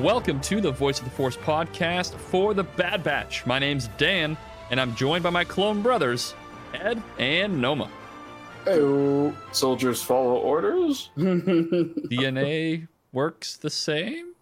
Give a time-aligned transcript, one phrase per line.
[0.00, 3.44] Welcome to the Voice of the Force podcast for the Bad Batch.
[3.46, 4.36] My name's Dan,
[4.70, 6.34] and I'm joined by my clone brothers,
[6.72, 7.90] Ed and Noma.
[8.66, 11.10] Oh, soldiers follow orders.
[11.18, 14.32] DNA works the same?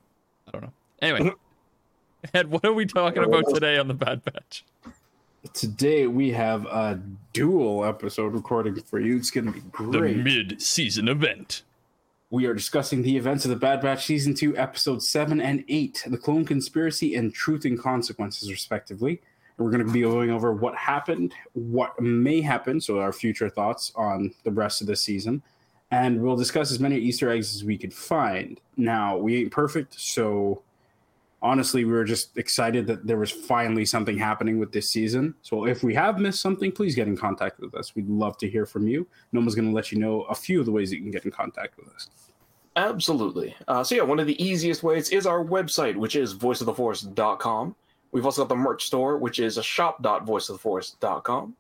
[0.47, 0.73] I don't know.
[1.03, 1.33] Anyway,
[2.35, 4.65] Ed, what are we talking about today on the Bad Batch?
[5.53, 7.01] Today we have a
[7.33, 9.17] dual episode recording for you.
[9.17, 10.17] It's going to be great.
[10.17, 11.63] The mid season event.
[12.31, 16.05] We are discussing the events of the Bad Batch Season 2, Episode 7 and 8,
[16.07, 19.21] The Clone Conspiracy and Truth and Consequences, respectively.
[19.59, 23.51] And we're going to be going over what happened, what may happen, so our future
[23.51, 25.43] thoughts on the rest of the season.
[25.91, 28.61] And we'll discuss as many Easter eggs as we could find.
[28.77, 30.63] Now, we ain't perfect, so
[31.43, 35.35] honestly, we were just excited that there was finally something happening with this season.
[35.43, 37.95] So if we have missed something, please get in contact with us.
[37.95, 39.07] We'd love to hear from you.
[39.33, 41.25] Noma's going to let you know a few of the ways that you can get
[41.25, 42.09] in contact with us.
[42.77, 43.55] Absolutely.
[43.69, 47.75] Uh, so yeah, one of the easiest ways is our website, which is voiceoftheforce.com.
[48.13, 51.55] We've also got the merch store, which is a shop.voiceoftheforce.com.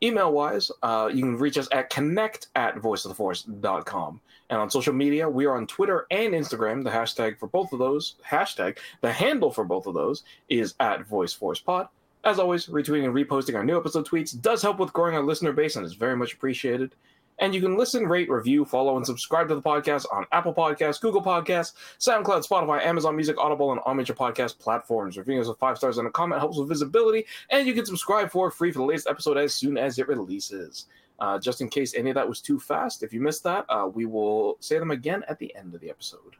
[0.00, 4.20] Email wise, uh, you can reach us at connect at voiceoftheforce.com.
[4.50, 6.82] And on social media, we are on Twitter and Instagram.
[6.82, 11.08] The hashtag for both of those, hashtag, the handle for both of those is at
[11.08, 11.88] VoiceForcePod.
[12.24, 15.52] As always, retweeting and reposting our new episode tweets does help with growing our listener
[15.52, 16.94] base and is very much appreciated.
[17.40, 21.00] And you can listen, rate, review, follow, and subscribe to the podcast on Apple Podcasts,
[21.00, 25.16] Google Podcasts, SoundCloud, Spotify, Amazon Music, Audible, and all major podcast platforms.
[25.16, 28.30] Reviewing us with five stars and a comment helps with visibility, and you can subscribe
[28.30, 30.86] for free for the latest episode as soon as it releases.
[31.18, 33.88] Uh, just in case any of that was too fast, if you missed that, uh,
[33.92, 36.36] we will say them again at the end of the episode.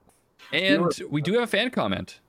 [0.52, 2.20] And we do have a fan comment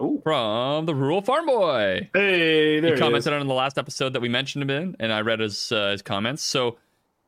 [0.00, 0.20] Ooh.
[0.22, 2.08] from the Rural Farm Boy.
[2.14, 5.20] Hey, there he commented on the last episode that we mentioned him in, and I
[5.20, 6.42] read his uh, his comments.
[6.42, 6.78] So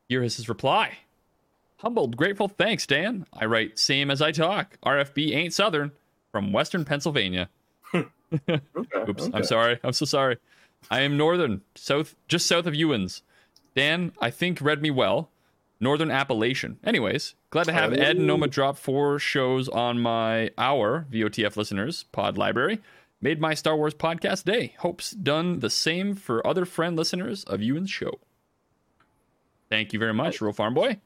[0.09, 0.97] here is his reply.
[1.77, 3.25] Humbled, grateful, thanks, Dan.
[3.33, 4.77] I write same as I talk.
[4.85, 5.91] RFB ain't Southern
[6.31, 7.49] from Western Pennsylvania.
[8.33, 8.61] Okay,
[9.09, 9.37] Oops, okay.
[9.37, 9.77] I'm sorry.
[9.83, 10.37] I'm so sorry.
[10.89, 13.23] I am Northern, south, just south of Ewens.
[13.75, 15.29] Dan, I think read me well.
[15.79, 16.77] Northern Appalachian.
[16.83, 22.05] Anyways, glad to have Ed and Noma drop four shows on my our VOTF listeners
[22.11, 22.79] pod library.
[23.19, 24.75] Made my Star Wars podcast day.
[24.79, 28.19] Hopes done the same for other friend listeners of you Ewan's show.
[29.69, 30.99] Thank you very much, Real Farm Boy.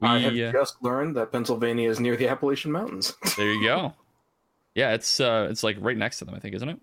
[0.00, 3.14] I have uh, just learned that Pennsylvania is near the Appalachian Mountains.
[3.36, 3.94] there you go.
[4.74, 6.78] Yeah, it's uh, it's like right next to them, I think, isn't it?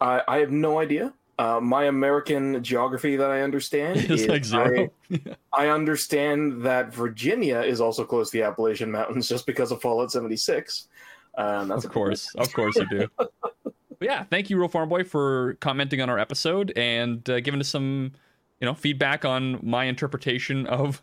[0.00, 1.12] I, I have no idea.
[1.38, 4.88] Uh, my American geography that I understand is like zero.
[5.10, 9.80] I, I understand that Virginia is also close to the Appalachian Mountains just because of
[9.80, 10.88] Fallout 76.
[11.36, 13.08] Um, that's of course, of course you do.
[14.00, 17.68] yeah, thank you, Real Farm Boy, for commenting on our episode and uh, giving us
[17.68, 18.12] some,
[18.60, 21.02] you know, feedback on my interpretation of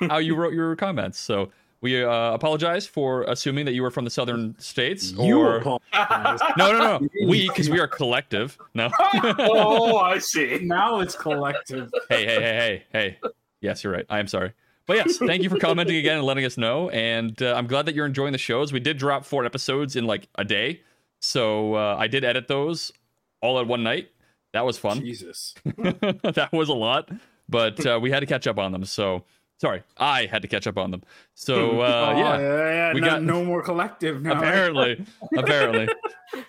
[0.00, 1.18] how you wrote your comments.
[1.18, 1.50] So
[1.82, 5.12] we uh, apologize for assuming that you were from the southern states.
[5.12, 6.40] You or apologize.
[6.56, 8.56] no, no, no, we because we are collective.
[8.74, 8.88] No,
[9.38, 10.60] oh, I see.
[10.62, 11.92] now it's collective.
[12.08, 13.30] hey, hey, hey, hey, hey.
[13.60, 14.06] Yes, you're right.
[14.08, 14.52] I am sorry.
[14.86, 16.88] But yes, thank you for commenting again and letting us know.
[16.90, 18.72] And uh, I'm glad that you're enjoying the shows.
[18.72, 20.82] We did drop four episodes in like a day.
[21.20, 22.92] So uh, I did edit those
[23.40, 24.08] all at one night.
[24.52, 25.00] That was fun.
[25.00, 25.54] Jesus.
[25.64, 27.10] that was a lot,
[27.48, 28.84] but uh, we had to catch up on them.
[28.84, 29.24] So
[29.62, 31.02] sorry, I had to catch up on them.
[31.34, 34.36] So uh, Oh, yeah, yeah, we no, got- no more collective now.
[34.36, 35.06] apparently,
[35.38, 35.88] apparently.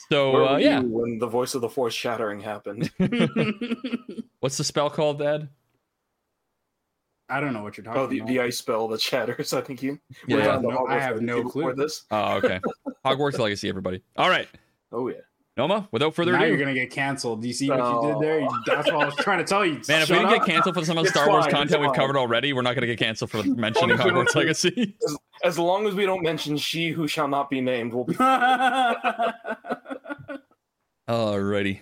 [0.09, 2.91] So uh, yeah, when the voice of the force shattering happened?
[4.39, 5.47] what's the spell called, Dad?
[7.29, 8.05] I don't know what you're talking about.
[8.05, 8.27] Oh, the, about.
[8.27, 9.53] the ice spell that shatters.
[9.53, 9.99] I think you.
[10.27, 10.59] Yeah, yeah.
[10.59, 11.83] No, I have no before clue.
[11.83, 12.03] This.
[12.11, 12.59] Oh, okay.
[13.05, 14.01] Hogwarts Legacy, everybody.
[14.17, 14.47] All right,
[14.91, 15.17] Oh yeah.
[15.55, 15.87] Noma.
[15.91, 17.41] Without further now ado, you're gonna get canceled.
[17.41, 18.47] Do you see what you did there?
[18.65, 19.73] That's what I was trying to tell you.
[19.87, 20.39] Man, if we didn't up.
[20.39, 22.73] get canceled for some of the It's Star Wars content we've covered already, we're not
[22.73, 24.03] going to get canceled for mentioning no.
[24.03, 24.95] Hogwarts Legacy.
[25.05, 28.13] As, as long as we don't mention she who shall not be named, we'll be.
[31.07, 31.81] Alrighty.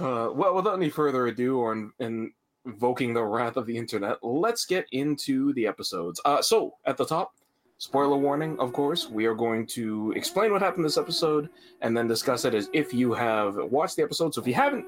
[0.00, 2.32] Uh, well, without any further ado, or in, in
[2.64, 6.20] invoking the wrath of the internet, let's get into the episodes.
[6.24, 7.34] Uh, so, at the top,
[7.78, 11.48] spoiler warning, of course, we are going to explain what happened this episode
[11.80, 14.34] and then discuss it as if you have watched the episode.
[14.34, 14.86] So, if you haven't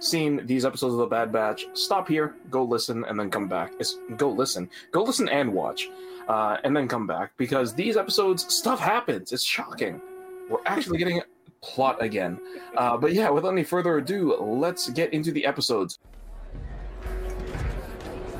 [0.00, 3.72] seen these episodes of The Bad Batch, stop here, go listen, and then come back.
[3.78, 4.68] It's, go listen.
[4.90, 5.90] Go listen and watch,
[6.28, 9.32] uh, and then come back because these episodes, stuff happens.
[9.32, 10.00] It's shocking.
[10.48, 11.22] We're actually getting
[11.62, 12.38] plot again.
[12.76, 15.98] Uh, but yeah, without any further ado, let's get into the episodes.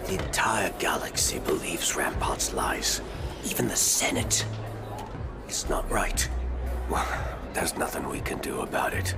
[0.07, 3.01] The entire galaxy believes Rampart's lies.
[3.45, 4.45] Even the Senate.
[5.49, 6.29] It's not right.
[6.91, 7.07] Well,
[7.53, 9.15] there's nothing we can do about it.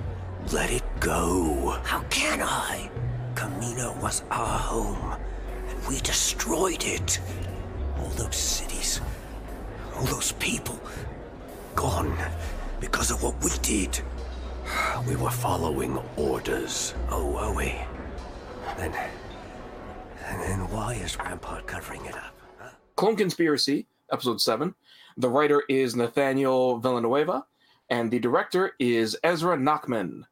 [0.53, 1.79] Let it go.
[1.85, 2.91] How can I?
[3.35, 5.17] Camino was our home,
[5.69, 7.21] and we destroyed it.
[7.99, 9.01] All those cities,
[9.97, 10.79] all those people,
[11.75, 12.17] gone.
[12.81, 13.99] because of what we did.
[15.09, 16.95] We were following orders.
[17.11, 17.75] Oh, were we?
[18.77, 18.93] Then.
[20.27, 22.35] And then why is Rampart covering it up?
[22.59, 22.71] Huh?
[22.97, 24.75] Clone Conspiracy, episode 7.
[25.17, 27.45] The writer is Nathaniel Villanueva,
[27.91, 30.23] and the director is Ezra Nachman.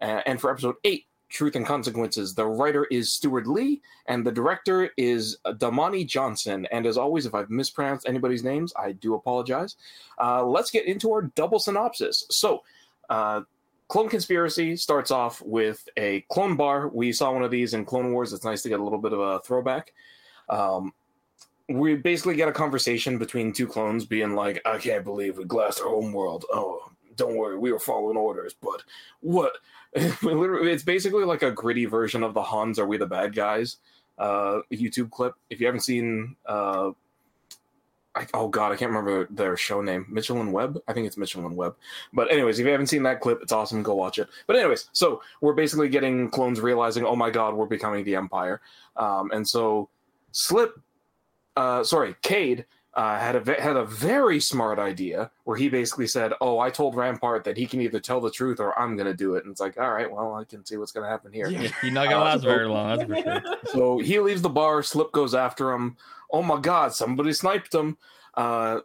[0.00, 4.32] Uh, and for episode 8, Truth and Consequences, the writer is Steward Lee, and the
[4.32, 6.66] director is Damani Johnson.
[6.72, 9.76] And as always, if I've mispronounced anybody's names, I do apologize.
[10.18, 12.26] Uh, let's get into our double synopsis.
[12.30, 12.62] So,
[13.08, 13.42] uh,
[13.88, 16.88] Clone Conspiracy starts off with a clone bar.
[16.88, 18.32] We saw one of these in Clone Wars.
[18.32, 19.92] It's nice to get a little bit of a throwback.
[20.48, 20.92] Um,
[21.70, 25.80] we basically get a conversation between two clones being like, I can't believe we glassed
[25.80, 26.44] our home world.
[26.52, 28.54] Oh, don't worry, we were following orders.
[28.60, 28.82] But
[29.20, 29.52] what?
[29.94, 33.78] it's basically like a gritty version of the Hans Are We the Bad Guys
[34.18, 35.34] uh, YouTube clip.
[35.48, 36.90] If you haven't seen uh,
[38.14, 40.04] I, oh god, I can't remember their show name.
[40.08, 40.80] Mitchell and Webb.
[40.88, 41.76] I think it's Mitchell and Webb.
[42.12, 43.82] But anyways, if you haven't seen that clip, it's awesome.
[43.82, 44.28] Go watch it.
[44.46, 48.60] But anyways, so we're basically getting clones realizing, oh my god, we're becoming the Empire.
[48.96, 49.88] Um, and so
[50.32, 50.78] Slip,
[51.56, 52.64] uh, sorry, Cade
[52.94, 56.96] uh, had a had a very smart idea where he basically said, "Oh, I told
[56.96, 59.52] Rampart that he can either tell the truth or I'm going to do it." And
[59.52, 61.48] it's like, all right, well, I can see what's going to happen here.
[61.48, 61.70] Yeah.
[61.82, 63.56] You're not going to last very long, that's for sure.
[63.66, 64.82] So he leaves the bar.
[64.82, 65.96] Slip goes after him.
[66.32, 66.92] Oh my God!
[66.92, 67.96] Somebody sniped him.
[68.34, 68.80] Uh,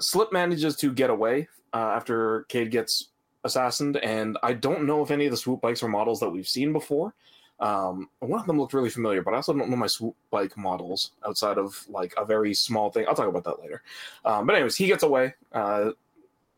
[0.00, 3.08] Slip manages to get away uh, after Cade gets
[3.44, 6.48] assassinated, and I don't know if any of the swoop bikes are models that we've
[6.48, 7.14] seen before.
[7.60, 10.56] Um, one of them looked really familiar, but I also don't know my swoop bike
[10.56, 13.04] models outside of like a very small thing.
[13.06, 13.82] I'll talk about that later.
[14.24, 15.90] Um, but anyways, he gets away, uh,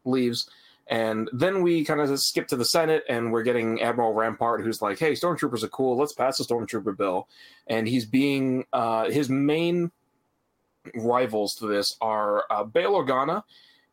[0.05, 0.49] leaves,
[0.87, 4.81] and then we kind of skip to the Senate, and we're getting Admiral Rampart, who's
[4.81, 5.97] like, "Hey, stormtroopers are cool.
[5.99, 7.29] Let's pass the stormtrooper bill."
[7.67, 9.91] And he's being uh, his main
[10.95, 13.43] rivals to this are uh, Bail Organa,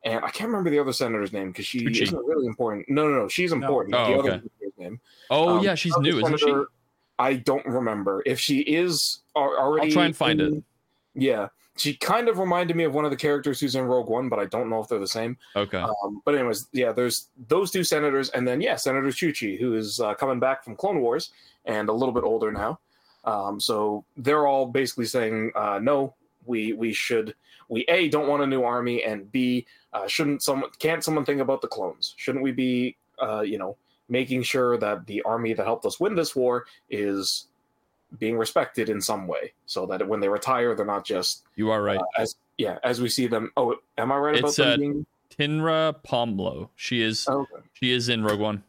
[0.04, 2.02] and I can't remember the other senator's name because she Chuchi.
[2.04, 2.90] isn't really important.
[2.90, 3.96] No, no, no, she's important.
[3.96, 4.48] Oh, the other okay.
[4.60, 5.00] senator's name.
[5.30, 6.54] Oh, Um, yeah, she's other new, isn't she?
[7.22, 9.88] I don't remember if she is al- already.
[9.88, 10.64] I'll try and find in- it.
[11.14, 14.28] Yeah, she kind of reminded me of one of the characters who's in Rogue One,
[14.28, 15.38] but I don't know if they're the same.
[15.56, 15.78] Okay.
[15.78, 20.00] Um, but anyways, yeah, there's those two senators, and then yeah, Senator Chuchi, who is
[20.00, 21.32] uh, coming back from Clone Wars
[21.66, 22.80] and a little bit older now.
[23.24, 26.16] Um, so they're all basically saying, uh, no,
[26.46, 27.36] we we should
[27.70, 31.40] we a don't want a new army, and b uh, shouldn't someone can't someone think
[31.40, 32.16] about the clones?
[32.18, 33.78] Shouldn't we be uh, you know
[34.12, 37.48] making sure that the army that helped us win this war is
[38.20, 41.82] being respected in some way, so that when they retire, they're not just you are
[41.82, 41.98] right.
[41.98, 43.52] uh, as yeah as we see them.
[43.56, 45.06] Oh, am I right about It's, them uh, being?
[45.36, 46.68] Tynnra Pamlo.
[46.76, 47.64] She is Oh, okay.
[47.74, 48.64] she is in Rogue One.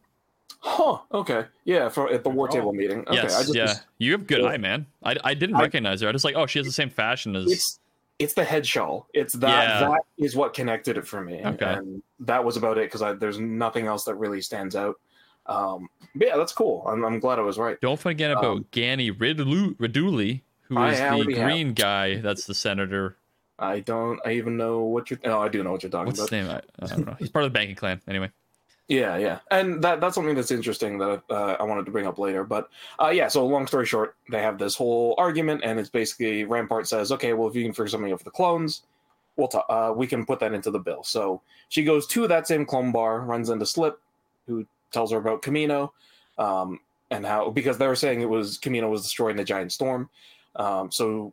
[0.61, 0.99] Huh.
[1.12, 1.47] Okay.
[1.65, 1.88] Yeah.
[1.88, 2.55] For at the war Oh.
[2.55, 3.00] table meeting.
[3.00, 3.15] Okay.
[3.17, 3.35] yes.
[3.35, 3.75] I just, yeah.
[3.99, 4.50] You have good Yeah.
[4.50, 4.87] eye, man.
[5.03, 6.09] I, I didn't I- recognize her.
[6.09, 7.50] I just like, oh, she has the same fashion as.
[7.50, 7.81] It's
[8.21, 9.09] it's the head shawl.
[9.12, 9.88] It's that Yeah.
[9.88, 11.43] that is what connected it for me.
[11.45, 11.65] Okay.
[11.67, 15.00] And that was about it because there's nothing else that really stands out.
[15.47, 15.89] Um.
[16.15, 16.85] But yeah, that's cool.
[16.87, 17.81] I'm, I'm glad I was right.
[17.81, 21.44] Don't forget about Um, Ganny Ridlu- Riduli, who I is the already have.
[21.50, 22.17] green guy.
[22.21, 23.17] That's the senator.
[23.59, 24.21] I don't.
[24.27, 25.19] I even know what you're.
[25.25, 26.31] No, I do know what you're talking What's about.
[26.31, 26.61] his name?
[26.81, 27.17] I, I don't know.
[27.19, 28.00] He's part of the banking clan.
[28.06, 28.31] Anyway.
[28.89, 32.19] Yeah, yeah, and that that's something that's interesting that uh, I wanted to bring up
[32.19, 32.45] later.
[32.45, 32.69] But
[33.00, 36.88] uh, yeah, so long story short, they have this whole argument, and it's basically Rampart
[36.88, 38.83] says, "Okay, well, if you can figure something out for the clones,
[39.37, 42.47] we'll ta- uh, we can put that into the bill." So she goes to that
[42.49, 43.99] same clone bar, runs into Slip,
[44.47, 45.92] who tells her about Camino,
[46.38, 46.80] um,
[47.11, 50.08] and how because they were saying it was Camino was destroying the giant storm.
[50.56, 51.32] Um, so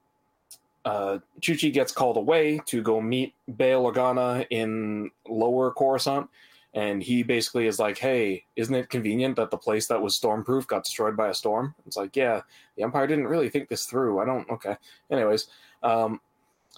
[0.86, 6.30] uh, Chuchi gets called away to go meet Bail Organa in Lower Coruscant
[6.74, 10.68] and he basically is like, "Hey, isn't it convenient that the place that was stormproof
[10.68, 12.42] got destroyed by a storm?" It's like, "Yeah,
[12.76, 14.20] the Empire didn't really think this through.
[14.20, 14.78] I don't." Okay.
[15.10, 15.48] Anyways,
[15.82, 16.22] um,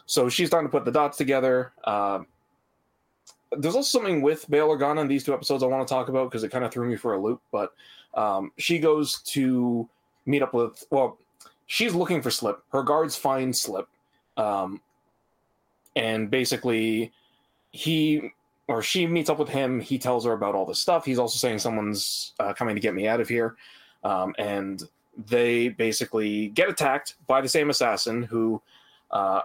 [0.06, 1.74] so she's starting to put the dots together.
[1.84, 2.28] Um
[3.58, 6.30] there's also something with Bail Organa in these two episodes I want to talk about
[6.30, 7.42] because it kind of threw me for a loop.
[7.52, 7.74] But
[8.14, 9.88] um, she goes to
[10.26, 10.86] meet up with.
[10.90, 11.18] Well,
[11.68, 12.64] she's looking for Slip.
[12.72, 13.88] Her guards find Slip,
[14.38, 14.82] um,
[15.96, 17.12] and basically
[17.72, 18.32] he
[18.68, 19.80] or she meets up with him.
[19.80, 21.06] He tells her about all this stuff.
[21.06, 23.56] He's also saying someone's uh, coming to get me out of here,
[24.04, 24.84] um, and
[25.28, 28.62] they basically get attacked by the same assassin who.
[29.10, 29.42] Uh,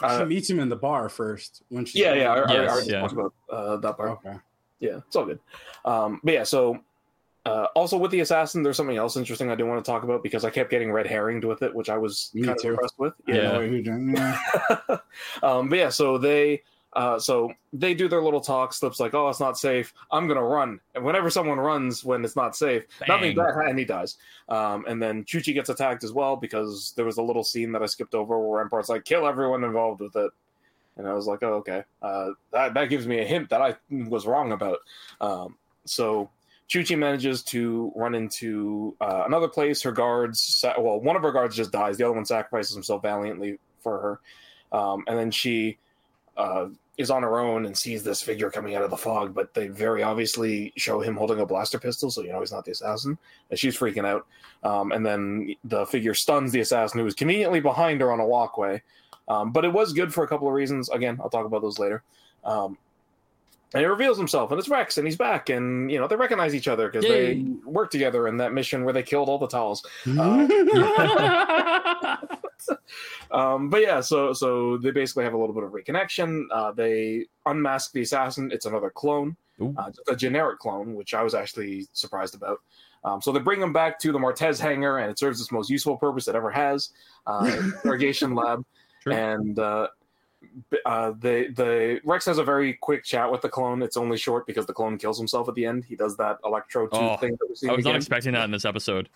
[0.00, 0.06] hmm?
[0.06, 2.00] she Uh, meets him in the bar first when she.
[2.00, 3.00] yeah, yeah, I, I- I already yeah.
[3.00, 4.10] talked about uh, that part.
[4.10, 4.34] Okay.
[4.80, 5.40] Yeah, it's all good.
[5.84, 6.78] Um, but yeah, so
[7.46, 10.22] uh, also with the assassin, there's something else interesting I do want to talk about
[10.22, 12.98] because I kept getting red herringed with it, which I was Me kind of impressed
[12.98, 13.14] with.
[13.26, 13.60] Yeah.
[13.60, 14.38] Yeah.
[15.42, 16.62] um, but yeah, so they
[16.98, 18.72] uh, so they do their little talk.
[18.72, 19.94] Slips like, "Oh, it's not safe.
[20.10, 23.84] I'm gonna run." And whenever someone runs when it's not safe, nothing bad, and he
[23.84, 24.16] dies.
[24.48, 27.82] Um, and then Chuchi gets attacked as well because there was a little scene that
[27.82, 30.32] I skipped over where Rampart's like, "Kill everyone involved with it,"
[30.98, 31.84] And I was like, oh, okay.
[32.02, 34.78] Uh, that that gives me a hint that I was wrong about.
[35.20, 36.28] Um, so
[36.68, 39.80] Chuchi manages to run into uh, another place.
[39.82, 41.96] Her guards, sa- well, one of her guards just dies.
[41.96, 44.20] The other one sacrifices himself valiantly for
[44.72, 44.76] her.
[44.76, 45.78] Um, and then she
[46.36, 46.66] uh,
[46.98, 49.68] is on her own and sees this figure coming out of the fog, but they
[49.68, 53.16] very obviously show him holding a blaster pistol, so you know he's not the assassin.
[53.50, 54.26] And she's freaking out.
[54.64, 58.26] Um, and then the figure stuns the assassin who is conveniently behind her on a
[58.26, 58.82] walkway.
[59.28, 60.88] Um, but it was good for a couple of reasons.
[60.88, 62.02] Again, I'll talk about those later.
[62.44, 62.76] Um,
[63.74, 66.54] and he reveals himself, and it's Rex, and he's back, and you know they recognize
[66.54, 69.84] each other because they worked together in that mission where they killed all the Talz.
[70.06, 71.78] Uh,
[73.30, 76.44] Um, but yeah, so so they basically have a little bit of reconnection.
[76.52, 78.50] Uh, they unmask the assassin.
[78.52, 82.60] It's another clone, uh, a generic clone, which I was actually surprised about.
[83.04, 85.70] Um, so they bring him back to the Martez hangar, and it serves its most
[85.70, 86.90] useful purpose it ever has:
[87.26, 88.64] uh, interrogation lab.
[89.04, 89.12] Sure.
[89.12, 89.88] And uh,
[90.84, 93.82] uh, the the Rex has a very quick chat with the clone.
[93.82, 95.84] It's only short because the clone kills himself at the end.
[95.84, 98.44] He does that electro tooth Oh, thing that we're seeing I was not expecting that
[98.44, 99.08] in this episode.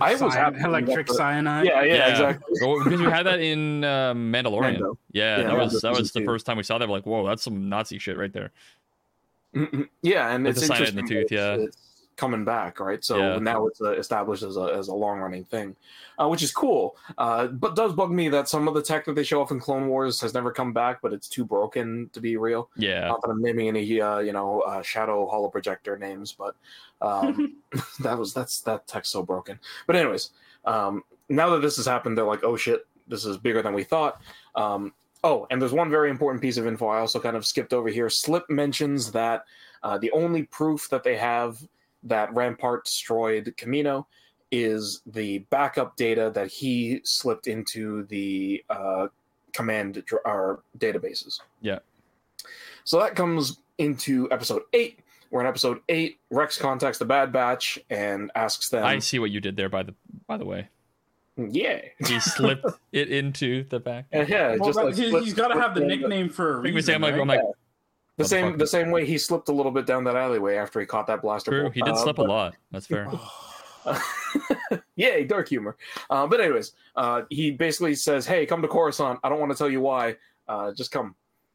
[0.00, 1.66] I was Cyan- electric cyanide.
[1.66, 2.08] Yeah, yeah, Yeah.
[2.10, 2.54] exactly.
[2.60, 4.72] Well, because we had that in uh, Mandalorian.
[4.72, 4.98] Mando.
[5.12, 6.26] Yeah, Yeah, that was that was season the two.
[6.26, 6.88] first time we saw that.
[6.88, 8.50] We're like, whoa, that's some Nazi shit right there.
[9.54, 9.88] Mhm.
[10.02, 11.54] Yeah, and With it's the cyanide in the tooth, that yeah.
[11.54, 11.87] it's, it's
[12.18, 13.02] coming back, right?
[13.02, 13.38] So Yeah.
[13.38, 15.74] now it's uh, established as a as a long running thing,
[16.18, 16.96] uh, which is cool.
[17.16, 19.60] Uh, but does bug me that some of the tech that they show off in
[19.60, 22.68] Clone Wars has never come back, but it's too broken to be real.
[22.76, 26.54] Yeah, Not that I'm naming any, uh, you know, uh, Shadow Hollow Projector names, but
[27.00, 27.56] um,
[28.00, 29.58] that was that's that tech's so broken.
[29.86, 30.30] But anyways,
[30.66, 33.84] um, now that this has happened, they're like, oh shit, this is bigger than we
[33.84, 34.20] thought.
[34.54, 34.92] Um,
[35.24, 37.88] oh, and there's one very important piece of info I also kind of skipped over
[37.88, 38.10] here.
[38.10, 39.44] Slip mentions that
[39.82, 41.58] uh, the only proof that they have
[42.08, 44.06] that Rampart destroyed Camino
[44.50, 49.08] is the backup data that he slipped into the uh,
[49.52, 51.40] command dr- or databases.
[51.60, 51.78] Yeah.
[52.84, 55.00] So that comes into episode eight.
[55.30, 59.30] Where in episode eight, Rex contacts the Bad Batch and asks them, I see what
[59.30, 59.68] you did there.
[59.68, 59.94] By the
[60.26, 60.68] by the way,
[61.36, 64.06] "Yeah, he slipped it into the back.
[64.10, 66.28] yeah, yeah." Well, just like he, slips- has got to have the slips down nickname
[66.30, 66.82] for a reason.
[66.82, 67.20] say, I'm like, right?
[67.20, 67.40] I'm like,
[68.18, 70.86] the same the same way he slipped a little bit down that alleyway after he
[70.86, 71.50] caught that blaster.
[71.50, 71.62] true.
[71.62, 71.74] bolt.
[71.74, 72.54] He did Uh, slip a lot.
[72.70, 73.08] That's fair.
[74.96, 75.76] Yay, dark humor.
[76.10, 79.18] Uh, but anyways, uh, he basically says, "Hey, come to Coruscant.
[79.22, 80.16] I don't want to tell you why.
[80.46, 81.14] Uh, just come."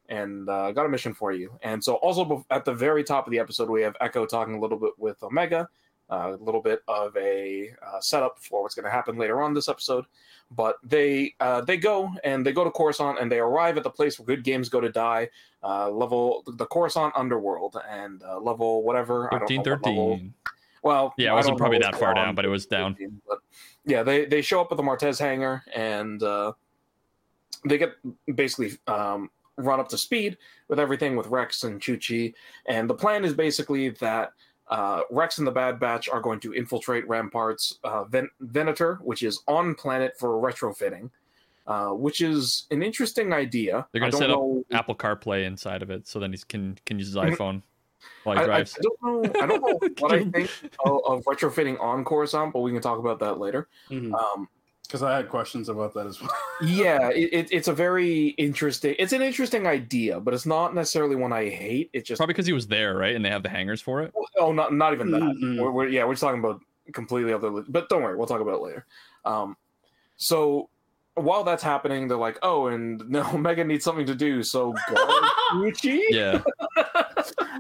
[0.10, 1.58] And uh, got a mission for you.
[1.64, 4.60] And so, also at the very top of the episode, we have Echo talking a
[4.60, 5.68] little bit with Omega,
[6.12, 9.54] uh, a little bit of a uh, setup for what's going to happen later on
[9.54, 10.06] this episode.
[10.52, 13.90] But they uh, they go and they go to Coruscant and they arrive at the
[13.90, 15.30] place where good games go to die,
[15.64, 19.28] uh, level the Coruscant Underworld and uh, level whatever.
[19.34, 20.34] I don't know Thirteen, what level- thirteen.
[20.84, 22.94] well, Yeah, it I wasn't probably that far down, but it was down.
[22.96, 23.40] 15, But
[23.86, 26.54] yeah, they they show up at the Martez hangar and uh,
[27.66, 27.94] they get
[28.36, 32.34] basically um, run up to speed with everything with Rex and Chuchi.
[32.66, 34.34] And the plan is basically that
[34.70, 39.22] uh, Rex and the Bad Batch are going to infiltrate Rampart's uh, Ven- Venator, which
[39.24, 41.10] is on planet for retrofitting.
[41.66, 43.88] Uh, which is an interesting idea.
[43.92, 47.00] They're gonna don't set up Apple CarPlay inside of it, so then he can can
[47.00, 47.36] use his Mhm.
[47.38, 47.62] iPhone
[48.26, 48.78] while he I, I drives.
[48.82, 49.32] don't know.
[49.42, 50.50] I don't know what I think
[50.86, 53.70] of, of retrofitting on Coruscant, but we can talk about that later.
[53.90, 54.14] Mhm.
[54.14, 54.50] Um,
[54.84, 56.30] Because I had questions about that as well.
[56.62, 61.16] yeah it, it, it's a very interesting it's an interesting idea but it's not necessarily
[61.16, 63.16] one i hate It's just Probably because he was there, right?
[63.16, 64.14] And they have the hangers for it.
[64.38, 65.58] oh not, not even that Mm-mm.
[65.62, 66.60] we're, we're, yeah we're just talking about
[66.92, 68.86] completely other but don't worry we'll talk about it later
[69.24, 69.56] um
[70.18, 70.70] so
[71.16, 74.96] while that's happening they're like oh and no Megan needs something to do so go
[75.54, 76.42] Chuchi Yeah,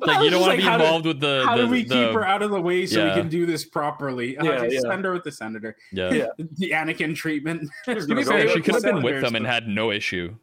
[0.01, 1.63] like you don't just want like, to be how do- involved with the How the,
[1.65, 3.15] do we the- keep her out of the way so Yeah.
[3.15, 4.37] we can do this properly?
[4.37, 4.79] Uh, Yeah, just yeah.
[4.91, 5.75] Send her with the senator.
[5.91, 6.11] yeah.
[6.11, 6.25] Yeah.
[6.37, 7.69] the Anakin treatment.
[7.85, 10.35] To be go fair, she could have been with them and had no issue.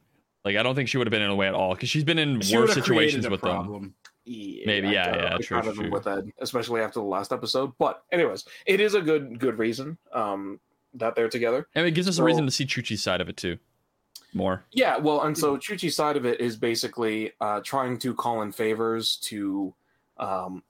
[0.45, 2.05] Like I don't think she would have been in the way at all because she's
[2.05, 3.95] been in she worse situations created a with them.
[4.25, 7.33] Yeah, Maybe, yeah, kinda- yeah, I true, kind true, with that, especially after the last
[7.33, 7.73] episode.
[7.79, 10.61] But anyways, it is a good good reason um,
[10.94, 11.66] that they're together.
[11.75, 13.59] And it gives us So- a reason to see Chuchi's side of it too,
[14.32, 14.64] more.
[14.73, 18.52] Yeah, well, and so Chuchi's side of it is basically uh, trying to call in
[18.52, 19.75] favors to
[20.18, 20.62] um,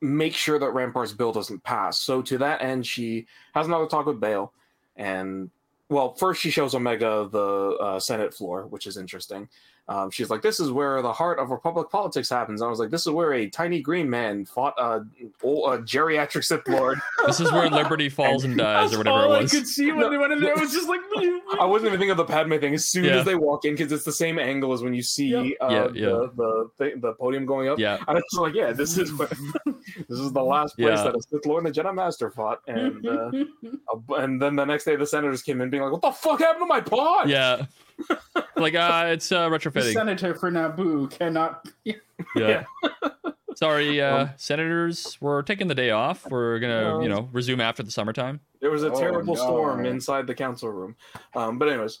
[0.00, 2.00] make sure that Rampart's bill doesn't pass.
[2.00, 4.52] So to that end, she has another talk with Bail,
[4.96, 5.50] and
[5.88, 9.48] well, first she shows Omega the uh, Senate floor, which is interesting.
[9.90, 12.78] Um, she's like, "This is where the heart of Republic politics happens." And I was
[12.78, 15.04] like, "This is where a tiny green man fought a,
[15.42, 19.42] a geriatric Sith Lord." This is where Liberty falls and dies, or whatever all it
[19.42, 19.52] was.
[19.52, 20.52] I could see when they went in there.
[20.52, 21.00] It was just like.
[21.60, 22.74] I wasn't even thinking of the Padme thing.
[22.74, 23.18] As soon Yeah.
[23.18, 25.44] as they walk in, because it's the same angle as when you see Yep.
[25.60, 26.06] uh, Yeah, yeah.
[26.06, 27.78] The, the, the the podium going up.
[27.78, 29.28] Yeah, And it's like, yeah, this is where
[30.08, 31.02] this is the last place Yeah.
[31.04, 33.30] that a Sith Lord and a Jedi Master fought, and uh,
[33.92, 36.38] uh, and then the next day the senators came in being like, "What the fuck
[36.40, 37.66] happened to my pod?" Yeah.
[38.56, 41.66] Like uh it's uh the senator for Naboo cannot.
[42.36, 42.64] Yeah.
[43.56, 46.28] Sorry, uh Um, senators, we're taking the day off.
[46.30, 47.00] We're gonna, No.
[47.02, 48.40] you know, resume after the summertime.
[48.60, 49.40] There was a Oh, terrible no.
[49.42, 50.96] storm inside the council room.
[51.34, 52.00] Um, but anyways,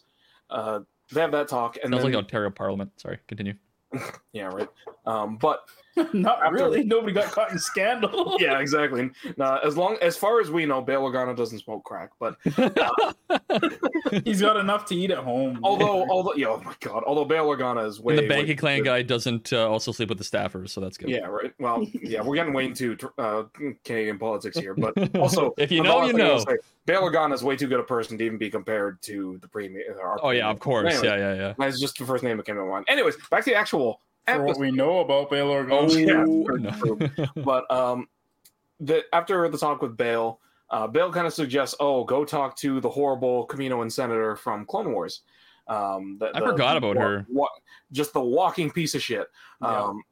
[0.50, 0.80] uh,
[1.12, 2.92] they have that talk, and Sounds then like Ontario Parliament.
[3.00, 3.54] Sorry, continue.
[4.32, 4.68] yeah, right.
[5.06, 5.64] Um, but
[6.12, 6.84] Not After- really.
[6.84, 8.36] Nobody got caught in scandal.
[8.40, 9.10] yeah, exactly.
[9.36, 12.10] Now, as long as far as we know, Bail Organa doesn't smoke crack.
[12.18, 12.36] But
[14.24, 15.60] He's got enough to eat at home.
[15.62, 18.56] although, although, yeah, oh my god, although Bail Organa is way and the way banking
[18.56, 21.10] clan good- guy doesn't uh, also sleep with the staffers, so that's good.
[21.10, 21.52] Yeah, right.
[21.58, 23.44] Well, yeah, we're getting way into uh,
[23.84, 26.38] Canadian politics here, but also, if you know, last you know.
[26.38, 26.56] say,
[26.86, 29.96] Bail Organa is way too good a person to even be compared to the premier.
[30.00, 30.94] Our Oh yeah, of course.
[30.94, 31.54] Anyway, Yeah, yeah, yeah.
[31.58, 32.86] That's just the first name that came to mind.
[32.88, 37.08] Anyways, back to the actual for what we know about Bail Oh, Organa.
[37.18, 37.42] yeah, no.
[37.42, 38.06] but um,
[38.78, 42.80] the after the talk with Bail, uh, Bail kind of suggests, "Oh, go talk to
[42.80, 45.22] the horrible Caminoan senator from Clone Wars."
[45.66, 47.26] Um, the, I the- forgot about wa- her.
[47.28, 47.48] wa-
[47.92, 49.26] just the walking piece of shit.
[49.62, 49.68] Yeah.
[49.84, 50.02] Um,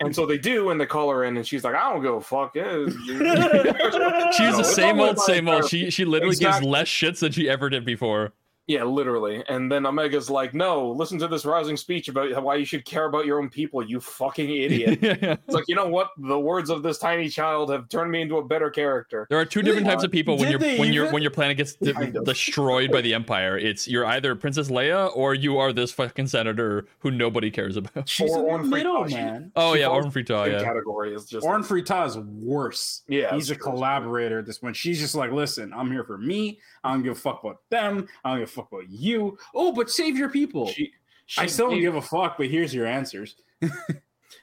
[0.00, 2.20] and so they do, and they call her in, and she's like, "I don't go
[2.20, 2.84] fuck." Yeah.
[2.88, 5.68] She's No, the it's same old, same old.
[5.68, 6.60] She she literally Exactly.
[6.66, 8.32] gives less shits than she ever did before.
[8.70, 9.42] Yeah, literally.
[9.48, 13.06] And then Omega's like, "No, listen to this rousing speech about why you should care
[13.06, 16.10] about your own people, you fucking idiot." there It's like, you know what?
[16.18, 19.26] The words of this tiny child have turned me into a better character.
[19.28, 21.14] There are two different types of people when Did your they when your even?
[21.14, 23.58] when your planet gets de- destroyed by the Empire.
[23.58, 28.08] It's you're either Princess Leia or you are this fucking senator who nobody cares about.
[28.08, 29.12] She's Or in the Orn Free middle, Tosh.
[29.12, 29.52] man.
[29.56, 30.62] Oh She yeah, falls Orn Free Taa, yeah.
[30.62, 33.02] category is just Orn Free Taa is worse.
[33.08, 34.76] Yeah, he's a collaborator at this point.
[34.76, 36.60] She's just like, listen, I'm here for me.
[36.84, 38.08] I don't give a fuck about them.
[38.24, 39.36] I don't give a fuck about you.
[39.54, 40.68] Oh, but save your people.
[40.68, 40.92] she,
[41.26, 43.36] she I still don't give a fuck, but here's your answers.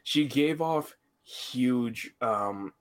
[0.04, 2.72] she gave off huge um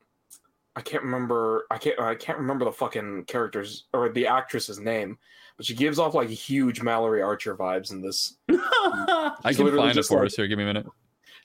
[0.76, 5.18] I can't remember I can't I can't remember the fucking character's or the actress's name,
[5.56, 8.36] but she gives off like huge Mallory Archer vibes in this.
[8.50, 10.46] I She's can find it just for like- us here.
[10.46, 10.86] Give me a minute.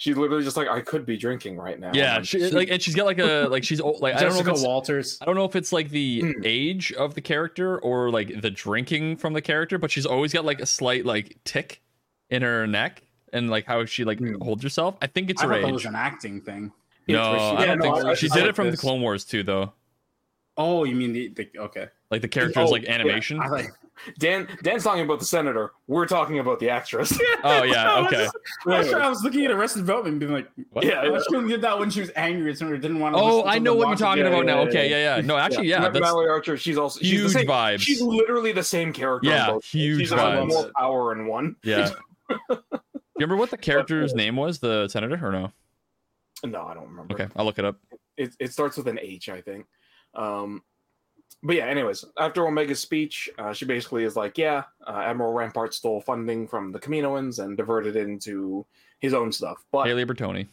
[0.01, 1.91] She's literally just like I could be drinking right now.
[1.93, 4.33] Yeah, I'm she, like, and she's got like a like she's old, like I don't
[4.33, 5.19] know if it's, Walters.
[5.21, 6.31] I don't know if it's like the Hmm.
[6.43, 10.43] age of the character or like the drinking from the character, but she's always got
[10.43, 11.83] like a slight like tick
[12.31, 14.41] in her neck and like how she like Hmm.
[14.41, 14.97] holds herself.
[15.03, 16.71] I think it's I her thought that was an acting thing.
[17.07, 18.09] No, Yeah, I don't no, think I- so.
[18.09, 18.77] I- She I did like it from the.
[18.77, 19.71] Clone Wars too, though.
[20.57, 21.87] Oh, you mean the, the okay?
[22.09, 23.39] Like the character's Oh, like yeah, animation.
[23.39, 23.69] I like.
[24.17, 25.71] Dan Dan's talking about the senator.
[25.87, 27.17] We're talking about the actress.
[27.43, 28.23] Oh yeah, I was okay.
[28.25, 28.37] just-
[28.93, 30.85] I was, I looking at Arrested Development and being like, What?
[30.85, 33.19] Yeah, oh, she only did that when she was angry at someone didn't want oh,
[33.19, 33.23] to.
[33.25, 34.59] Oh, I know what you're talking about now.
[34.61, 34.97] Okay, yeah.
[34.97, 35.21] yeah, yeah.
[35.25, 36.57] No, actually, yeah, Ma- that's Mallory Archer.
[36.57, 37.79] She's also she's the huge same, vibes.
[37.81, 39.29] She's literally the same character.
[39.29, 39.65] Yeah, both.
[39.65, 40.47] huge She's vibes.
[40.47, 41.55] more power in one.
[41.63, 41.89] yeah.
[43.21, 44.57] You remember what the character's name was?
[44.57, 45.51] The senator or no?
[46.43, 47.13] No, I don't remember.
[47.13, 47.77] Okay, I'll look it up.
[48.17, 49.67] It, it starts with an H, I think.
[50.13, 50.63] Um,
[51.43, 55.73] but yeah, anyways, after Omega's speech, uh, she basically is like, yeah, uh, Admiral Rampart
[55.73, 58.65] stole funding from the Caminoans and diverted it into
[58.99, 59.63] his own stuff.
[59.71, 60.47] But Halle Burtoni.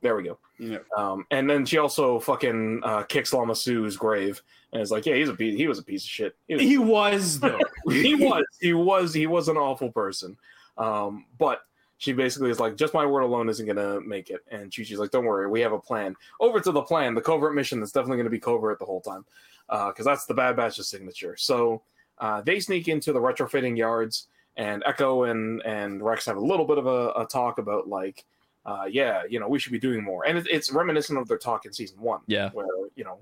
[0.00, 0.38] there we go.
[0.58, 0.78] Yeah.
[0.96, 4.40] Um, and then she also fucking uh, kicks Lama Su's grave
[4.72, 6.36] and is like, yeah, he's a piece, he was a piece of shit.
[6.46, 7.60] He was, He was though.
[7.90, 10.38] he was he was he was an awful person.
[10.78, 11.60] Um, but
[11.98, 14.40] she basically is like, just my word alone isn't gonna make it.
[14.50, 16.16] And Chuchi's like, don't worry, we have a plan.
[16.40, 19.24] Over to the plan, the covert mission that's definitely gonna be covert the whole time,
[19.68, 21.36] because that's the Bad Batch's signature.
[21.36, 21.82] So
[22.18, 26.64] uh, they sneak into the retrofitting yards, and Echo and and Rex have a little
[26.64, 28.24] bit of a, a talk about like,
[28.64, 31.38] uh, yeah, you know, we should be doing more, and it, it's reminiscent of their
[31.38, 33.18] talk in season one, Yeah, where you know,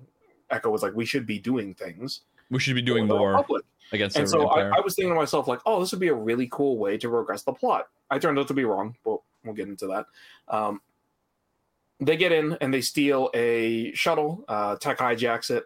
[0.51, 4.17] Echo was like, we should be doing things we should be doing more Republic against
[4.17, 4.49] and so.
[4.49, 6.99] I, I was thinking to myself like oh this would be a really cool way
[6.99, 10.07] to progress the plot i turned out to be wrong but we'll get into that
[10.49, 10.81] um,
[12.01, 15.65] they get in and they steal a shuttle uh, tech hijacks it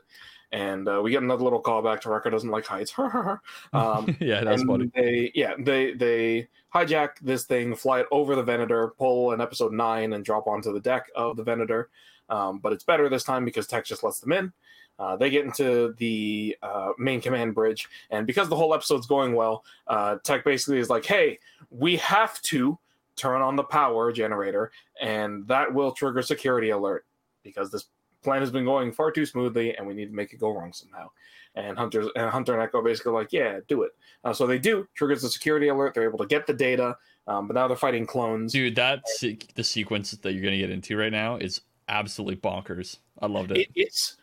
[0.52, 3.40] and uh, we get another little callback to Wrecker doesn't like heights um,
[4.20, 4.90] yeah, that's funny.
[4.94, 9.72] They yeah they they hijack this thing, fly it over the Venator, pull an episode
[9.72, 11.88] nine, and drop onto the deck of the Venator.
[12.28, 14.52] Um, but it's better this time because Tech just lets them in.
[15.00, 19.34] Uh, they get into the uh, main command bridge, and because the whole episode's going
[19.34, 21.38] well, uh, Tech basically is like, "Hey,
[21.70, 22.78] we have to
[23.16, 27.06] turn on the power generator, and that will trigger security alert
[27.42, 27.86] because this
[28.22, 30.70] plan has been going far too smoothly, and we need to make it go wrong
[30.70, 31.08] somehow."
[31.54, 34.86] And Hunter and Hunter and Echo basically like, "Yeah, do it." Uh, so they do
[34.94, 35.94] triggers the security alert.
[35.94, 36.94] They're able to get the data,
[37.26, 38.52] um, but now they're fighting clones.
[38.52, 42.98] Dude, that se- the sequence that you're gonna get into right now is absolutely bonkers.
[43.18, 43.60] I loved it.
[43.60, 44.18] It, it's.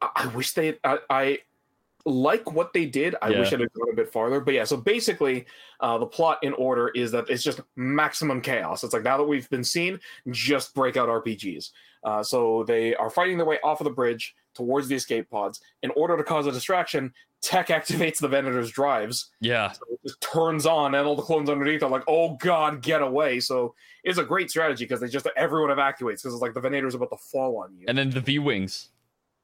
[0.00, 0.78] I I wish they.
[0.84, 1.38] I, I.
[2.06, 3.14] like what they did.
[3.20, 3.40] I Yeah.
[3.40, 4.40] wish it had gone a bit farther.
[4.40, 5.44] But yeah, so basically,
[5.80, 8.82] uh, the plot in order is that it's just maximum chaos.
[8.82, 11.70] It's like now that we've been seen, just break out RPGs.
[12.04, 15.60] Uh, so they are fighting their way off of the bridge towards the escape pods.
[15.82, 19.30] In order to cause a distraction, Tech activates the Venator's drives.
[19.40, 19.72] Yeah.
[19.72, 23.02] So it just turns on, and all the clones underneath are like, "Oh God, get
[23.02, 26.60] away!" So it's a great strategy because they just everyone evacuates because it's like the
[26.60, 27.84] Venator's about to fall on you.
[27.86, 28.88] And then the V wings.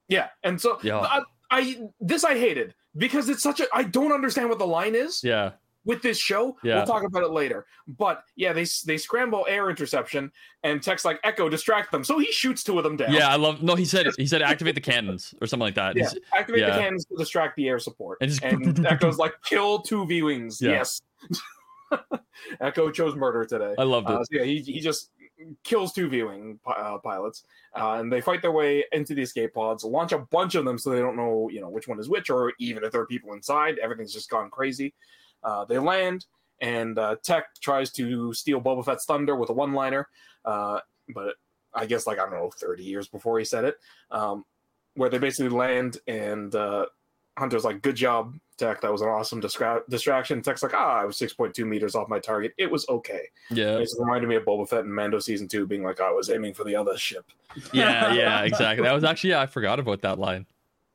[0.09, 0.99] Yeah, and so Yeah.
[0.99, 4.95] I, I this I hated because it's such a I don't understand what the line
[4.95, 5.53] is Yeah.
[5.85, 6.57] with this show.
[6.63, 6.77] Yeah.
[6.77, 7.67] We'll talk about it later.
[7.87, 10.31] But yeah, they they scramble air interception
[10.63, 13.13] and Tech's like Echo distract them, so he shoots two of them down.
[13.13, 13.29] Yeah.
[13.29, 13.63] I love.
[13.63, 15.97] No, he said he said activate the cannons or something like that.
[15.97, 16.71] Yeah, He's- activate yeah.
[16.77, 18.19] the cannons to distract the air support.
[18.21, 20.61] And And, just- Echo's like, kill two V Wings.
[20.61, 20.71] Yeah.
[20.73, 21.01] Yes.
[22.61, 23.75] Echo chose murder today.
[23.79, 24.15] I loved it.
[24.17, 25.11] Uh, so yeah, he, he just
[25.63, 27.45] kills two V-wing uh, pilots,
[27.75, 30.79] uh, and they fight their way into the escape pods, launch a bunch of them,
[30.79, 33.07] so they don't know, you know, which one is which, or even if there are
[33.07, 33.79] people inside.
[33.79, 34.95] Everything's just gone crazy.
[35.43, 36.27] Uh, they land,
[36.61, 40.09] and uh, Tech tries to steal Boba Fett's thunder with a one-liner,
[40.45, 40.81] uh,
[41.15, 41.35] but
[41.75, 43.77] I guess like I don't know, thirty years before he said it,
[44.11, 44.45] um,
[44.95, 46.87] where they basically land, and uh,
[47.39, 48.81] Hunter's like, "Good job, Tech.
[48.81, 51.95] That was an awesome distra- distraction." Tech's like, "Ah, I was six point two meters
[51.95, 52.55] off my target.
[52.59, 53.79] It was okay." yeah.
[53.79, 56.55] It reminded me of Boba Fett and Mando season two, being like, I was aiming
[56.55, 57.25] for the other ship.
[57.73, 58.13] Yeah.
[58.15, 58.43] Yeah.
[58.43, 58.85] Exactly.
[58.85, 59.31] That was actually.
[59.31, 59.41] Yeah.
[59.41, 60.47] I forgot about that line.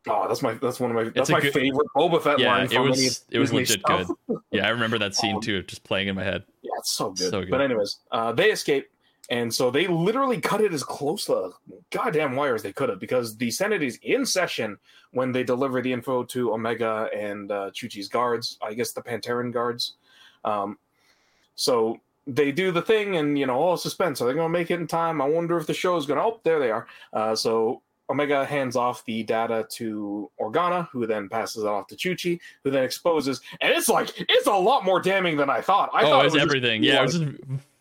[0.08, 2.56] Oh, that's my that's one of my that's a my good- favorite Boba Fett Yeah.
[2.56, 2.72] line.
[2.72, 3.26] It was.
[3.30, 4.10] It was legit stuff.
[4.28, 4.38] good.
[4.52, 4.66] Yeah.
[4.66, 6.44] I remember that scene Um, too, just playing in my head.
[6.62, 7.30] Yeah, it's so good.
[7.32, 7.52] So good.
[7.52, 8.90] But anyways, uh, they escape,
[9.30, 11.32] and so they literally cut it as close to
[11.68, 14.78] the goddamn wire as they could have, because the Senate is in session
[15.12, 18.58] when they deliver the info to Omega and uh, Chuchi's guards.
[18.62, 19.94] I guess the Pantoran guards.
[20.44, 20.78] Um,
[21.56, 24.22] so they do the thing, and you know, oh, suspense.
[24.22, 25.22] Are they going to make it in time?
[25.22, 26.24] I wonder if the show is going to.
[26.24, 26.88] Oh, there they are.
[27.14, 31.96] Uh, so Omega hands off the data to Organa, who then passes it off to
[31.96, 35.90] Chuchi, who then exposes, and it's like it's a lot more damning than I thought.
[35.94, 36.82] I oh, thought it's it was everything.
[36.82, 36.94] be Yeah.
[36.94, 37.38] It like- was just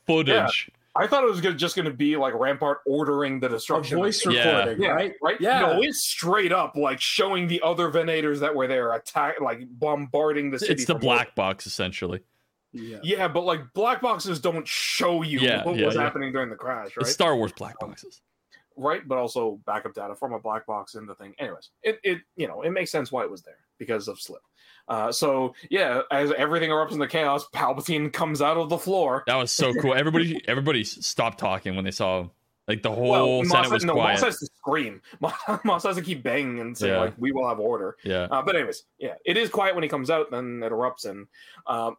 [0.06, 0.70] footage.
[0.98, 3.98] I thought it was gonna, just going to be like Rampart ordering the destruction.
[3.98, 4.32] A destruction.
[4.32, 5.14] voice recording, yeah, right?
[5.22, 5.40] right?
[5.40, 5.60] Yeah.
[5.60, 10.50] No, it's straight up like showing the other Venators that were there attack, like bombarding
[10.50, 10.72] the city.
[10.72, 12.20] It's the from black box essentially.
[12.72, 12.98] Yeah.
[13.02, 16.02] Yeah, but like black boxes don't show you Yeah, what yeah, was yeah.
[16.02, 17.02] happening during the crash, right?
[17.02, 18.20] It's Star Wars black boxes.
[18.76, 19.06] right?
[19.06, 21.34] But also backup data from a black box in the thing.
[21.38, 24.42] Anyways, it, it you know it makes sense why it was there because of Slip.
[24.88, 29.22] Uh, so yeah, as everything erupts in the chaos, Palpatine comes out of the floor.
[29.26, 29.94] That was so cool.
[29.96, 32.30] Everybody, everybody stopped talking when they saw him.
[32.66, 34.14] Like the whole Well, Senate Mas, was no, quiet.
[34.16, 35.00] Mas has to scream.
[35.20, 35.32] Mas,
[35.64, 37.00] Mas has to keep banging and say Yeah.
[37.00, 39.88] like, "We will have order." yeah, Uh, but anyways, yeah, it is quiet when he
[39.88, 40.30] comes out.
[40.30, 41.28] Then it erupts, and
[41.66, 41.96] um,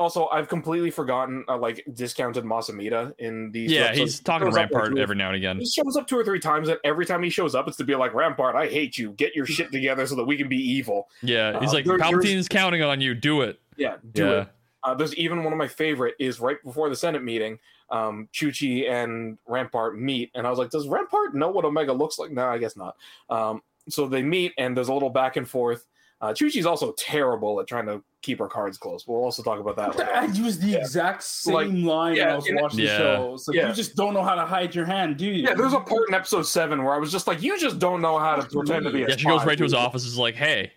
[0.00, 3.70] also I've completely forgotten uh, like discounted Mas Amedda in these.
[3.70, 3.82] yeah.
[3.82, 3.98] episodes.
[4.12, 5.58] He's talking to Shows up, like, Rampart every now and again.
[5.58, 7.84] He shows up two or three times, and every time he shows up, it's to
[7.84, 8.56] be like Rampart.
[8.56, 9.12] I hate you.
[9.12, 11.08] Get your shit together so that we can be evil.
[11.22, 13.14] Yeah, he's Uh, like there- Palpatine is counting on you.
[13.14, 13.60] Do it.
[13.76, 14.48] Yeah, do yeah, it.
[14.82, 17.58] Uh, there's even one of my favorite is right before the Senate meeting.
[17.90, 22.18] Um, Chuchi and Rampart meet, and I was like, "Does Rampart know what Omega looks
[22.18, 22.96] like?" No, I guess not.
[23.28, 25.86] Um, so they meet, and there's a little back and forth.
[26.22, 29.06] Uh, Chuchi's also terrible at trying to keep her cards close.
[29.06, 29.98] We'll also talk about that.
[30.14, 30.32] I later.
[30.34, 30.78] used the Yeah.
[30.78, 32.98] exact same Like, line yeah, when I was watching Yeah.
[32.98, 33.34] the show.
[33.34, 33.68] It's like Yeah.
[33.68, 35.32] you just don't know how to hide your hand, do you?
[35.44, 38.02] Yeah, there's a part in episode seven where I was just like, "You just don't
[38.02, 39.16] know how to pretend to be a yeah.
[39.16, 40.04] She goes spy, right to his dude." office.
[40.04, 40.72] Is like, hey,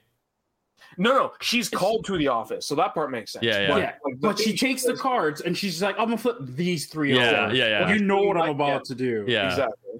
[0.97, 3.43] No, no, she's called to the office, so that part makes sense.
[3.43, 3.67] Yeah, yeah.
[3.67, 6.38] But, Yeah, like, but she thing takes the cards and she's like, "I'm gonna flip
[6.41, 7.93] these three Yeah, over." yeah, yeah.
[7.93, 8.79] You know what I'm about yeah.
[8.86, 9.25] to do.
[9.27, 9.99] yeah, Exactly.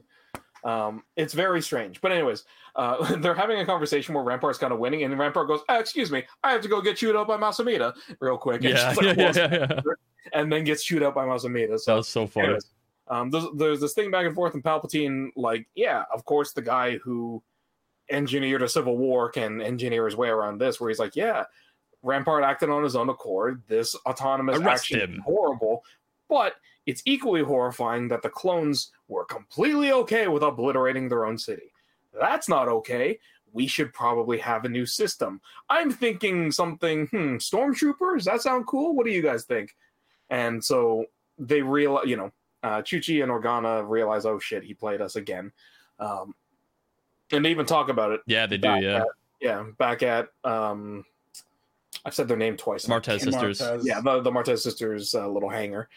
[0.64, 2.00] Um, it's very strange.
[2.00, 5.62] But anyways, uh, they're having a conversation where Rampart's kind of winning, and Rampart goes,
[5.70, 8.64] "Ah, "Excuse me, I have to go get chewed up by Mas Amedda real quick."
[8.64, 9.80] And, yeah, like, yeah, yeah, yeah.
[10.34, 11.72] and then gets chewed up by Mas Amedda.
[11.72, 12.46] That So, was so funny.
[12.48, 12.66] anyways,
[13.08, 16.62] um, there's, there's this thing back and forth, and Palpatine, like, yeah, of course, the
[16.62, 17.44] guy who
[18.10, 21.44] engineered a civil war can engineer his way around this, where he's like, yeah,
[22.02, 23.62] Rampart acted on his own accord.
[23.68, 25.14] This autonomous Arrest action him.
[25.16, 25.84] is horrible,
[26.30, 26.56] but
[26.86, 31.72] it's equally horrifying that the clones were completely okay with obliterating their own city.
[32.20, 33.20] That's not okay.
[33.52, 35.40] We should probably have a new system.
[35.70, 38.24] I'm thinking something, hmm, stormtroopers?
[38.24, 38.96] That sound cool?
[38.96, 39.76] What do you guys think?
[40.30, 41.06] And so
[41.38, 42.32] they realize, you know,
[42.64, 45.52] uh, Chuchi and Organa realize, oh shit, he played us again.
[46.00, 46.34] Um,
[47.32, 48.22] and they even talk about it.
[48.26, 48.68] Yeah, they do.
[48.68, 49.08] Yeah, At,
[49.42, 51.06] yeah, back at, um,
[52.06, 52.86] I've said their name twice.
[52.86, 53.62] Martez sisters.
[53.62, 53.82] Martez.
[53.86, 55.88] Yeah, the, the Martez sisters' uh, little hanger,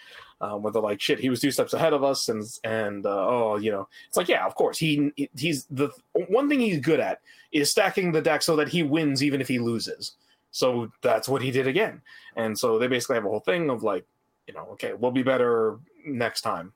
[0.40, 3.26] um, where they're like, "Shit, he was two steps ahead of us," and and uh,
[3.26, 5.90] oh, you know, it's like, yeah, of course, he he's the
[6.28, 9.48] one thing he's good at is stacking the deck so that he wins even if
[9.48, 10.12] he loses.
[10.52, 12.00] So that's what he did again,
[12.36, 14.06] and so they basically have a whole thing of like,
[14.46, 16.72] you know, okay, we'll be better next time,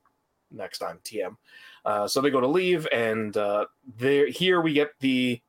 [0.51, 1.37] next time, TM.
[1.85, 3.65] Uh, so they go to leave, and uh,
[3.97, 5.41] there here we get the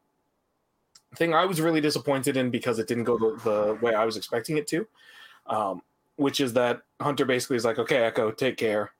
[1.16, 4.16] thing I was really disappointed in because it didn't go the, the way I was
[4.16, 4.86] expecting it to,
[5.46, 5.82] um,
[6.16, 8.92] which is that Hunter basically is like, okay, Echo, take care,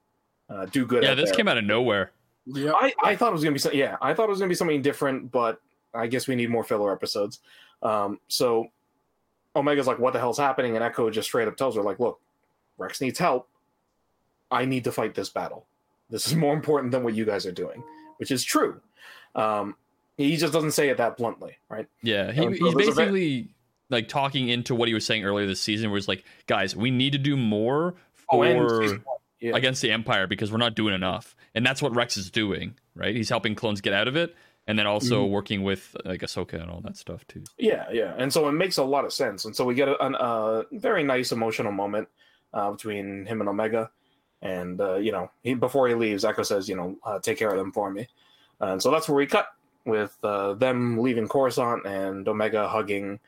[0.48, 1.02] uh, do good.
[1.02, 2.12] Yeah, this there." came out of nowhere.
[2.46, 2.74] Yep.
[2.76, 4.54] I, I thought it was gonna be some, yeah, I thought it was gonna be
[4.54, 5.60] something different, but
[5.94, 7.40] I guess we need more filler episodes.
[7.82, 8.68] Um, so
[9.54, 10.74] Omega's like, what the hell's happening?
[10.76, 12.20] And Echo just straight up tells her, like, look,
[12.78, 13.48] Rex needs help.
[14.50, 15.66] I need to fight this battle.
[16.10, 17.82] This is more important than what you guys are doing,
[18.18, 18.80] which is true.
[19.34, 19.76] Um,
[20.16, 21.86] he just doesn't say it that bluntly, right?
[22.02, 23.48] Yeah, he, Um, he's basically
[23.90, 26.90] like talking into what he was saying earlier this season, where he's like, guys, we
[26.90, 27.94] need to do more
[28.30, 28.54] Oh, for
[28.94, 29.04] one,
[29.40, 29.54] yeah.
[29.54, 33.14] against the Empire because we're not doing enough, and that's what Rex is doing, right?
[33.14, 34.34] He's helping clones get out of it,
[34.66, 35.32] and then also Mm-hmm.
[35.32, 37.42] working with like Ahsoka and all that stuff too.
[37.58, 40.02] Yeah, yeah, and so it makes a lot of sense, and so we get a,
[40.02, 42.08] an- a very nice emotional moment
[42.54, 43.90] uh, between him and Omega,
[44.40, 47.50] and uh, you know, he, before he leaves, Echo says, you know, uh, take care
[47.50, 48.08] of them for me,
[48.60, 49.48] and so that's where we cut
[49.84, 53.18] with uh, them leaving Coruscant and Omega hugging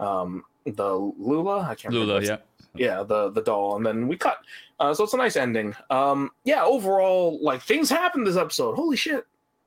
[0.00, 1.60] um, the Lula.
[1.60, 2.36] I can't remember Lula, yeah,
[2.74, 4.38] yeah, the the doll, and then we cut.
[4.80, 5.74] Uh, so it's a nice ending.
[5.90, 8.74] Um, yeah, overall, like things happened this episode.
[8.74, 9.26] Holy shit,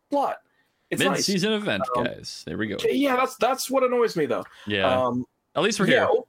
[0.10, 0.38] plot.
[0.90, 1.18] It's nice.
[1.18, 2.44] mid-season event, Um, guys.
[2.48, 2.78] There we go.
[2.90, 4.46] Yeah, that's that's what annoys me though.
[4.66, 6.22] Yeah, Um, at least we're yeah, here.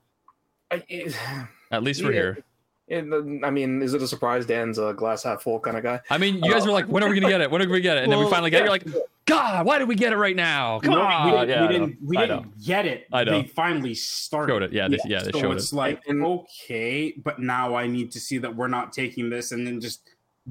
[0.70, 1.16] I, it,
[1.70, 2.20] At least we're yeah.
[2.20, 2.44] here.
[2.88, 4.46] It- I mean, is it a surprise?
[4.46, 6.00] Dan's a glass half full kind of guy.
[6.10, 7.50] I mean, you guys were like, when are we gonna get it?
[7.50, 8.04] When are we gonna get it?
[8.04, 8.64] And then we finally get it.
[8.64, 8.86] You're like,
[9.26, 10.80] God, why did we get it right now?
[10.80, 11.26] Come No, on.
[11.26, 13.06] we didn't, yeah, we didn't, we didn't get it.
[13.12, 13.42] I know.
[13.42, 14.52] They finally started.
[14.52, 14.72] Showed it.
[14.72, 15.76] Yeah, they, yeah, they so showed it's it.
[15.76, 19.66] like And- okay, but now I need to see that we're not taking this and
[19.66, 20.02] then just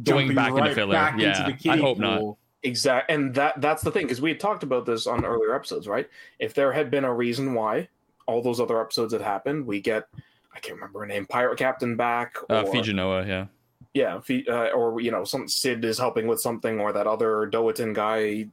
[0.03, 0.93] Going jumping back into right filler.
[0.93, 2.19] back Yeah, into the I kiddie hope not.
[2.19, 2.37] pool.
[2.63, 5.87] Exact, and that that's the thing because we had talked about this on earlier episodes,
[5.87, 6.07] right?
[6.39, 7.87] If there had been a reason why
[8.27, 10.07] all those other episodes had happened, we get
[10.57, 13.45] I can't remember her name, Pirate Captain back, Uh, or Phee Genoa, yeah.
[13.93, 17.47] yeah, Fi- uh, or you know, some Cid is helping with something, or that other
[17.47, 18.47] Doatin guy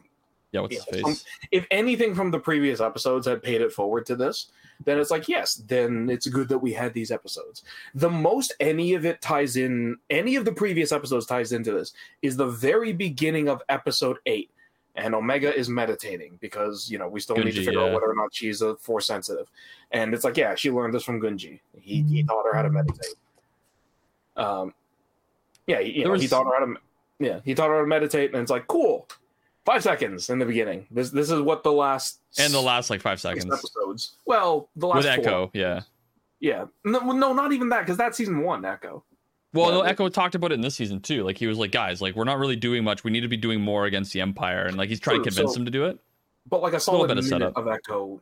[0.53, 1.25] Yeah, what's his some- face?
[1.51, 4.51] if anything from the previous episodes had paid it forward to this,
[4.85, 7.63] then it's like, yes, then it's good that we had these episodes.
[7.95, 11.93] The most any of it ties in, any of the previous episodes ties into this,
[12.23, 14.51] is the very beginning of episode eight.
[14.97, 18.09] And Omega is meditating because, you know, we still need to Gungi, figure out whether
[18.09, 19.51] or not she's a force sensitive.
[19.91, 21.59] And it's like, yeah, she learned this from Gungi.
[21.81, 23.15] He, he taught her how to meditate.
[24.37, 24.73] Um,
[25.67, 26.77] yeah, he, you There know, he taught her how to,
[27.19, 29.09] yeah, he taught her how to meditate, and it's like, cool,
[29.65, 30.87] five seconds in the beginning.
[30.91, 34.17] This this is what the last And the last like five seconds episodes.
[34.27, 35.25] Well, the last with four.
[35.25, 35.81] Echo, yeah.
[36.41, 38.65] Yeah, no, no, not even that because that's season one.
[38.65, 39.03] Echo.
[39.55, 41.25] Well, no, Echo talked about it in this season too.
[41.25, 43.05] Like he was like, guys, like we're not really doing much.
[43.05, 45.51] We need to be doing more against the Empire, and like he's trying to convince
[45.51, 45.99] so- them to do it.
[46.51, 47.57] But like I saw a little bit of setup.
[47.57, 48.21] of Echo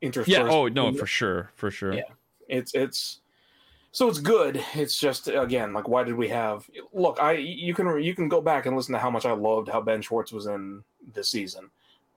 [0.00, 0.28] interspersed.
[0.28, 0.48] Yeah.
[0.48, 1.94] Oh no, for sure, for sure.
[1.94, 2.02] Yeah.
[2.48, 3.20] it's it's
[3.90, 4.64] so it's good.
[4.74, 6.68] It's just again like why did we have?
[6.92, 9.68] Look, I you can you can go back and listen to how much I loved
[9.68, 10.84] how Ben Schwartz was in
[11.14, 11.70] this season.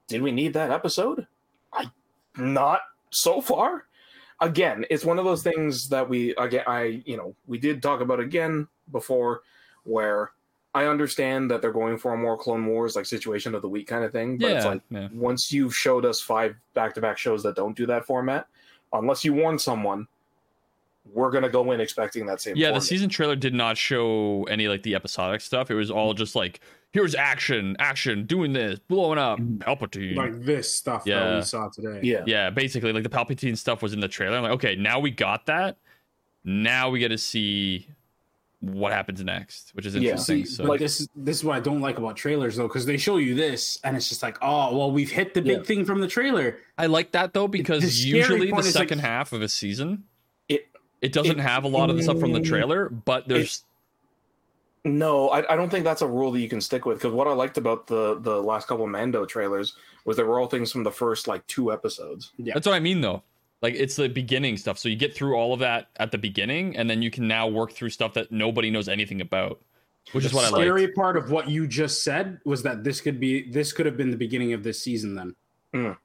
[0.08, 1.26] Did we need that episode?
[1.74, 1.86] I
[2.38, 3.86] not so far.
[4.42, 8.02] Again, it's one of those things that we again I you know we did talk
[8.02, 9.42] about again before
[9.84, 10.32] where
[10.74, 13.88] I understand that they're going for a more Clone Wars like situation of the week
[13.88, 14.56] kind of thing, but Yeah.
[14.58, 15.08] it's like yeah.
[15.14, 18.48] once you've showed us five back-to-back shows that don't do that format,
[18.92, 20.06] unless you warn someone,
[21.14, 22.58] we're gonna go in expecting that same.
[22.58, 25.72] Yeah, the season trailer did not show any like the episodic stuff.
[25.72, 26.60] It was all just like,
[26.96, 29.58] here's action, action, doing this, blowing up, mm-hmm.
[29.58, 30.16] Palpatine.
[30.16, 31.36] Like this stuff that Yeah.
[31.36, 32.00] we saw today.
[32.02, 34.38] Yeah, yeah, basically, like the Palpatine stuff was in the trailer.
[34.38, 35.76] I'm like, okay, now we got that.
[36.46, 37.90] Now we get to see
[38.62, 40.12] what happens next, which is Yeah.
[40.12, 40.46] interesting.
[40.46, 42.86] See, so, but this is this is what I don't like about trailers though, because
[42.86, 45.64] they show you this and it's just like, oh well, we've hit the big Yeah.
[45.64, 46.60] thing from the trailer.
[46.78, 49.50] I like that though because the usually the point is, like- second half of a
[49.50, 50.06] season
[50.48, 50.68] It-
[51.02, 52.46] it doesn't it- have a lot of the stuff from the mm.
[52.48, 53.66] trailer, but there's
[54.86, 57.28] no, I, I don't think that's a rule that you can stick with because what
[57.28, 59.74] I liked about the the last couple Mando trailers
[60.06, 62.32] was they were all things from the first like two episodes.
[62.38, 62.54] Yeah.
[62.54, 63.24] that's what I mean though.
[63.64, 66.78] Like it's the beginning stuff, so you get through all of that at the beginning,
[66.78, 69.60] and then you can now work through stuff that nobody knows anything about,
[70.12, 70.62] which is what I like.
[70.62, 73.98] scary part of what you just said was that this could be this could have
[73.98, 75.36] been the beginning of this season then.
[75.74, 75.98] Mm.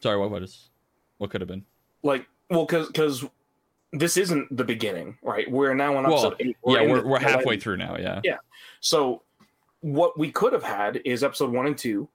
[0.00, 0.68] Sorry, what was
[1.16, 1.64] what could have been?
[2.02, 3.24] Like, well, because because
[3.92, 5.50] this isn't the beginning, right?
[5.50, 6.56] We're now on Well, episode eight.
[6.66, 7.62] yeah, we're the- we're halfway end.
[7.62, 7.96] through now.
[7.98, 8.20] Yeah.
[8.24, 8.38] Yeah.
[8.80, 9.22] So
[9.80, 12.08] what we could have had is episode one and two,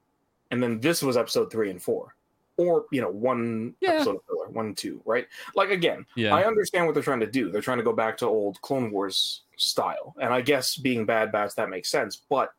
[0.51, 2.15] and then this was episode three and four.
[2.57, 3.91] Or, you know, one Yeah.
[3.93, 5.25] episode of filler, one, two, right?
[5.55, 6.36] Like again, Yeah.
[6.36, 7.49] I understand what they're trying to do.
[7.49, 10.13] They're trying to go back to old Clone Wars style.
[10.21, 12.21] And I guess being Bad Batch, that makes sense.
[12.29, 12.51] But,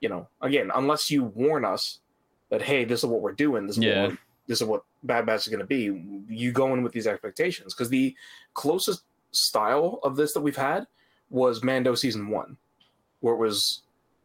[0.00, 2.00] you know, again, unless you warn us
[2.50, 4.02] that, hey, this is what we're doing, this is, Yeah.
[4.02, 4.18] what, we're-
[4.50, 5.84] this is what Bad Batch is going to be,
[6.28, 7.72] you go in with these expectations.
[7.72, 8.16] Because the
[8.54, 10.88] closest style of this that we've had
[11.30, 12.56] was Mando season one,
[13.20, 13.82] where it was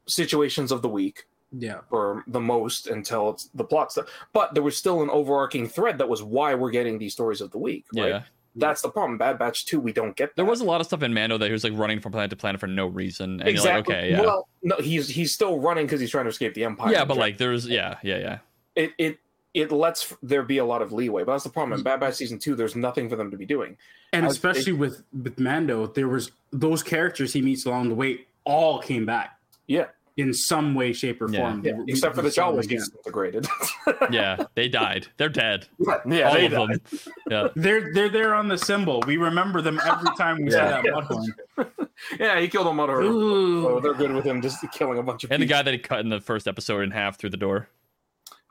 [0.07, 1.81] situations of the week, Yeah.
[1.91, 4.07] for the most until it's the plot stuff.
[4.33, 7.51] But there was still an overarching thread that was why we're getting these stories of
[7.51, 7.85] the week.
[7.95, 8.09] Right?
[8.09, 8.23] Yeah.
[8.55, 9.19] That's the problem.
[9.19, 10.37] Bad Batch 2, we don't get that.
[10.37, 12.31] There was a lot of stuff in Mando that he was like running from planet
[12.31, 13.41] to planet for no reason.
[13.41, 13.93] And exactly.
[13.93, 14.21] you're like, okay, yeah.
[14.21, 16.91] Well, no, he's he's still running because he's trying to escape the Empire.
[16.91, 18.37] yeah, but like there's yeah, yeah, yeah.
[18.75, 19.19] it it
[19.55, 21.23] it lets there be a lot of leeway.
[21.23, 21.73] But that's the problem.
[21.73, 21.85] In mm.
[21.85, 23.77] Bad Batch season two, there's nothing for them to be doing.
[24.13, 28.25] And I- especially with with Mando, there was those characters he meets along the way
[28.43, 29.85] all came back Yeah,
[30.17, 31.39] in some way, shape, or Yeah.
[31.39, 31.61] form.
[31.65, 31.73] yeah.
[31.73, 32.83] We- Except for the saw them Jawas again.
[32.97, 33.47] integrated.
[34.11, 35.07] Yeah, they died.
[35.17, 35.67] They're dead.
[35.79, 36.69] yeah, All they of died.
[36.69, 36.99] them.
[37.29, 37.47] Yeah.
[37.55, 39.01] They're they're there on the symbol.
[39.07, 40.81] We remember them every time we Yeah.
[40.81, 41.33] see that bloodhorn.
[42.19, 42.99] Yeah, he killed a mother.
[42.99, 43.63] Ooh.
[43.63, 45.35] So they're good with him just killing a bunch of people.
[45.35, 47.69] And the guy that he cut in the first episode in half through the door.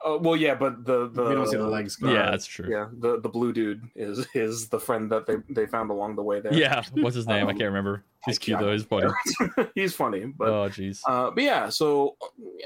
[0.05, 1.97] Uh, well, yeah, but the the we don't see the legs.
[1.97, 2.13] go.
[2.13, 2.69] yeah, that's true.
[2.71, 6.23] Yeah, the the blue dude is is the friend that they they found along the
[6.23, 6.53] way there.
[6.53, 6.83] Yeah.
[6.93, 7.47] What's his name?
[7.47, 8.05] I Um, can't remember.
[8.27, 8.73] He's cute though.
[8.73, 9.11] He's funny.
[9.75, 11.01] he's funny, but Oh jeez.
[11.07, 11.69] uh, but yeah.
[11.71, 12.17] So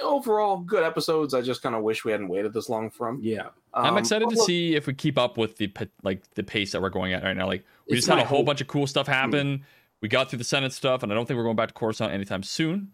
[0.02, 1.34] overall, good episodes.
[1.34, 3.20] I just kind of wish we hadn't waited this long from.
[3.22, 3.48] Yeah.
[3.74, 5.72] I'm Um, excited to look, see if we keep up with the
[6.02, 7.46] like the pace that we're going at right now.
[7.46, 8.46] Like we just had a whole hope.
[8.46, 9.64] bunch of cool stuff happen.
[10.00, 12.12] We got through the Senate stuff, and I don't think we're going back to Coruscant
[12.12, 12.92] anytime soon.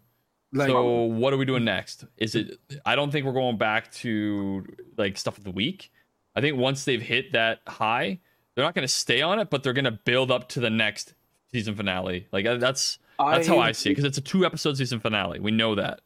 [0.53, 2.05] Like so what are we doing next?
[2.17, 2.59] Is it?
[2.85, 4.65] I don't think we're going back to
[4.97, 5.91] like stuff of the week.
[6.35, 8.19] I think once they've hit that high,
[8.53, 10.69] they're not going to stay on it, but they're going to build up to the
[10.69, 11.13] next
[11.51, 12.27] season finale.
[12.31, 15.39] Like uh, that's that's how I see it because it's a two episode season finale.
[15.39, 16.01] We know that.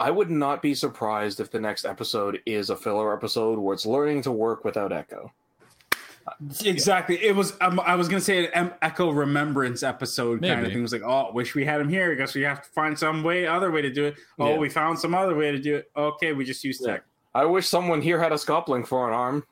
[0.00, 3.86] I would not be surprised if the next episode is a filler episode where it's
[3.86, 5.32] learning to work without Echo.
[6.64, 7.22] Exactly.
[7.24, 7.54] It was.
[7.60, 10.78] Um, I was gonna say an em- Echo Remembrance episode kind of thing.
[10.78, 12.10] It was like, oh, wish we had him here.
[12.12, 14.16] I guess we have to find some way, other way to do it.
[14.38, 14.58] Oh, Yeah.
[14.58, 15.90] we found some other way to do it.
[15.96, 16.92] Okay, we just used Yeah.
[16.94, 17.04] tech.
[17.34, 19.44] I wish someone here had a scomp link for an arm.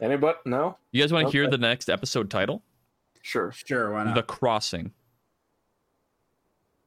[0.00, 0.38] Anybody?
[0.46, 0.78] No.
[0.90, 2.62] You guys want to hear the next episode title?
[3.22, 3.52] Sure.
[3.52, 4.14] Sure, why not?
[4.14, 4.92] The Crossing.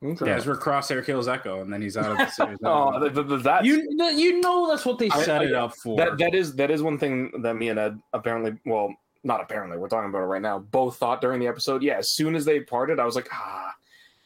[0.04, 0.28] Okay.
[0.28, 2.60] yeah, it's where Crosshair kills Echo, and then he's out of the series.
[2.64, 5.54] Oh, th- th- th- that's you you know that's what they I- set I- it
[5.54, 5.98] up for.
[5.98, 8.94] that that is that is one thing that me and Ed apparently well
[9.26, 12.10] not apparently we're talking about it right now both thought during the episode yeah as
[12.12, 13.74] soon as they parted I was like ah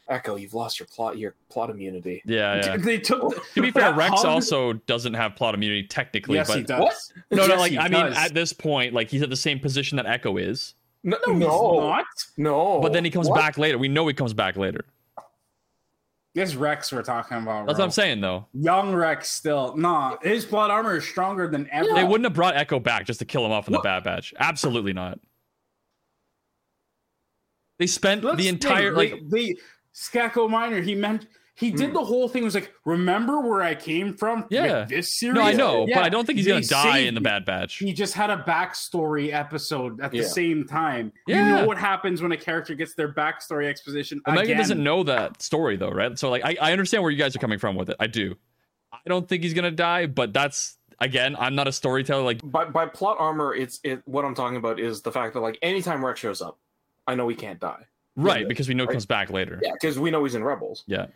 [0.08, 2.76] Echo you've lost your plot your plot immunity Yeah, yeah.
[2.78, 3.32] They took.
[3.34, 6.64] The, To be fair, Rex hug- also doesn't have plot immunity technically, Yes, but he
[6.64, 6.80] does.
[6.80, 6.94] What?
[7.30, 9.58] no, no, Yes, like he I mean, at this point, like he's at the same
[9.60, 12.04] position that Echo is, no no, he's no not.
[12.36, 13.36] no but then he comes What?
[13.36, 13.78] back later.
[13.78, 14.84] We know he comes back later.
[16.34, 17.66] This Rex we're talking about.
[17.66, 17.82] That's bro.
[17.82, 18.46] what I'm saying, though.
[18.52, 19.76] Young Rex still.
[19.76, 21.88] Nah, his plot armor is stronger than ever.
[21.92, 23.82] They wouldn't have brought Echo back just to kill him off in What?
[23.82, 24.32] the Bad Batch.
[24.38, 25.18] Absolutely not.
[27.80, 29.58] They spent Let's the entire they- like the
[29.94, 30.80] Skako Minor.
[30.80, 31.26] He meant
[31.60, 31.92] he did Hmm.
[31.94, 32.42] the whole thing.
[32.42, 34.46] Was like, remember where I came from?
[34.50, 34.80] Yeah.
[34.80, 35.34] with this series.
[35.36, 37.20] no, I know, Yeah, but I don't think he's they gonna die in the.
[37.20, 37.76] Bad Batch.
[37.78, 40.24] He just had a backstory episode at the Yeah.
[40.24, 41.12] same time.
[41.26, 41.38] Yeah.
[41.38, 44.56] You know what happens when a character gets their backstory exposition Omega again.
[44.56, 46.18] doesn't know that story though, right?
[46.18, 47.96] So like, I, I understand where you guys are coming from with it.
[48.00, 48.36] I do.
[48.92, 52.22] I don't think he's gonna die, but that's again, I'm not a storyteller.
[52.22, 55.40] Like, by by plot armor it's it what I'm talking about is the fact that
[55.40, 56.58] like anytime Rex shows up
[57.06, 57.84] I know he can't die
[58.16, 58.92] right, because we know he Right.
[58.94, 59.60] comes back later.
[59.62, 61.06] yeah because we know he's in Rebels Yeah.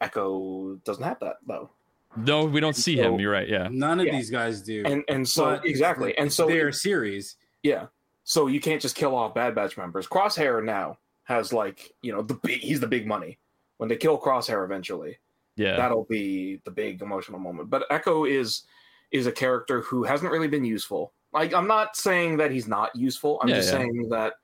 [0.00, 1.70] Echo doesn't have that though
[2.16, 3.18] No, we don't see him.
[3.20, 3.48] You're right.
[3.48, 3.68] Yeah.
[3.70, 4.12] None of Yeah.
[4.16, 4.82] these guys do.
[4.86, 7.36] and and so But exactly and so their series.
[7.62, 7.86] Yeah.
[8.24, 10.06] So you can't just kill off Bad Batch members.
[10.06, 13.38] Crosshair now has like, you know, the big he's the big money.
[13.78, 15.18] When they kill Crosshair eventually,
[15.56, 15.76] Yeah.
[15.76, 17.70] that'll be the big emotional moment.
[17.70, 18.62] But Echo is
[19.10, 21.12] is a character who hasn't really been useful.
[21.32, 23.38] Like I'm not saying that he's not useful.
[23.42, 23.78] I'm Yeah, just yeah.
[23.78, 24.34] saying that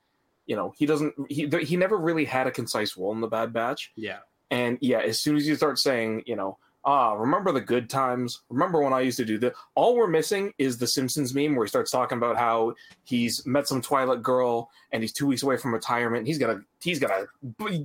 [0.45, 3.51] you know, he doesn't he he never really had a concise role in the Bad
[3.53, 3.91] Batch.
[3.95, 4.19] Yeah.
[4.51, 8.41] And yeah, as soon as you start saying, you know, ah, remember the good times?
[8.49, 9.55] Remember when I used to do this?
[9.73, 13.67] All we're missing is the Simpsons meme where he starts talking about how he's met
[13.67, 16.27] some Twilight girl and he's two weeks away from retirement.
[16.27, 17.25] He's gonna he's gonna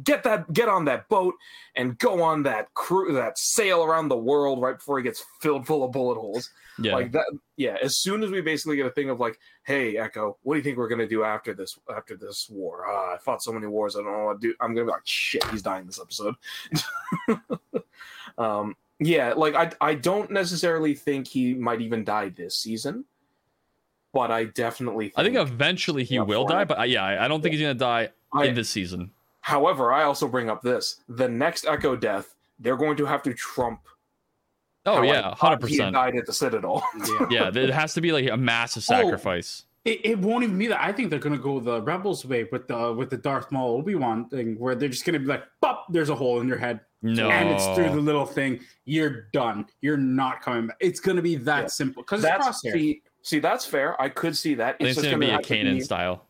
[0.04, 1.34] get that get on that boat
[1.76, 5.66] and go on that cruise that sail around the world right before he gets filled
[5.66, 6.50] full of bullet holes.
[6.78, 6.94] yeah.
[6.94, 7.24] Like that
[7.56, 10.58] yeah, as soon as we basically get a thing of like, hey Echo, what do
[10.58, 12.84] you think we're gonna do after this after this war?
[12.86, 14.54] Ah, I fought so many wars, I don't know what to do.
[14.60, 16.34] I'm gonna be like, shit, he's dying this episode.
[18.38, 23.04] um yeah, like I I don't necessarily think he might even die this season,
[24.12, 26.68] but I definitely think, I think eventually he will die, it.
[26.68, 29.10] but I, yeah, I I don't think he's gonna die I- in this season.
[29.40, 31.00] however, I also bring up this.
[31.08, 33.80] The next Echo death, they're going to have to trump
[34.86, 35.94] Oh yeah, thought hundred he had percent.
[35.94, 36.82] died at the Citadel.
[37.06, 37.26] Yeah.
[37.30, 39.10] Yeah, there has to be like a massive Oh.
[39.86, 40.04] Sacrifice.
[40.04, 40.82] It, it won't even be that.
[40.82, 43.94] I think they're gonna go the Rebels way with the with the Darth Maul Obi
[43.94, 46.80] Wan thing, where they're just gonna be like, "Pop!" There's a hole in your head,
[47.02, 48.60] No, and it's through the little thing.
[48.84, 49.66] You're done.
[49.80, 50.76] You're not coming back.
[50.80, 51.66] It's gonna be that Yeah.
[51.68, 52.72] simple because it's That's crosshair.
[52.72, 54.00] see, see, that's fair.
[54.00, 54.74] I could see that.
[54.74, 56.26] I think it's just gonna be a have to Kanan be- style.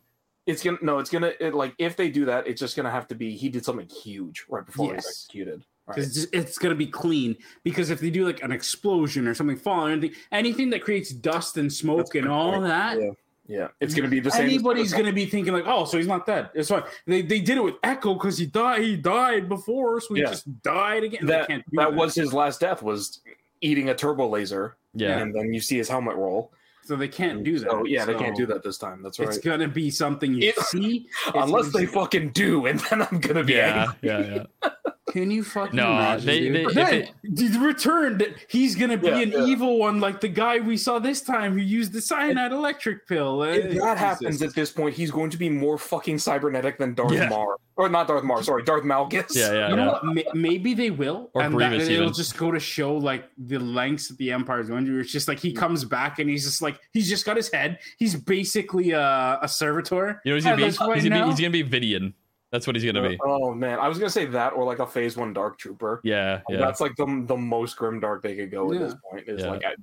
[0.47, 0.99] It's gonna no.
[0.99, 3.47] It's gonna it, like if they do that, it's just gonna have to be he
[3.49, 5.07] did something huge right before he was Yes.
[5.25, 5.65] executed.
[5.87, 9.33] 'Cause It's, just- it's gonna be clean because if they do like an explosion or
[9.33, 12.63] something falling, anything, anything that creates dust and smoke That's and all point.
[12.63, 13.09] that, Yeah.
[13.47, 14.45] Yeah, it's gonna be the same.
[14.45, 16.49] as- anybody's gonna be thinking like, oh, so he's not dead.
[16.53, 16.83] It's fine.
[17.05, 18.81] They, they did it with Echo because he died.
[18.83, 20.27] He died before, so he Yeah.
[20.29, 21.25] just died again.
[21.25, 23.19] They that can't do that was his last death was
[23.61, 25.17] eating a turbo laser, Yeah.
[25.19, 26.53] and then you see his helmet roll.
[26.83, 27.69] so they can't do that.
[27.69, 29.03] So yeah, they can't do that this time.
[29.03, 29.27] That's right.
[29.29, 33.19] It's gonna be something you It- see, Unless they be- fucking do, and then I'm
[33.19, 33.93] gonna be Yeah.
[34.01, 34.09] angry.
[34.09, 34.45] Yeah.
[34.63, 34.69] Yeah.
[35.11, 36.25] Can you fucking No, imagine?
[36.25, 36.55] they- dude?
[36.55, 37.11] they- if then, it-
[37.51, 39.45] the return that he's gonna be Yeah, an yeah.
[39.45, 43.41] evil one like the guy we saw this time who used the cyanide electric pill.
[43.41, 43.99] Uh, If that Jesus.
[43.99, 47.27] happens at this point, he's going to be more fucking cybernetic than Darth Yeah.
[47.29, 48.41] Mar, or not Darth Mar.
[48.41, 49.35] Sorry, Darth Malgus.
[49.35, 49.51] Yeah.
[49.53, 49.69] Yeah.
[49.69, 50.35] You know what?
[50.35, 54.07] Maybe they will, Or and Grievous that, it'll just go to show like the lengths
[54.07, 54.99] that the Empire's going to.
[54.99, 57.79] It's just like he comes back and he's just like he's just got his head.
[57.99, 60.21] He's basically a, a servitor.
[60.23, 60.63] You know, he's gonna be.
[60.63, 61.31] this point He's gonna be.
[61.31, 62.13] He's gonna be Vidian.
[62.51, 63.17] That's what he's gonna be.
[63.23, 66.01] Oh man, I was gonna say that, or like a Phase One Dark Trooper.
[66.03, 66.41] Yeah.
[66.49, 66.57] Yeah.
[66.57, 69.27] That's like the the most grim dark they could go at this point.
[69.27, 69.51] Is Yeah.
[69.51, 69.73] like I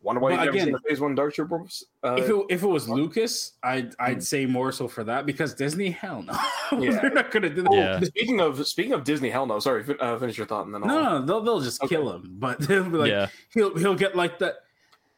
[0.00, 1.64] wonder why But you've again- the Phase One Dark Trooper.
[2.02, 5.52] Uh, if it, if it was Lucas, I'd I'd say more so for that because
[5.52, 6.32] Disney, hell no,
[6.80, 6.98] Yeah.
[7.00, 7.72] they're not gonna do that.
[7.72, 8.00] Yeah.
[8.00, 9.58] Speaking of speaking of Disney, hell no.
[9.58, 10.88] Sorry, uh, finish your thought and then I'll.
[10.88, 11.94] No, no, they'll they'll just Okay.
[11.96, 13.26] kill him, but they'll be like yeah.
[13.52, 14.54] he'll he'll get like that.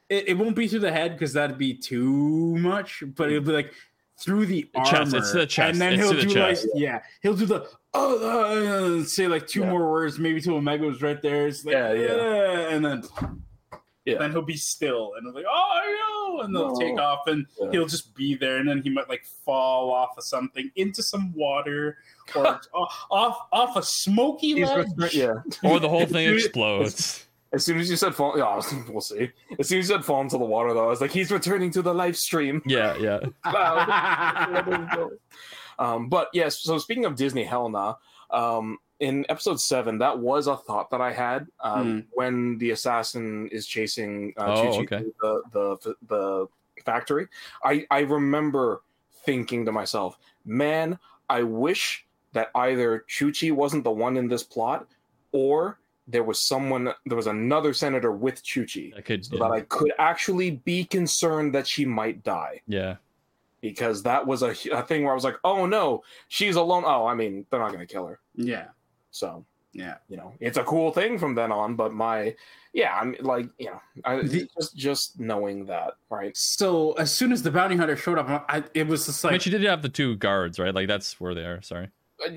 [0.09, 3.53] It, it won't be through the head because that'd be too much, but it'll be
[3.53, 3.73] like
[4.19, 6.35] through the The armor, chest, it's the chest, and then it's he'll to the do
[6.35, 6.67] chest.
[6.75, 9.71] like yeah, he'll do the oh, uh, say like two Yeah.
[9.71, 11.47] more words, maybe to Omega's right there.
[11.47, 12.09] It's like Yeah, yeah.
[12.09, 13.03] "Uh," and then
[14.05, 14.19] Yeah.
[14.19, 16.79] then he'll be still, and he'll be like oh no, and they'll No.
[16.81, 17.71] take off, and Yeah.
[17.73, 21.33] he'll just be there, and then he might like fall off of something into some
[21.35, 21.99] water
[22.35, 24.87] or off off off a smoky ledge.
[24.97, 25.69] return- yeah.
[25.71, 27.26] Or the whole thing explodes.
[27.57, 29.31] As soon as you said fall, yeah, we'll see.
[29.59, 31.71] As soon as you said fall into the water, though, I was like, he's returning
[31.71, 32.61] to the live stream.
[32.67, 32.97] Yeah.
[32.99, 33.21] Yeah.
[35.79, 37.95] um, but yes, so speaking of Disney, hell nah.
[38.31, 43.49] Um, in episode seven, that was a thought that I had um, when the assassin
[43.49, 45.05] is chasing uh, Oh, okay.
[45.23, 46.47] the, the the
[46.85, 47.29] factory.
[47.65, 48.83] I I remember
[49.25, 50.99] thinking to myself, man,
[51.29, 54.87] I wish that either Chuchi wasn't the one in this plot,
[55.33, 55.79] or
[56.09, 59.25] there was someone, there was another senator with Chuchi, That could.
[59.25, 59.41] so Yeah.
[59.45, 62.97] that I could actually be concerned that she might die yeah.
[63.61, 66.85] because that was a, a thing where I was like, oh no, she's alone.
[66.87, 68.21] Oh, I mean, they're not going to kill her.
[68.37, 68.67] yeah,
[69.11, 69.97] So, yeah.
[70.09, 71.75] you know, it's a cool thing from then on.
[71.75, 72.35] But my,
[72.73, 76.37] yeah, I'm like, you know, I, The- just just knowing that, right?
[76.37, 79.35] So as soon as the bounty hunter showed up, I, it was just I mean,
[79.35, 80.75] like she did have the two guards, right?
[80.75, 81.61] Like that's where they are.
[81.63, 81.89] Sorry.
[82.19, 82.31] They,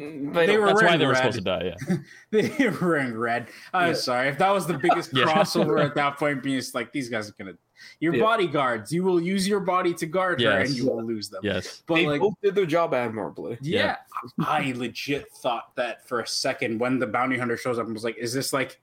[0.46, 1.18] They were That's why wearing they were red.
[1.34, 1.74] supposed to die.
[1.90, 1.98] Yeah.
[2.32, 3.48] they were in red.
[3.74, 3.94] I'm Yeah.
[3.94, 5.24] sorry if that was the biggest Yeah.
[5.26, 6.44] crossover at that point.
[6.44, 7.54] Being just like these guys are gonna,
[8.02, 8.24] your Yeah.
[8.24, 8.92] bodyguards.
[8.92, 11.40] You will use your body to guard her, and you will lose them.
[11.44, 11.82] Yes.
[11.88, 13.58] But they like, both did their job admirably.
[13.62, 13.98] yeah,
[14.46, 18.04] I legit thought that for a second when the bounty hunter shows up and was
[18.04, 18.82] like, "Is this like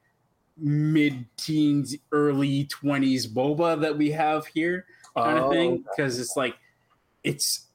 [0.57, 4.87] mid-teens, early twenties Boba that we have here?"
[5.17, 6.57] kind of Oh, thing because it's like
[7.25, 7.66] it's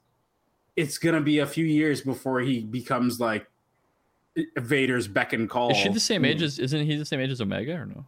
[0.76, 3.46] it's gonna be a few years before he becomes like
[4.56, 5.70] Vader's beck and call.
[5.70, 6.58] Is she the same age as?
[6.58, 8.04] Isn't he the same age as Omega or no?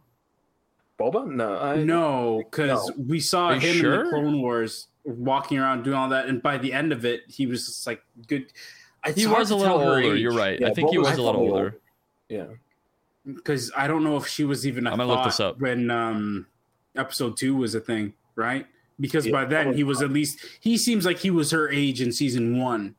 [0.99, 1.27] Boba?
[1.27, 3.03] No, I, No, because No.
[3.07, 6.41] we saw Are you him in the Clone Wars walking around doing all that, and
[6.41, 8.45] by the end of it, he was just like good.
[9.05, 10.13] It's He was a little older.
[10.13, 10.59] age, You're right.
[10.59, 11.53] Yeah, I think he Boba's was a little older.
[11.57, 11.79] older.
[12.29, 12.45] Yeah,
[13.25, 15.59] because I don't know if she was even a I'm gonna look this up.
[15.59, 16.47] when um
[16.95, 18.65] episode two was a thing, right?
[18.99, 22.01] Because Yeah, by then he was at least he seems like he was her age
[22.01, 22.95] in season one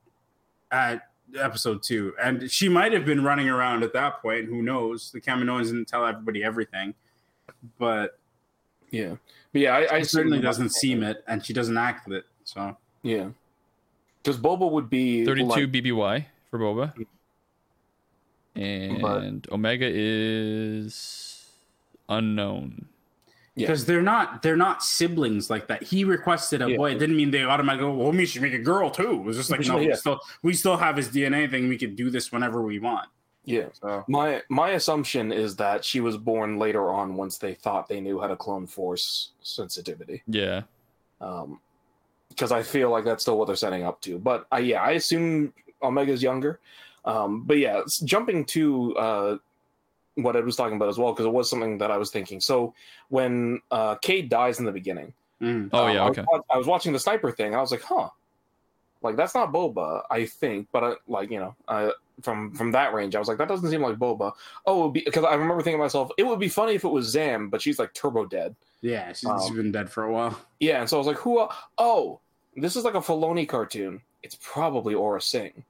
[0.70, 4.46] at episode two, and she might have been running around at that point.
[4.46, 5.10] Who knows?
[5.10, 6.94] The Kaminoans didn't tell everybody everything,
[7.78, 8.18] but
[8.90, 9.16] yeah,
[9.52, 9.74] but yeah.
[9.74, 12.24] I, I it certainly doesn't seem it, and she doesn't act it.
[12.44, 13.30] So Yeah,
[14.22, 16.92] because Boba would be 32 like- BBY for Boba.
[18.54, 21.44] And Omega is
[22.08, 22.86] unknown.
[23.56, 23.66] Yeah.
[23.68, 25.82] because they're not they're not siblings like that.
[25.82, 26.76] He requested a Yeah.
[26.76, 26.90] boy.
[26.92, 29.12] It didn't mean they automatically go, well, we should make a girl too.
[29.12, 29.88] It was just like no, Yeah.
[29.88, 31.68] we still we still have his DNA thing.
[31.68, 33.08] We can do this whenever we want.
[33.44, 33.66] yeah.
[33.80, 38.00] So My my assumption is that she was born later on once they thought they
[38.00, 40.22] knew how to clone force sensitivity.
[40.26, 40.62] Yeah.
[41.20, 41.60] Um,
[42.28, 44.18] because I feel like that's still what they're setting up to.
[44.18, 46.60] But uh, yeah, I assume Omega's younger.
[47.06, 49.36] Um, but yeah, jumping to uh,
[50.16, 52.40] what Ed was talking about as well, because it was something that I was thinking.
[52.40, 52.74] So
[53.08, 55.70] when uh, Cade dies in the beginning, mm.
[55.72, 56.04] Oh um, yeah.
[56.04, 57.54] I was I was watching the sniper thing.
[57.54, 58.08] I was like, huh,
[59.02, 60.68] like that's not Boba, I think.
[60.72, 61.90] But I, like you know, uh,
[62.22, 64.32] from from that range, I was like, that doesn't seem like Boba.
[64.66, 66.84] Oh, it would be because I remember thinking to myself, it would be funny if
[66.84, 68.54] it was Zam, but she's like turbo dead.
[68.80, 70.38] yeah, she's, Um, she's been dead for a while.
[70.60, 71.40] Yeah, and so I was like, who?
[71.40, 72.20] el- Oh,
[72.56, 74.00] this is like a Filoni cartoon.
[74.22, 75.62] It's probably Aurra Sing.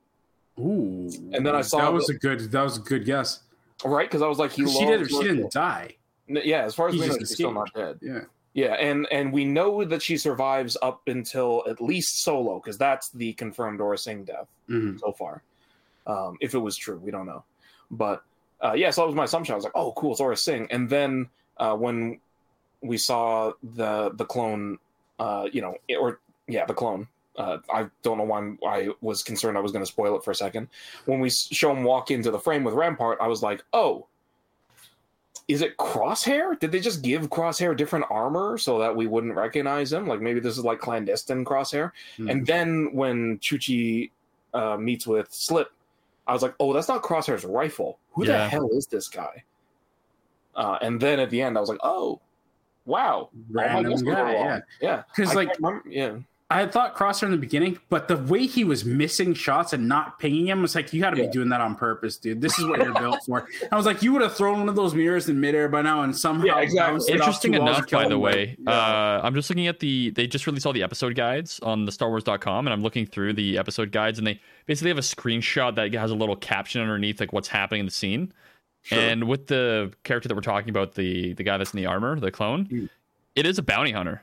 [0.59, 3.41] Ooh, And then I saw that was the- a good that was a good guess.
[3.85, 4.09] Right?
[4.09, 5.09] Because I was like, he She did.
[5.11, 5.97] She didn't die.
[6.29, 7.99] Yeah, as far as we know, she's still not dead.
[8.03, 8.21] Yeah.
[8.55, 13.11] Yeah, and and we know that she survives up until at least Solo, because that's
[13.11, 14.99] the confirmed Aurra Sing death Mhm.
[14.99, 15.43] so far.
[16.07, 17.45] Um, if it was true, we don't know.
[17.91, 18.23] But
[18.65, 19.53] uh, yeah, so that was my assumption.
[19.53, 20.67] I was like, oh, cool, it's Aurra Sing.
[20.71, 22.19] And then uh, when
[22.81, 24.79] we saw the the clone,
[25.19, 27.09] uh, you know, or yeah, the clone.
[27.39, 30.31] Uh, I don't know why I was concerned I was going to spoil it for
[30.31, 30.69] a second.
[31.05, 34.07] When we show him walk into the frame with Rampart, I was like, oh,
[35.49, 36.59] is it Crosshair?
[36.59, 40.07] Did they just give Crosshair different armor so that we wouldn't recognize him?
[40.07, 41.93] Like maybe this is like clandestine Crosshair.
[42.17, 42.29] Hmm.
[42.31, 44.11] And then when Chuchi
[44.55, 45.71] uh, meets with Slip,
[46.27, 47.99] I was like, oh, that's not Crosshair's rifle.
[48.13, 49.45] Who the hell is this guy?
[50.57, 52.21] Uh, and then at the end, I was like, oh,
[52.87, 53.29] wow.
[53.51, 54.35] Random guy.
[54.35, 54.63] wrong.
[54.81, 55.03] Yeah.
[55.15, 55.51] Because like-
[55.89, 56.17] yeah.
[56.49, 59.89] I had thought Crosshair in the beginning, but the way he was missing shots and
[59.89, 61.27] not pinging him was like, you got to Yeah.
[61.27, 62.41] be doing that on purpose, dude.
[62.41, 63.49] This is what you're built for.
[63.73, 66.03] I was like, you would have thrown one of those mirrors in midair by now
[66.03, 66.93] and somehow Yeah, exactly.
[66.93, 68.71] bounced it Interesting enough, and killed by the way, yeah.
[68.71, 70.11] uh, I'm just looking at the.
[70.11, 73.59] They just released all the episode guides on the StarWars.com, and I'm looking through the
[73.59, 77.33] episode guides, and they basically have a screenshot that has a little caption underneath, like
[77.33, 78.33] what's happening in the scene.
[78.83, 78.97] Sure.
[79.01, 82.21] And with the character that we're talking about, the the guy that's in the armor,
[82.21, 82.89] the clone, Mm.
[83.35, 84.23] it is a bounty hunter.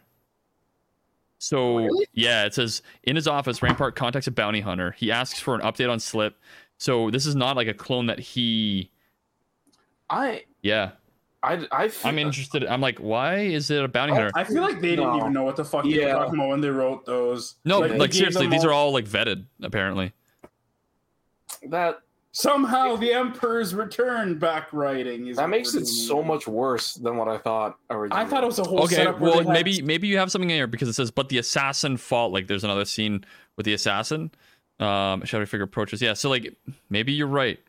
[1.43, 2.07] So Really?
[2.13, 4.91] yeah, it says in his office, Rampart contacts a bounty hunter.
[4.91, 6.39] He asks for an update on Slip.
[6.77, 8.89] So this is not like a clone that he.
[10.09, 10.91] I, Yeah,
[11.41, 12.65] I, I feel, I'm interested.
[12.65, 14.31] I'm like, why is it a bounty hunter?
[14.35, 15.17] I feel like they didn't No.
[15.17, 16.13] even know what the fuck they Yeah.
[16.13, 17.55] were talking about when they wrote those.
[17.65, 20.13] No, Like, like, seriously, them these are all like vetted apparently.
[21.69, 21.99] that
[22.33, 25.27] somehow the Emperor's return back writing.
[25.27, 25.85] Is that makes it doing.
[25.85, 28.21] so much worse than what I thought originally.
[28.21, 29.19] I thought it was a whole Okay, setup.
[29.19, 31.29] where well they had- maybe maybe you have something in here because it says, but
[31.29, 32.31] the assassin fought.
[32.31, 33.23] Like there's another scene
[33.55, 34.31] with the assassin.
[34.79, 36.01] Um, shadow figure approaches.
[36.01, 36.53] Yeah, so like
[36.89, 37.59] maybe you're right.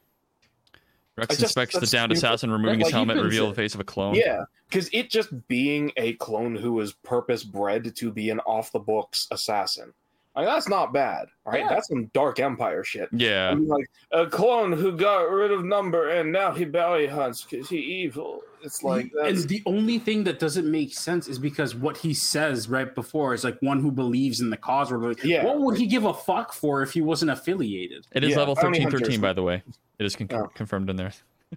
[1.17, 2.17] Rex I just- inspects the downed stupid.
[2.17, 4.15] assassin, removing Like, his helmet, couldn't reveal say- the face of a clone.
[4.17, 8.73] Yeah, because it just being a clone who is purpose bred to be an off
[8.73, 9.93] the books assassin.
[10.37, 11.61] Like that's not bad, right?
[11.61, 11.69] Yeah.
[11.69, 13.09] That's some dark empire shit.
[13.13, 13.55] I Yeah.
[13.55, 17.69] mean, like a clone who got rid of number and now he bounty hunts because
[17.69, 18.41] he evil.
[18.65, 22.69] It's like and the only thing that doesn't make sense is because what he says
[22.69, 24.91] right before is like one who believes in the cause.
[24.91, 25.45] Or like, Yeah.
[25.45, 28.07] what would he give a fuck for if he wasn't affiliated?
[28.11, 29.63] It is Yeah, level bounty thirteen thirteen, by the way.
[30.01, 30.49] It is con- Oh.
[30.55, 31.13] confirmed in there.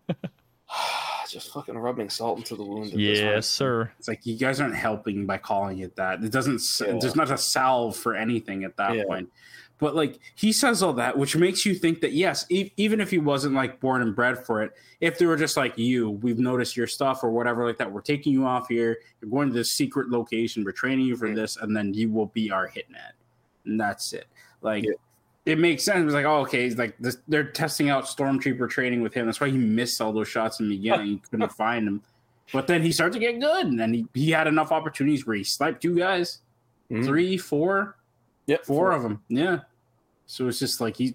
[1.31, 2.85] just fucking rubbing salt into the wound.
[2.91, 3.91] at this Yes, sir.
[3.99, 6.23] It's like you guys aren't helping by calling it that.
[6.23, 6.61] It doesn't.
[6.81, 6.97] Yeah.
[6.99, 9.03] There's not a salve for anything at that Yeah.
[9.05, 9.29] point.
[9.79, 13.11] But like he says all that, which makes you think that yes, e- even if
[13.11, 14.71] he wasn't like born and bred for it,
[15.01, 18.01] if they were just like you, we've noticed your stuff or whatever like that, we're
[18.01, 18.97] taking you off here.
[19.21, 20.63] You're going to this secret location.
[20.63, 21.35] We're training you for Mhm.
[21.35, 23.11] this, and then you will be our hitman,
[23.65, 24.25] and that's it.
[24.61, 24.83] Like.
[24.83, 24.93] Yeah.
[25.47, 26.05] It makes sense.
[26.05, 29.25] It's like, oh, okay, he's like this, they're testing out stormtrooper training with him.
[29.25, 31.07] That's why he missed all those shots in the beginning.
[31.07, 32.01] He couldn't find him.
[32.51, 35.35] But then he started to get good, and then he, he had enough opportunities where
[35.37, 36.39] he sniped two guys,
[36.91, 37.05] Mhm.
[37.05, 37.95] three, four,
[38.47, 39.21] Yep, four of them.
[39.29, 39.59] Yeah.
[40.25, 41.13] So it's just like he's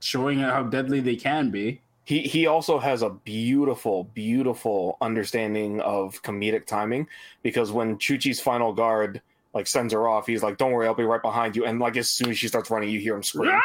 [0.00, 1.80] showing how deadly they can be.
[2.04, 7.06] He he also has a beautiful, beautiful understanding of comedic timing
[7.44, 9.22] because when Chuchi's final guard
[9.54, 11.96] like sends her off, he's like, "Don't worry, I'll be right behind you." And like
[11.96, 13.52] as soon as she starts running, you hear him scream.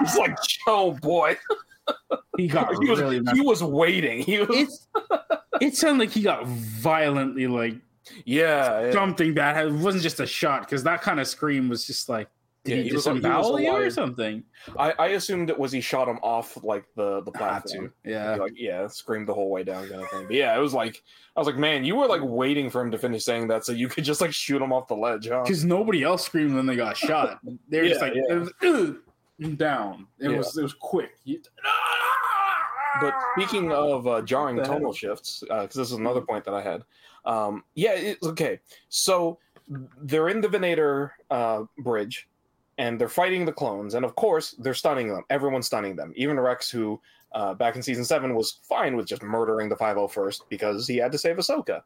[0.00, 1.36] It's like, "Oh boy!"
[2.36, 3.34] he got he was really mad.
[3.34, 4.20] he was waiting.
[4.20, 4.86] He was It's,
[5.60, 7.76] it sounded like he got violently like
[8.24, 8.86] yeah.
[8.86, 8.92] yeah.
[8.92, 9.66] something bad.
[9.66, 12.28] It wasn't just a shot because that kind of scream was just like,
[12.64, 14.44] did Yeah, he, he was- you or something?
[14.78, 17.92] I, I assumed it was he shot him off like the the platform.
[18.04, 18.36] Yeah.
[18.36, 20.26] Like yeah, screamed the whole way down kind of thing.
[20.26, 21.02] But yeah, it was like
[21.36, 23.72] I was like, man, you were like waiting for him to finish saying that so
[23.72, 25.42] you could just like shoot him off the ledge, huh?
[25.42, 27.40] Because nobody else screamed when they got shot.
[27.68, 28.36] They're just like, yeah.
[28.36, 30.06] it was, down.
[30.20, 30.36] It Yeah.
[30.38, 31.10] was it was quick.
[31.24, 31.40] You-
[33.00, 36.84] But speaking of uh, jarring tonal shifts, because this is another point that I had.
[37.24, 38.60] Um, yeah, it's okay.
[38.90, 39.38] So
[40.02, 42.28] they're in the Venator uh, bridge,
[42.78, 45.24] and they're fighting the clones, and of course they're stunning them.
[45.30, 46.12] Everyone's stunning them.
[46.16, 47.00] Even Rex, who
[47.32, 51.12] uh, back in season seven was fine with just murdering the 501st because he had
[51.12, 51.82] to save Ahsoka.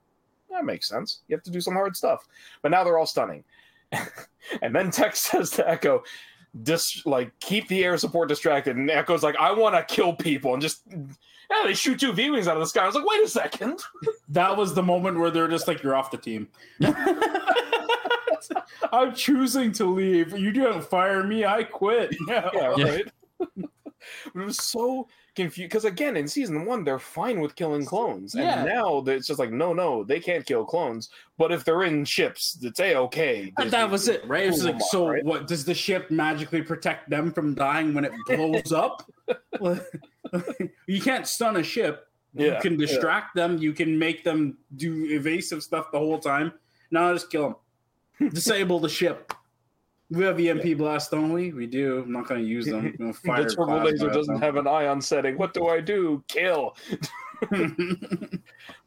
[0.51, 1.20] That makes sense.
[1.28, 2.26] You have to do some hard stuff.
[2.62, 3.45] But now they're all stunning.
[4.62, 6.03] and then Tech says to Echo,
[6.62, 10.55] dis- like keep the air support distracted and echo's like i want to kill people
[10.55, 13.22] and just yeah they shoot two v-wings out of the sky i was like wait
[13.22, 13.78] a second
[14.30, 16.49] That was the moment where they're just like, you're off the team.
[18.92, 20.36] I'm choosing to leave.
[20.38, 22.14] You don't fire me, I quit.
[22.28, 22.84] yeah, Yeah.
[22.84, 23.05] right
[23.38, 23.49] but
[24.34, 28.44] it was so confused because again in season one they're fine with killing clones and
[28.44, 28.64] Yeah.
[28.64, 32.57] now it's just like no no they can't kill clones but if they're in ships
[32.62, 34.44] it's a-okay And that was it, right?
[34.47, 35.22] It was like, mod, so right?
[35.24, 35.47] what?
[35.47, 39.03] Does the ship magically protect them from dying when it blows up?
[40.86, 42.07] you can't stun a ship.
[42.32, 43.59] Yeah, you can distract them.
[43.59, 46.53] You can make them do evasive stuff the whole time.
[46.90, 47.57] No, just kill them.
[48.30, 49.32] Disable the ship.
[50.10, 51.52] We have EMP blast, don't we?
[51.52, 52.02] We do.
[52.04, 52.92] I'm not going to use them.
[53.24, 54.42] Fire the turbo laser doesn't them.
[54.42, 55.36] have an ion setting.
[55.36, 56.22] What do I do?
[56.28, 56.76] Kill.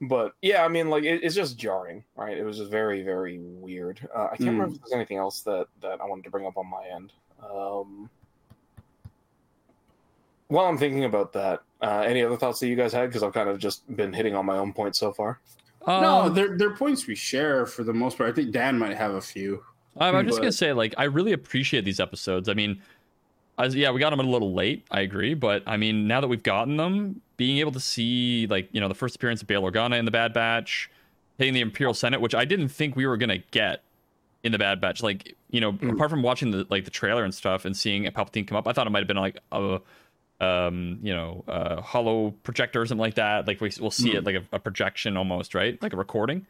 [0.02, 2.38] But yeah, I mean, like it, it's just jarring, right?
[2.38, 4.00] It was just very, very weird.
[4.16, 4.46] Uh, I can't Mm.
[4.54, 7.12] remember if there's anything else that that I wanted to bring up on my end.
[7.44, 8.10] Um,
[10.48, 13.08] while I'm thinking about that, uh, any other thoughts that you guys had?
[13.10, 15.40] Because I've kind of just been hitting on my own points so far.
[15.88, 18.30] No, Um, they're, they're points we share for the most part.
[18.30, 19.64] I think Dan might have a few.
[19.98, 22.48] I'm, I'm just gonna say, like, I really appreciate these episodes.
[22.48, 22.82] I mean,
[23.58, 24.86] as yeah, we got them a little late.
[24.92, 28.70] I agree, but I mean, now that we've gotten them, being able to see like
[28.72, 30.90] you know the first appearance of Bail Organa in the Bad Batch,
[31.38, 33.82] hitting the Imperial Senate, which I didn't think we were gonna get
[34.44, 35.04] in the Bad Batch.
[35.04, 35.94] Like you know, Mm.
[35.94, 38.72] apart from watching the like the trailer and stuff and seeing Palpatine come up, I
[38.74, 39.80] thought it might have been like a
[40.42, 44.24] um you know a holo projector or something like that like we, we'll see it
[44.24, 46.46] like a, a projection almost right like a recording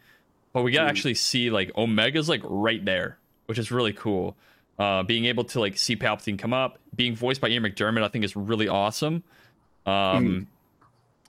[0.53, 0.87] but we to Mm.
[0.87, 3.17] actually see like omega's like right there
[3.47, 4.35] which is really cool
[4.77, 8.07] uh being able to like see palpatine come up being voiced by Ian McDiarmid i
[8.07, 9.23] think is really awesome
[9.87, 10.47] um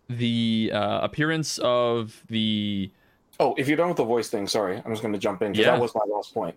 [0.08, 2.90] the uh appearance of the
[3.38, 5.52] Oh, if you're done with the voice thing, sorry, I'm just going to jump in
[5.52, 5.72] because Yeah.
[5.72, 6.56] that was my last point.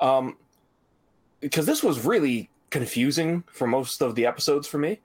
[0.00, 0.38] Um,
[1.40, 5.00] because this was really confusing for most of the episodes for me.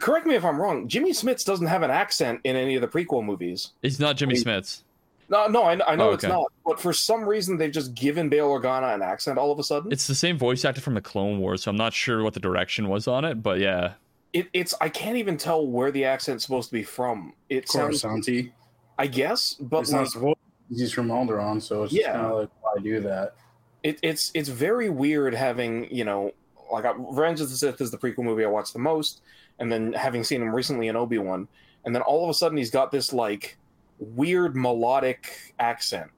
[0.00, 0.86] Correct me if I'm wrong.
[0.88, 3.72] Jimmy Smits doesn't have an accent in any of the prequel movies.
[3.82, 4.44] it's not jimmy Wait.
[4.44, 4.82] Smits
[5.28, 6.44] No, no, I, I know Oh, it's not.
[6.64, 9.90] But for some reason, they've just given Bail Organa an accent all of a sudden.
[9.92, 12.40] it's the same voice actor from the clone wars so i'm not sure what the
[12.40, 13.94] direction was on it but yeah
[14.32, 17.32] It, it's I can't even tell where the accent's supposed to be from.
[17.48, 18.52] It sounds, Coruscanti.
[18.98, 20.38] I guess, but It's like, not supposed
[20.70, 22.02] he's from Alderaan, so it's Yeah.
[22.02, 23.34] just kind of like why do that?
[23.82, 26.32] it, it's it's very weird having you know
[26.70, 29.22] like I, Revenge of the Sith is the prequel movie I watched the most,
[29.58, 31.48] and then having seen him recently in Obi Wan,
[31.84, 33.56] and then all of a sudden he's got this like
[33.98, 36.10] weird melodic accent.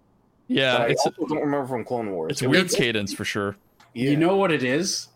[0.49, 2.33] yeah that I it's also don't remember from Clone Wars.
[2.33, 3.57] it's It a weird was- cadence for sure
[3.93, 4.11] yeah.
[4.11, 5.09] You know what it is?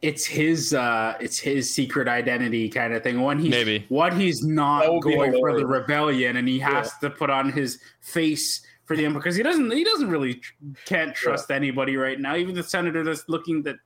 [0.00, 3.20] It's his uh it's his secret identity kind of thing.
[3.20, 3.84] When he's Maybe.
[3.88, 8.62] what he's not going for the rebellion and he has to put on his face
[8.86, 10.40] for the because he doesn't he doesn't really
[10.86, 12.34] can't trust anybody right now.
[12.36, 13.76] Even the senator that's looking that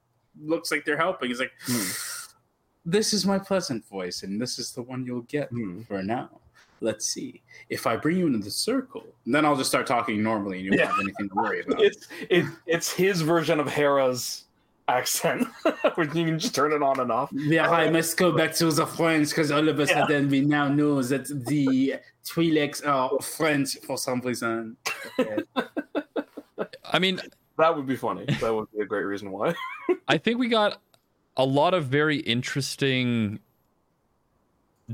[0.40, 1.28] looks like they're helping.
[1.30, 1.90] He's like Hmm.
[2.90, 5.82] This is my pleasant voice and this is the one you'll get Hmm.
[5.82, 6.30] for now.
[6.80, 7.42] Let's see.
[7.68, 10.70] If I bring you into the circle, then I'll just start talking normally and you
[10.70, 10.86] won't Yeah.
[10.92, 11.82] have anything to worry about.
[11.82, 14.44] It's it, it's his version of Hera's
[14.86, 15.46] accent,
[15.96, 17.30] which you can just turn it on and off.
[17.32, 20.06] Yeah, I must go back to the friends because all of a Yeah.
[20.06, 24.76] sudden we now know that the Twi'leks are French for some reason.
[25.18, 25.42] Okay.
[26.92, 27.20] i mean
[27.58, 28.24] That would be funny.
[28.40, 29.54] That would be a great reason why.
[30.06, 30.80] I think we got
[31.38, 33.38] a lot of very interesting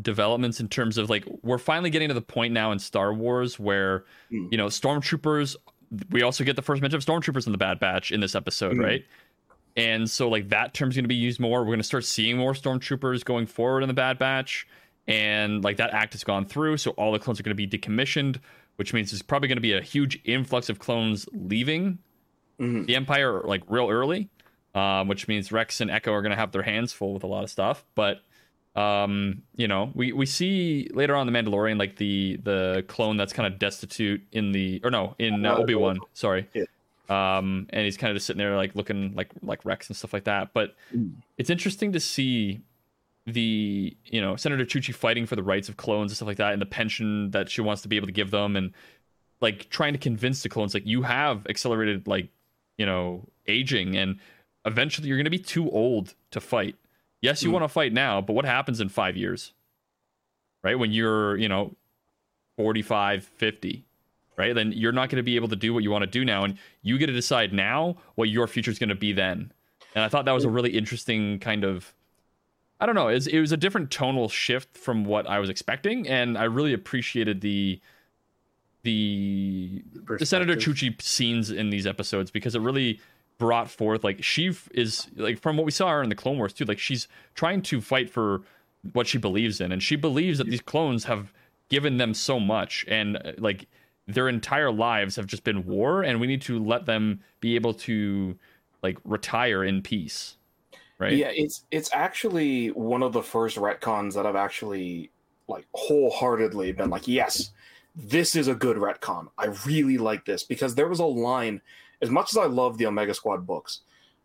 [0.01, 3.59] developments in terms of like we're finally getting to the point now in Star Wars
[3.61, 4.49] where Hmm.
[4.51, 5.55] you know stormtroopers
[6.11, 8.75] we also get the first mention of stormtroopers in the Bad Batch in this episode,
[8.75, 8.81] Hmm.
[8.81, 9.05] right?
[9.77, 11.61] And so like that term's going to be used more.
[11.61, 14.67] We're going to start seeing more stormtroopers going forward in the Bad Batch
[15.07, 17.79] and like that act has gone through so all the clones are going to be
[17.79, 18.41] decommissioned,
[18.77, 21.99] which means there's probably going to be a huge influx of clones leaving
[22.61, 22.87] Mhm.
[22.87, 24.29] the Empire like real early,
[24.75, 27.27] um, which means Rex and Echo are going to have their hands full with a
[27.27, 27.85] lot of stuff.
[27.95, 28.23] But
[28.75, 33.33] um, you know, we we see later on the Mandalorian like the the clone that's
[33.33, 36.01] kind of destitute in the or no in uh, Obi Wan.
[36.13, 36.49] Sorry.
[36.53, 36.65] Yeah.
[37.09, 40.13] Um, and he's kind of just sitting there like looking like like Rex and stuff
[40.13, 40.53] like that.
[40.55, 41.13] But Mm.
[41.39, 42.61] it's interesting to see
[43.27, 46.53] the you know Senator Chuchi fighting for the rights of clones and stuff like that,
[46.53, 48.73] and the pension that she wants to be able to give them, and
[49.41, 52.29] like trying to convince the clones like you have accelerated like
[52.77, 54.19] you know aging, and
[54.65, 56.77] eventually you're going to be too old to fight.
[57.21, 57.53] Yes, you Mm.
[57.55, 59.53] want to fight now, but what happens in five years?
[60.63, 61.75] Right when you're you know
[62.57, 63.85] 45, 50
[64.37, 64.53] right?
[64.53, 66.43] Then you're not going to be able to do what you want to do now,
[66.43, 69.53] and you get to decide now what your future is going to be then.
[69.95, 71.95] And I thought that was a really interesting kind of,
[72.81, 75.49] I don't know, it was, it was a different tonal shift from what I was
[75.51, 77.81] expecting, and I really appreciated the
[78.83, 79.83] the
[80.19, 80.57] the Senator.
[80.57, 83.01] Chuchi scenes in these episodes because it really
[83.39, 86.53] brought forth like she is like from what we saw her in the Clone Wars
[86.53, 88.43] too, like she's trying to fight for
[88.93, 91.33] what she believes in, and she believes that these clones have
[91.69, 93.67] given them so much, and uh, like
[94.07, 97.75] their entire lives have just been war, and we need to let them be able
[97.75, 98.37] to
[98.83, 100.37] like retire in peace,
[100.99, 101.15] right?
[101.15, 105.11] Yeah, it's it's actually one of the first retcons that I've actually
[105.49, 107.51] like wholeheartedly been like, yes,
[107.97, 109.29] this is a good retcon.
[109.39, 111.61] I really like this because there was a line.
[112.05, 113.81] As much as I love the Omega Squad books,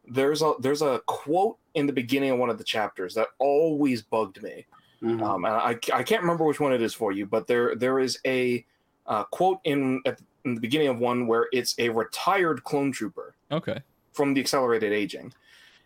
[0.05, 4.01] there's a there's a quote in the beginning of one of the chapters that always
[4.01, 4.65] bugged me,
[5.01, 5.23] Mhm.
[5.23, 7.99] um, and I, I can't remember which one it is for you, but there there
[7.99, 8.65] is a
[9.07, 13.33] uh, quote in at in the beginning of one where it's a retired clone trooper
[13.49, 13.79] Okay.
[14.11, 15.31] from the accelerated aging,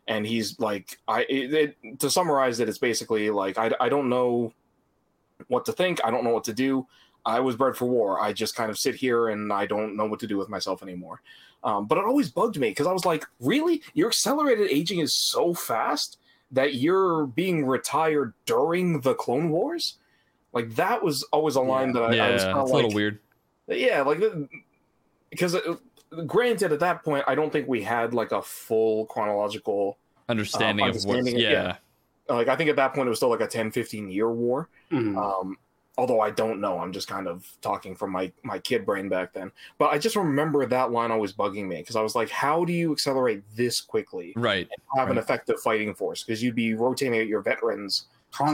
[0.07, 4.09] and he's like, I it, it, to summarize it, it's basically like I I don't
[4.09, 4.51] know
[5.47, 6.87] what to think, I don't know what to do.
[7.25, 8.21] I was bred for war.
[8.21, 10.83] I just kind of sit here and I don't know what to do with myself
[10.83, 11.21] anymore.
[11.63, 13.81] Um, but it always bugged me because I was like, really?
[13.93, 16.17] Your accelerated aging is so fast
[16.51, 19.97] that you're being retired during the Clone Wars?
[20.53, 22.93] Like that was always a line that I, yeah, I was it's kind a little
[22.93, 23.19] weird.
[23.67, 24.21] yeah, like
[25.31, 25.75] because uh,
[26.27, 29.97] granted, at that point, I don't think we had like a full chronological.
[30.29, 31.75] Understanding of what's understanding it, yeah.
[32.29, 32.35] yeah.
[32.35, 34.69] Like I think at that point it was still like a 10, 15 year war.
[34.91, 35.17] Mhm.
[35.17, 35.57] Um,
[35.97, 39.33] although I don't know, I'm just kind of talking from my my kid brain back
[39.33, 39.51] then.
[39.77, 42.73] But I just remember that line always bugging me because I was like, how do
[42.73, 44.33] you accelerate this quickly?
[44.35, 44.67] Right.
[44.95, 48.05] Have an effective fighting force because you'd be rotating out your veterans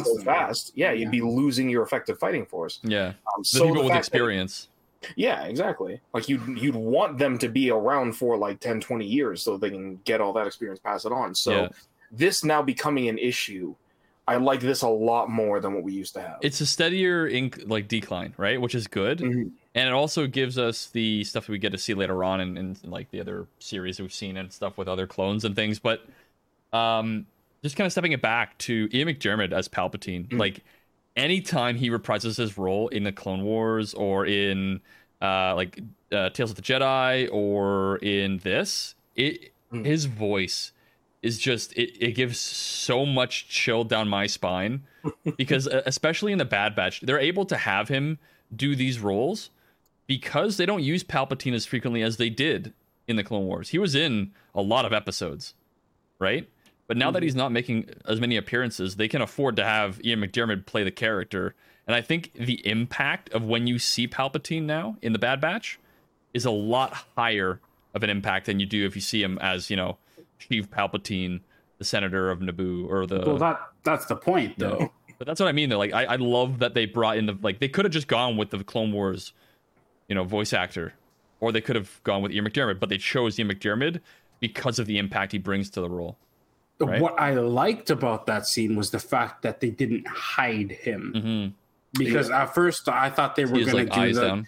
[0.04, 0.74] so fast.
[0.76, 2.82] Yeah, you'd be losing your effective fighting force.
[2.84, 3.08] Yeah.
[3.08, 4.68] Um, The so people with fact that- experience.
[5.16, 6.02] yeah, exactly.
[6.14, 9.70] Like you'd you'd want them to be around for like 10, 20 years so they
[9.70, 11.34] can get all that experience, pass it on.
[11.34, 11.68] So Yeah.
[12.12, 13.74] this now becoming an issue,
[14.30, 16.38] I like this a lot more than what we used to have.
[16.42, 18.62] It's a steadier inc- like decline, right?
[18.62, 19.20] Which is good.
[19.20, 19.52] Mhm.
[19.76, 22.58] And it also gives us the stuff that we get to see later on in,
[22.58, 25.80] in like the other series we've seen and stuff with other clones and things.
[25.80, 26.06] But
[26.74, 27.26] um
[27.64, 30.28] just kind of stepping it back to Ian McDiarmid as Palpatine.
[30.30, 30.40] Mm.
[30.40, 30.64] Like
[31.18, 34.80] anytime he reprises his role in the Clone Wars or in
[35.22, 35.80] uh like
[36.12, 39.86] uh, Tales of the Jedi or in this, it Mm.
[39.86, 40.72] his voice
[41.22, 44.84] is just it, it gives so much chill down my spine
[45.38, 48.20] because especially in the Bad Batch, they're able to have him
[48.56, 49.50] do these roles
[50.08, 52.74] because they don't use Palpatine as frequently as they did
[53.08, 53.70] in the Clone Wars.
[53.70, 55.54] He was in a lot of episodes,
[56.20, 56.50] right?
[56.88, 57.26] But now that mm-hmm.
[57.26, 60.92] he's not making as many appearances, they can afford to have Ian McDiarmid play the
[60.92, 61.54] character.
[61.86, 65.80] And I think the impact of when you see Palpatine now in the Bad Batch
[66.34, 67.60] is a lot higher
[67.94, 69.98] of an impact than you do if you see him as, you know,
[70.40, 71.42] Sheev Palpatine,
[71.78, 74.78] the senator of Naboo, or the Well, that that's the point, though.
[74.80, 74.88] yeah.
[75.18, 75.70] But that's what I mean.
[75.70, 78.08] Though, like I, I love that they brought in the like they could have just
[78.08, 79.34] gone with the Clone Wars,
[80.08, 80.94] you know, voice actor,
[81.42, 84.00] or they could have gone with Ian McDiarmid, but they chose Ian McDiarmid
[84.40, 86.18] because of the impact he brings to the role.
[86.80, 87.02] Right.
[87.02, 91.14] What I liked about that scene was the fact that they didn't hide him.
[91.14, 92.02] Mm-hmm.
[92.02, 94.48] Because at first I thought they were going like to do the down.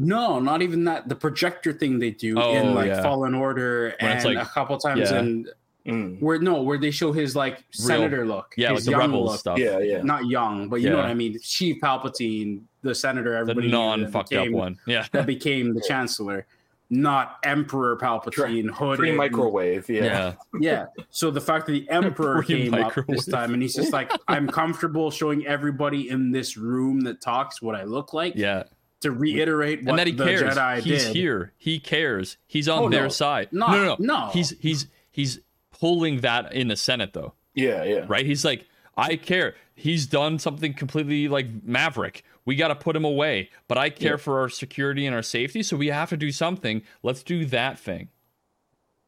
[0.00, 1.08] No, not even that.
[1.08, 3.02] The projector thing they do Oh, in like yeah.
[3.02, 5.18] Fallen Order When and it's like- a couple times yeah.
[5.18, 5.46] in
[5.86, 6.20] Mm.
[6.20, 9.30] where no, where they show his like senator look, Yeah, like his the young rebels
[9.30, 9.40] look.
[9.40, 9.58] stuff.
[9.58, 10.02] Yeah, yeah.
[10.02, 11.38] not young, but you know what I mean.
[11.38, 14.76] Sheev Palpatine, the senator, The everybody knew that non fucked up one.
[14.86, 15.06] Yeah.
[15.12, 16.46] that became the chancellor,
[16.90, 18.68] not Emperor Palpatine.
[18.70, 20.04] hooded Pre microwave, yeah.
[20.04, 20.32] Yeah.
[20.60, 20.86] Yeah.
[21.08, 24.46] So the fact that the Emperor came up this time, and he's just like, I'm
[24.46, 28.64] comfortable showing everybody in this room that talks what I look like Yeah.
[29.00, 30.42] To reiterate what And that he the cares.
[30.56, 31.16] Jedi He's did.
[31.16, 31.52] here.
[31.56, 32.36] He cares.
[32.46, 33.08] He's on Oh, their no.
[33.08, 33.48] side.
[33.52, 34.30] No, no, no, no.
[34.32, 35.40] He's he's he's
[35.78, 37.34] pulling that in the Senate though.
[37.54, 38.04] Yeah, yeah.
[38.08, 38.26] right?
[38.26, 39.54] He's like, I care.
[39.74, 42.24] He's done something completely like Maverick.
[42.44, 44.16] We got to put him away, but I care Yeah.
[44.16, 46.82] for our security and our safety, so we have to do something.
[47.02, 48.08] Let's do that thing,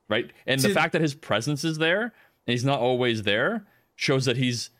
[0.08, 0.30] right?
[0.46, 2.12] And the fact that his presence is there and
[2.52, 3.66] he's not always there
[3.96, 4.70] shows that he's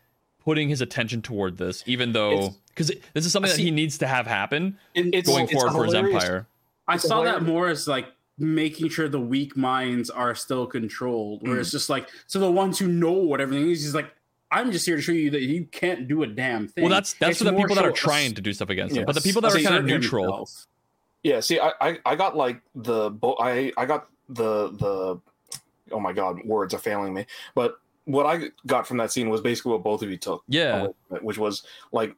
[0.44, 4.06] putting his attention toward this, even though because this is something that he needs to
[4.06, 6.46] have happen It's going it's forward for his empire.
[6.88, 8.06] I It's saw that more as like
[8.38, 11.60] making sure the weak minds are still controlled, where Mm.
[11.60, 14.10] it's just like, so the ones who know what everything is, he's like,
[14.50, 16.82] I'm just here to show you that you can't do a damn thing.
[16.84, 18.96] Well, that's that's It's for the more people that are trying to do stuff against
[18.96, 20.24] him, but the people that are kind of neutral.
[20.24, 20.66] himself.
[21.22, 25.20] Yeah, see, I, I, I got like the bo- I I got the the
[25.92, 27.26] oh my god, words are failing me.
[27.54, 30.88] But what I got from that scene was basically what both of you took, Yeah.
[31.12, 32.14] it, which was like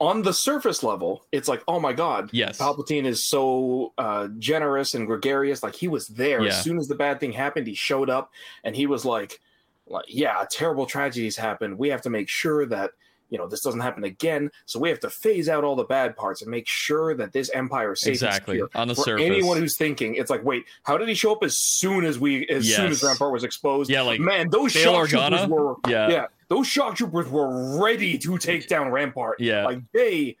[0.00, 2.58] on the surface level, it's like oh my god, Yes.
[2.58, 5.62] Palpatine is so uh, generous and gregarious.
[5.62, 6.48] Like he was there Yeah.
[6.50, 7.66] as soon as the bad thing happened.
[7.66, 8.32] He showed up
[8.64, 9.40] and he was like,
[9.86, 11.78] like yeah, terrible tragedies happened.
[11.78, 12.90] We have to make sure that
[13.32, 14.50] you know this doesn't happen again.
[14.66, 17.50] So we have to phase out all the bad parts and make sure that this
[17.50, 18.12] empire is safe.
[18.12, 18.60] Exactly.
[18.74, 19.24] On the For surface.
[19.26, 22.46] anyone who's thinking, it's like, wait, how did he show up as soon as we,
[22.48, 23.90] as soon as Rampart was exposed?
[23.90, 26.08] Yeah, like man, those shock troopers were, Yeah.
[26.10, 29.40] yeah, those shock troopers were ready to take down Rampart.
[29.40, 29.64] Yeah.
[29.64, 30.36] like they,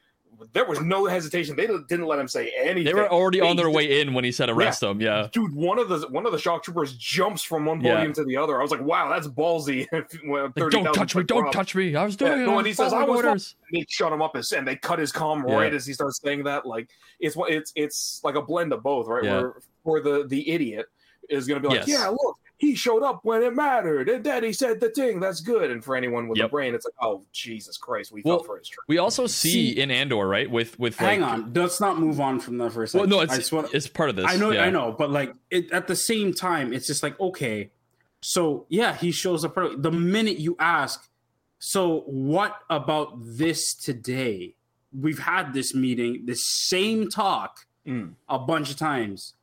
[0.52, 1.56] there was no hesitation.
[1.56, 2.84] They didn't let him say anything.
[2.84, 5.00] They were already on their They- way in when he said arrest them.
[5.00, 5.28] Yeah.
[5.32, 7.94] Dude, one of the one of the shock troopers jumps from one Yeah.
[7.96, 8.58] podium to the other.
[8.58, 9.86] I was like, "Wow, that's ballsy."
[10.24, 11.22] Like, don't touch me!
[11.24, 11.94] Don't touch me!
[11.96, 12.46] I was doing Yeah, it.
[12.46, 14.98] no, and he says, "I was orders." They shut him up as, and they cut
[14.98, 15.54] his comm Yeah.
[15.56, 16.66] right as he starts saying that.
[16.66, 16.88] Like
[17.20, 19.24] it's what it's it's like a blend of both, right?
[19.24, 19.40] Yeah.
[19.40, 20.86] Where for the the idiot
[21.28, 22.00] is going to be like, Yes.
[22.00, 25.18] yeah, look, he showed up when it mattered, and Daddy said the thing.
[25.18, 25.68] That's good.
[25.72, 26.46] And for anyone with Yep.
[26.46, 28.84] a brain, it's like, oh Jesus Christ, we Well, fell for his trick.
[28.86, 30.48] We also see, See- in Andor, right?
[30.48, 33.20] With with like, Hang on, let's not move on from that for a Well, no,
[33.20, 34.26] it's just wanna- it's part of this.
[34.28, 34.62] I know, yeah.
[34.62, 37.72] I know, but like it, at the same time, it's just like okay,
[38.20, 39.56] so yeah, he shows up.
[39.56, 41.10] The minute you ask,
[41.58, 44.54] so what about this today?
[44.96, 48.14] We've had this meeting, the same talk Mm.
[48.28, 49.34] a bunch of times,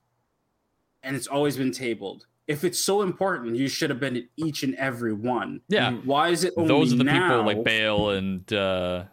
[1.04, 2.28] and it's always been tabled.
[2.50, 5.62] If it's so important, you should have been at each and every one.
[5.70, 7.30] Yeah, Why is it only those are the now?
[7.30, 9.04] people like Bail and uh,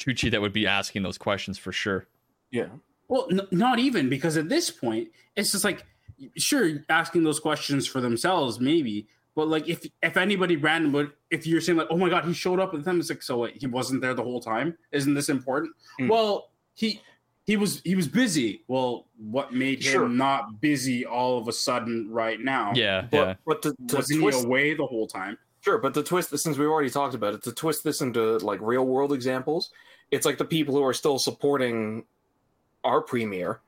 [0.00, 2.06] Chuchi that would be asking those questions for sure.
[2.50, 2.68] Yeah,
[3.08, 5.84] Well, n- not even because at this point, it's just like,
[6.38, 9.06] sure, asking those questions for themselves, maybe.
[9.34, 12.32] But like, if if anybody random, but if you're saying like, oh my god, he
[12.32, 14.78] showed up at the time, it's like, so what, he wasn't there the whole time?
[14.92, 15.74] Isn't this important?
[16.00, 16.08] Mm.
[16.08, 17.02] Well, he
[17.46, 18.62] he was he was busy.
[18.66, 22.72] Well, what made him not busy all of a sudden right now?
[22.74, 25.38] Yeah, but yeah, but to, to wasn't twist, he away the whole time?
[25.66, 28.38] sure, but to twist this, since we've already talked about it, to twist this into
[28.38, 29.70] like real world examples,
[30.12, 32.04] it's like the people who are still supporting
[32.84, 33.60] our premier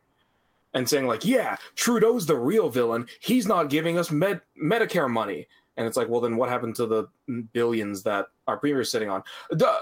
[0.74, 3.08] and saying like, yeah, Trudeau's the real villain.
[3.18, 5.48] He's not giving us med- Medicare money.
[5.76, 7.08] And it's like, well, then what happened to the
[7.52, 9.24] billions that our premier is sitting on?
[9.56, 9.80] Duh.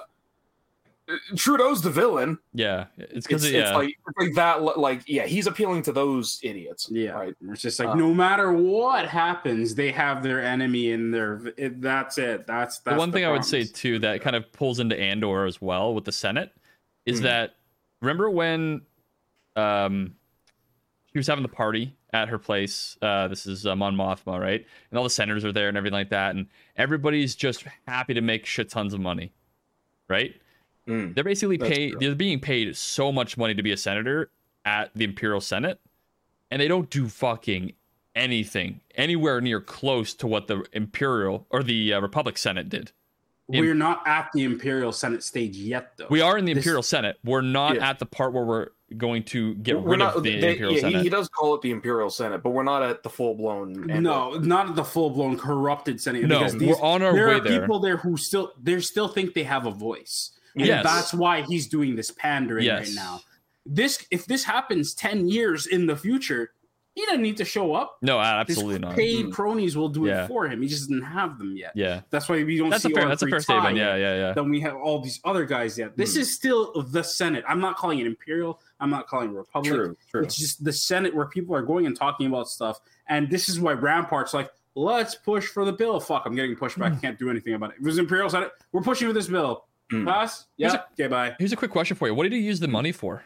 [1.36, 2.38] Trudeau's the villain.
[2.52, 2.86] yeah.
[2.98, 4.78] It's It's, because it's yeah, like, it's like that.
[4.78, 6.88] Like, yeah, he's appealing to those idiots.
[6.90, 7.34] Yeah, right.
[7.50, 11.40] it's just like Uh, no matter what happens, they have their enemy in their.
[11.56, 12.46] It, that's it.
[12.46, 15.46] That's that's the one thing I would say too that kind of pulls into Andor
[15.46, 16.52] as well with the Senate
[17.04, 17.24] is Mhm.
[17.24, 17.54] that
[18.00, 18.82] remember when
[19.54, 20.14] um
[21.12, 22.98] she was having the party at her place.
[23.00, 24.66] Uh, this is uh, Mon Mothma, right?
[24.90, 26.46] And all the senators are there and everything like that, and
[26.76, 29.32] everybody's just happy to make shit tons of money,
[30.08, 30.34] right?
[30.88, 31.14] Mm.
[31.14, 31.90] They're basically That's paid.
[31.92, 32.00] true.
[32.00, 34.30] They're being paid so much money to be a senator
[34.64, 35.80] at the Imperial Senate,
[36.50, 37.72] and they don't do fucking
[38.14, 42.92] anything anywhere near close to what the Imperial or the uh, Republic Senate did.
[43.48, 46.06] We're not at the Imperial Senate stage yet, though.
[46.10, 47.16] We are in the This- Imperial Senate.
[47.24, 47.90] We're not Yeah.
[47.90, 50.16] at the part where we're going to get We're rid not.
[50.16, 51.02] of the they- Imperial yeah, Senate.
[51.02, 53.72] he does call it the Imperial Senate, but we're not at the full blown.
[53.86, 56.24] no, not at the full blown corrupted Senate.
[56.24, 57.60] no, because we're on our there way are there.
[57.60, 60.32] people there who still they still think they have a voice.
[60.56, 60.84] And Yes.
[60.84, 62.88] that's why he's doing this pandering Yes.
[62.88, 63.20] right now.
[63.64, 66.52] This if this happens ten years in the future,
[66.94, 67.98] he doesn't need to show up.
[68.00, 68.96] no, His absolutely not.
[68.96, 69.32] paid Mm.
[69.32, 70.24] cronies will do Yeah.
[70.24, 70.62] it for him.
[70.62, 71.72] He just doesn't have them yet.
[71.74, 73.02] Yeah, That's why we don't that's a see fair.
[73.02, 73.76] Orn That's a fair statement.
[73.76, 74.32] Yeah, yeah, yeah.
[74.32, 75.94] Then we have all these other guys yet.
[75.96, 76.20] This Hmm.
[76.20, 77.44] is still the Senate.
[77.46, 78.60] I'm not calling it Imperial.
[78.80, 79.74] I'm not calling it Republic.
[79.74, 80.22] True, true.
[80.22, 82.80] It's just the Senate where people are going and talking about stuff.
[83.08, 86.00] And this is why Rampart's like, let's push for the bill.
[86.00, 86.92] Fuck, I'm getting pushed back.
[86.94, 87.76] I can't do anything about it.
[87.80, 88.52] It was Imperial Senate.
[88.72, 89.65] We're pushing for this bill.
[89.92, 90.06] Mm.
[90.06, 90.46] Pass?
[90.56, 90.82] Yeah.
[90.92, 91.34] Okay, bye.
[91.38, 92.14] Here's a quick question for you.
[92.14, 93.24] What did he use the money for?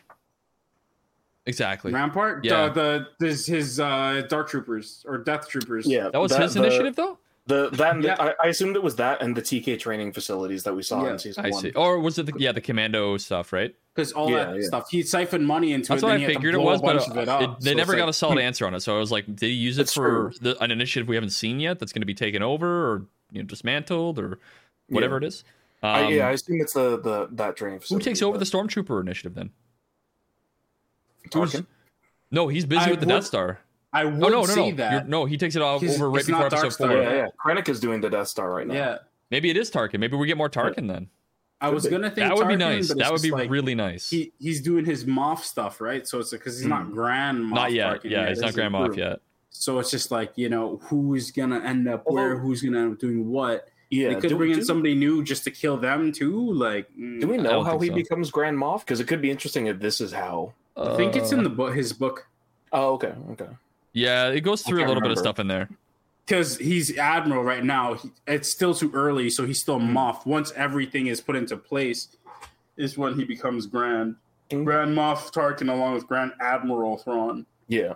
[1.47, 1.93] Exactly.
[1.93, 2.45] Rampart?
[2.45, 2.69] Yeah.
[2.69, 5.87] The, the this his uh Dark Troopers or Death Troopers.
[5.87, 7.19] Yeah, That was his the- initiative, though.
[7.47, 10.63] The that and the- I, I assumed it was that and the TK training facilities
[10.65, 11.63] that we saw Yeah, in season I one.
[11.63, 11.71] see.
[11.73, 13.75] Or was it the yeah the commando stuff, right?
[13.95, 14.67] Because all Yeah, that yeah.
[14.67, 14.91] stuff.
[14.91, 16.07] He siphoned money into That's it.
[16.07, 17.43] what I he had to figured it was, but of it up.
[17.43, 18.39] it- they So never got like, a solid hmm.
[18.41, 18.81] answer on it.
[18.81, 21.31] So I was like, did he use it It's for the, an initiative we haven't
[21.31, 24.39] seen yet that's going to be taken over or you know dismantled or
[24.91, 25.43] whatever it is?
[25.83, 29.01] Um, I, yeah, I assume it's the the that training who takes over the stormtrooper
[29.01, 29.51] initiative then?
[31.31, 31.67] Tarkin?
[32.31, 33.61] No, he's busy I with the would- Death Star.
[33.93, 35.09] I would Oh no, no, say no, You're- that.
[35.09, 35.25] no.
[35.25, 37.03] He takes it off He's- over right before not episode Darkstar, four.
[37.03, 37.27] Yeah, yeah.
[37.45, 38.75] Krennic is doing the Death Star right now.
[38.75, 38.99] Yeah.
[39.31, 39.99] Maybe it is Tarkin.
[39.99, 41.09] Maybe we get more Tarkin then.
[41.61, 42.89] I was gonna think That would be nice.
[42.89, 44.09] but That would be like, really nice.
[44.09, 46.07] He he's doing his Moff stuff, right?
[46.07, 47.49] So it's because he's not Grand Moff.
[47.49, 47.55] Hmm.
[47.55, 47.87] not yet.
[48.03, 48.99] Tarkin Yeah, he's not isn't Grand Moff approved.
[48.99, 49.21] yet.
[49.51, 52.99] So it's just like you know who's gonna end up where, who's gonna end up
[52.99, 53.69] doing what.
[53.91, 56.53] Yeah, they could do, bring in do- somebody new just to kill them too.
[56.53, 57.95] Like, mm, Do we know how he so.
[57.95, 58.81] becomes Grand Moff?
[58.81, 60.53] Because it could be interesting if this is how.
[60.77, 62.27] I think it's in Uh, the book, his book,
[62.73, 63.49] Oh, okay, okay.
[63.93, 65.69] Yeah, it goes through a can't little bit of stuff in there.
[66.25, 67.95] because he's admiral right now.
[67.95, 69.97] He, it's still too early, so he's still Hmm.
[69.97, 70.25] Moff.
[70.25, 72.17] Once everything is put into place,
[72.77, 74.15] is when he becomes Grand
[74.51, 74.65] Mm.
[74.65, 77.47] Grand Moff Tarkin, along with Grand Admiral Thrawn.
[77.69, 77.95] Yeah.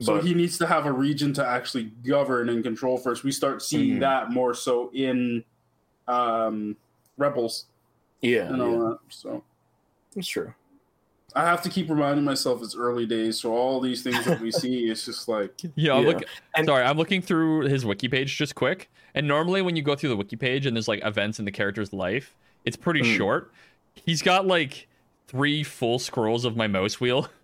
[0.00, 3.22] So But- he needs to have a region to actually govern and control first.
[3.22, 4.00] We start seeing Mhm.
[4.00, 5.44] that more so in
[6.08, 6.76] um,
[7.18, 7.66] Rebels
[8.20, 8.78] Yeah, and all yeah.
[8.78, 8.98] that.
[9.10, 9.44] So
[10.16, 10.54] It's true.
[11.36, 13.38] I have to keep reminding myself it's early days.
[13.40, 16.08] So all these things that we see, it's just like Yeah, I'm Yeah.
[16.14, 16.22] look,
[16.56, 18.90] And- sorry, I'm looking through his wiki page just quick.
[19.14, 21.52] And normally when you go through the wiki page and there's like events in the
[21.52, 22.34] character's life,
[22.64, 23.16] it's pretty Mm.
[23.16, 23.52] short.
[23.94, 24.88] He's got like
[25.28, 27.28] three full scrolls of my mouse wheel.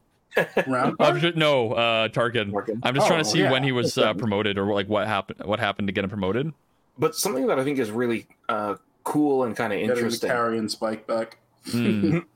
[0.66, 0.96] Rampart.
[1.00, 2.50] I'm just, no, uh, Tarkin.
[2.50, 2.80] Tarkin.
[2.82, 3.50] I'm just trying Oh, to see yeah.
[3.50, 5.40] when he was uh, promoted or like what happened.
[5.44, 6.52] What happened to get him promoted?
[6.98, 10.70] But something that I think is really uh, cool and kind of interesting carry and
[10.70, 11.38] spike back.
[11.70, 12.18] Hmm.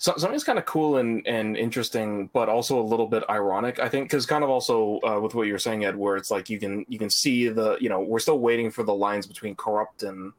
[0.00, 3.78] So, something that's kind of cool and, and interesting, but also a little bit ironic,
[3.78, 6.50] I think, because kind of also uh, with what you're saying, Ed, where it's like
[6.50, 9.54] you can you can see the you know we're still waiting for the lines between
[9.56, 10.34] corrupt and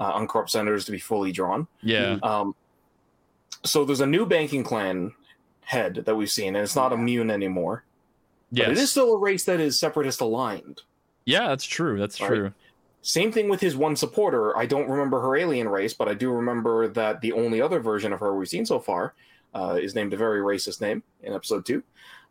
[0.00, 1.68] uh, uncorrupt senators to be fully drawn.
[1.80, 2.18] Yeah.
[2.24, 2.56] Um,
[3.64, 5.12] so there's a new banking clan
[5.68, 7.84] head that we've seen, and it's not a Muun anymore.
[8.50, 8.68] But Yes.
[8.70, 10.82] it is still a race that is separatist aligned.
[11.26, 11.98] yeah, that's true.
[11.98, 12.28] That's Right.
[12.28, 12.52] true.
[13.02, 14.56] Same thing with his one supporter.
[14.56, 18.12] I don't remember her alien race, but I do remember that the only other version
[18.14, 19.12] of her we've seen so far
[19.54, 21.82] uh, is named a very racist name in episode two.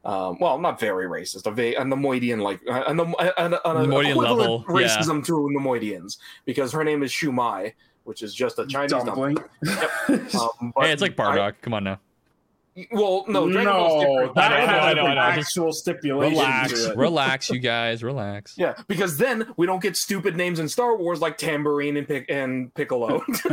[0.03, 3.45] Um, well, not very racist, a, va- a Neimoidian like uh, a, Nemo- a, a,
[3.45, 3.51] an
[3.87, 4.75] Neimoidian equivalent yeah.
[4.75, 7.73] racism to Neimoidians because her name is Shumai,
[8.03, 9.35] which is just a Chinese dumpling.
[9.63, 10.27] Dumpling.
[10.39, 11.55] Um, but Hey, it's like Bardock.
[11.61, 11.99] Come on now.
[12.77, 14.35] I- well, no, Dragon Ball's no, different.
[14.35, 16.37] that I know, had I know, I an know, just actual stipulation.
[16.37, 16.97] Relax, to it.
[16.97, 18.55] relax, you guys, relax.
[18.57, 22.29] Yeah, because then we don't get stupid names in Star Wars like Tambourine and, Pic-
[22.29, 23.23] and Piccolo.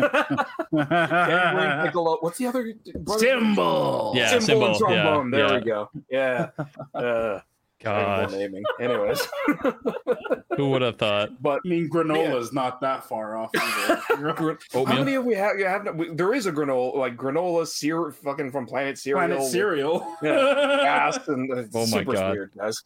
[0.77, 2.19] Tambourine, Piccolo.
[2.21, 2.75] What's the other?
[2.97, 3.19] brother?
[3.19, 4.13] Symbol.
[4.15, 5.33] Yeah, Symbol, symbol, and trombone.
[5.33, 5.59] yeah, there yeah.
[5.59, 5.91] we go.
[6.11, 6.49] Yeah.
[6.95, 7.41] Uh,
[7.85, 8.65] God, terrible naming.
[8.81, 9.29] Anyways,
[10.57, 11.43] who would have thought?
[11.43, 13.51] but I mean, granola's not that far off.
[13.55, 14.57] Either.
[14.73, 15.59] how many have we have?
[15.59, 19.27] You have we, there is a granola like granola cereal, fucking from Planet Cereal.
[19.29, 20.17] Planet cereal.
[20.23, 20.39] Yeah.
[20.83, 22.33] Fast and uh, Oh my super God.
[22.33, 22.83] weird, guys.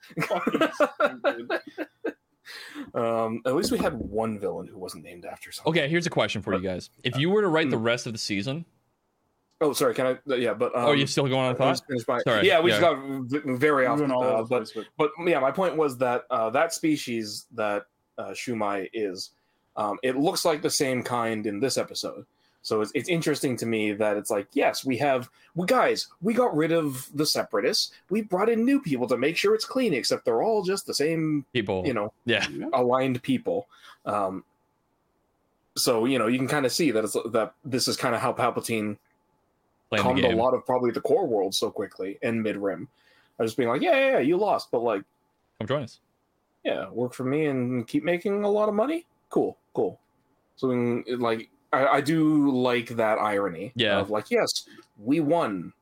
[2.95, 5.71] um, at least we had one villain who wasn't named after something.
[5.71, 6.91] Okay, here's a question for you guys.
[7.05, 7.85] If you were to write the Hmm.
[7.85, 8.65] rest of the season,
[9.61, 9.95] Oh, sorry.
[9.95, 10.35] Can I?
[10.37, 11.83] Yeah, but um, oh, you still going on a I thought?
[12.07, 12.79] my- Sorry, Yeah, we yeah.
[12.79, 14.01] just got v- very off.
[14.01, 17.87] Uh, but but but yeah, my point was that uh, that species that
[18.19, 19.31] uh, Shumai is,
[19.77, 22.25] um, it looks like the same kind in this episode.
[22.63, 26.35] So it's, it's interesting to me that it's like, yes, we have, we guys, we
[26.35, 27.93] got rid of the separatists.
[28.11, 30.93] We brought in new people to make sure it's clean, except they're all just the
[30.93, 33.69] same, People, you know, yeah, aligned people.
[34.05, 34.45] Um,
[35.77, 38.21] so you know, you can kind of see that it's that this is kind of
[38.21, 38.97] how Palpatine
[39.91, 42.89] playing calmed the a lot of probably the core world so quickly and mid rim.
[43.39, 45.03] I was being like, yeah, yeah, yeah, you lost, but like,
[45.59, 46.01] Come join us.
[46.65, 49.07] yeah, work for me and keep making a lot of money.
[49.31, 49.99] Cool, cool.
[50.57, 53.73] So can, like, I, I do like that irony.
[53.77, 53.99] Yeah.
[54.01, 54.49] Of like, yes,
[55.03, 55.73] we won,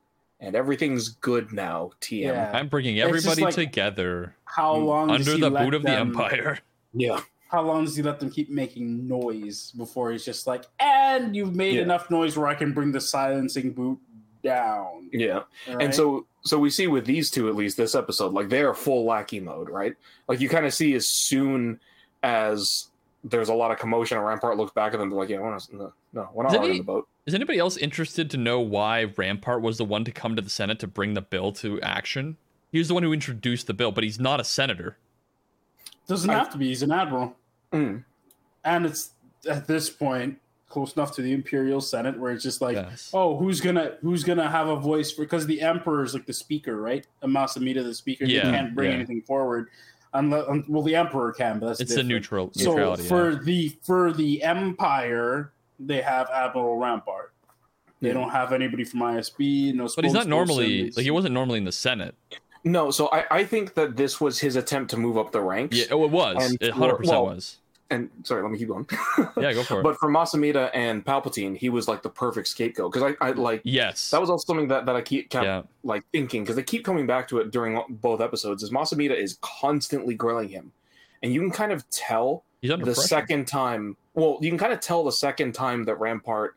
[0.40, 1.92] and everything's good now.
[2.00, 2.24] TM.
[2.26, 2.50] Yeah.
[2.52, 5.90] I'm bringing everybody like- together how long does under he the let boot of the
[5.92, 6.58] Empire.
[6.94, 7.20] Yeah.
[7.56, 11.54] How long does he let them keep making noise before he's just like, and you've
[11.54, 11.82] made Yeah.
[11.82, 13.98] enough noise where I can bring the silencing boot
[14.44, 15.08] down.
[15.10, 15.44] Yeah.
[15.66, 15.82] Right?
[15.84, 19.06] And so so we see with these two at least this episode, like they're full
[19.06, 19.94] lackey mode, right?
[20.28, 21.80] Like you kind of see as soon
[22.22, 22.88] as
[23.24, 25.50] there's a lot of commotion and Rampart looks back at them, they're like, yeah, we're
[25.50, 27.08] not, no, no, we're not Is any- the boat.
[27.24, 30.50] Is anybody else interested to know why Rampart was the one to come to the
[30.50, 32.36] Senate to bring the bill to action?
[32.70, 34.98] He was the one who introduced the bill, but he's not a senator.
[36.06, 36.68] doesn't I- have to be.
[36.68, 37.34] He's an admiral,
[37.72, 38.04] Mm.
[38.64, 39.10] and it's
[39.48, 40.38] at this point
[40.68, 43.10] close enough to the Imperial Senate where it's just like, Yes.
[43.14, 46.80] oh, who's gonna who's gonna have a voice because the Emperor is like the speaker,
[46.80, 47.06] right?
[47.22, 48.24] And Mas Amedda the speaker.
[48.24, 48.96] Yeah, they can't bring yeah.
[48.96, 49.68] anything forward.
[50.14, 52.08] Unless, well, the Emperor can, but that's It's the different.
[52.08, 53.02] neutral So neutrality.
[53.04, 53.38] for yeah.
[53.44, 57.32] the for the Empire, they have Admiral Rampart.
[58.00, 58.14] They Yeah.
[58.14, 59.72] don't have anybody from ISB.
[59.74, 62.14] No, But he's not normally like he wasn't normally in the Senate.
[62.66, 65.76] No, so I, I think that this was his attempt to move up the ranks.
[65.76, 66.36] Yeah, oh, it was.
[66.44, 67.58] And It 100% well- was.
[67.88, 68.84] And sorry, let me keep going.
[69.36, 69.84] Yeah, go for it.
[69.84, 73.30] But for Mas Amedda and Palpatine, he was like the perfect scapegoat because I, I
[73.30, 74.10] like yes.
[74.10, 75.62] that was also something that, that I keep kept yeah.
[75.84, 78.64] like thinking because they keep coming back to it during both episodes.
[78.64, 80.72] Is Mas Amedda is constantly grilling him,
[81.22, 82.94] and you can kind of tell the pressure.
[83.02, 83.96] second time.
[84.14, 86.56] Well, you can kind of tell the second time that Rampart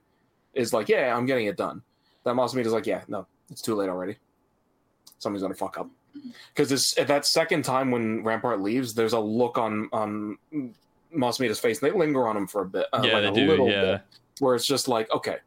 [0.55, 1.83] is like, "Yeah, I'm getting it done."
[2.23, 4.15] That Mas Amedda's like, "Yeah, no, it's too late already.
[5.19, 5.89] Somebody's gonna fuck up."
[6.53, 10.37] Because this at that second time when Rampart leaves, there's a look on on
[11.11, 12.85] Mas Amedda's face, and they linger on him for a bit.
[12.93, 13.47] Uh, yeah, like they a do.
[13.47, 13.81] little Yeah.
[13.81, 14.01] bit,
[14.39, 15.37] where it's just like, okay,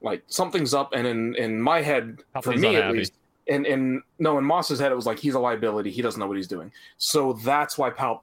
[0.00, 3.12] like something's up, and in in my head, for me not at least,
[3.48, 5.90] and and no, in Mas's head, it was like he's a liability.
[5.90, 6.72] He doesn't know what he's doing.
[6.98, 8.20] So that's why Palp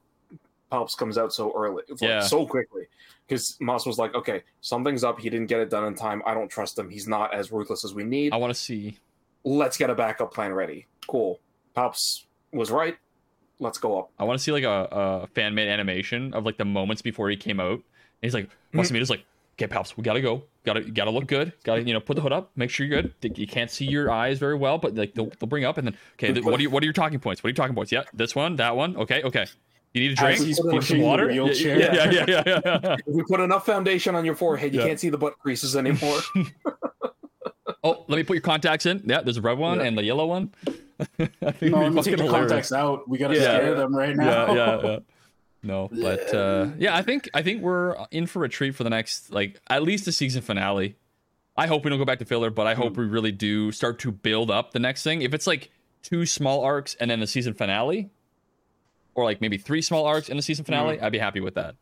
[0.71, 2.19] Palps comes out so early, like Yeah.
[2.21, 2.87] so quickly.
[3.27, 5.19] Because Mas was like, okay, something's up.
[5.19, 6.21] He didn't get it done in time.
[6.25, 6.89] I don't trust him.
[6.89, 8.31] He's not as ruthless as we need.
[8.31, 8.97] I want to see.
[9.43, 10.85] Let's get a backup plan ready.
[11.07, 11.37] Cool.
[11.77, 12.97] Palps was right.
[13.59, 14.11] Let's go up.
[14.19, 17.29] I want to see like a, a fan made animation of like the moments before
[17.29, 17.73] he came out.
[17.73, 17.83] And
[18.21, 18.45] he's like.
[18.45, 18.77] Mm-hmm.
[18.77, 19.23] Mas Amedda's like,
[19.57, 20.43] okay, Pops, we gotta go.
[20.65, 21.53] Gotta gotta look good.
[21.63, 22.51] Gotta you know put the hood up.
[22.55, 23.13] Make sure you're good.
[23.37, 25.97] You can't see your eyes very well, but like they'll, they'll bring up and then
[26.15, 27.41] okay, th- what are you what are your talking points?
[27.43, 27.91] What are your talking points?
[27.91, 28.97] Yeah, this one, that one.
[28.97, 29.45] Okay, okay.
[29.93, 30.39] You need a drink.
[30.39, 31.27] As he's Need some water.
[31.27, 31.79] wheelchair.
[31.79, 32.95] Yeah, yeah, yeah, yeah, yeah, yeah.
[33.07, 34.87] If we put enough foundation on your forehead, you Yeah.
[34.87, 36.19] can't see the butt creases anymore.
[37.83, 39.01] Oh, let me put your contacts in.
[39.05, 39.85] Yeah, there's a red one Yeah.
[39.85, 40.51] and the yellow one.
[41.19, 43.07] I think No, I'm gonna take the contacts out.
[43.07, 43.41] We gotta Yeah.
[43.57, 44.53] scare them right now.
[44.53, 44.99] yeah, yeah, yeah.
[45.63, 48.89] No, but uh, yeah, I think I think we're in for a treat for the
[48.89, 50.95] next like at least the season finale.
[51.55, 53.01] I hope we don't go back to filler, but I hope Hmm.
[53.01, 55.23] we really do start to build up the next thing.
[55.23, 55.71] If it's like
[56.03, 58.09] two small arcs and then the season finale,
[59.15, 61.75] or like maybe three small arcs and the season finale, I'd be happy with that.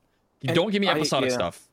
[0.47, 1.35] And don't give me I- episodic yeah.
[1.35, 1.67] stuff.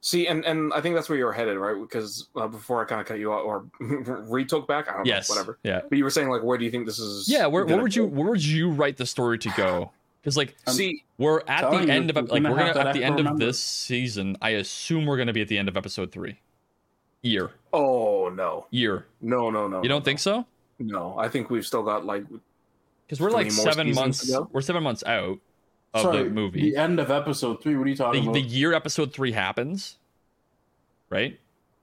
[0.00, 1.74] See, and and I think that's where you're headed, right?
[1.80, 5.28] Because uh, before I kind of cut you out or retook back, I don't Yes.
[5.28, 5.58] know, whatever.
[5.64, 5.80] Yeah.
[5.88, 7.28] But you were saying like, where do you think this is?
[7.28, 7.46] Yeah.
[7.46, 9.90] Where, where gonna would you where would you write the story to go?
[10.20, 11.04] Because like see?
[11.18, 13.58] we're at the you, end of like we're gonna at the echo end of this
[13.58, 14.36] season.
[14.40, 16.38] I assume we're gonna be at the end of episode three.
[17.22, 19.06] Year Oh no, year.
[19.20, 19.82] no, no, no.
[19.82, 20.46] You don't no, think so?
[20.78, 22.24] No, I think we've still got like
[23.06, 24.28] Because we're like seven months.
[24.28, 24.46] to?
[24.52, 25.38] We're seven months out
[25.94, 26.60] of Sorry, the movie.
[26.70, 27.76] The end of episode three.
[27.76, 28.34] What are you talking the, about?
[28.34, 29.96] the year episode three happens,
[31.10, 31.38] right?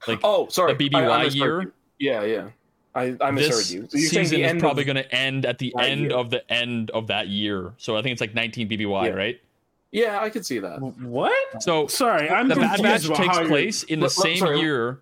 [0.07, 1.73] Like oh, sorry, the I- I BBY year.
[1.99, 2.49] Yeah, yeah.
[2.93, 3.87] I I misheard this you.
[3.89, 6.11] So season is probably of- going to end at the that end year.
[6.13, 7.73] of the end of that year.
[7.77, 9.11] So I think it's like 19 BBY, Yeah.
[9.13, 9.41] right?
[9.91, 10.79] Yeah, I could see that.
[10.81, 11.63] what?
[11.63, 14.23] So Sorry, I'm the Bad confused Batch takes how you're- place in the Let- let-
[14.23, 14.59] same sorry.
[14.59, 14.99] year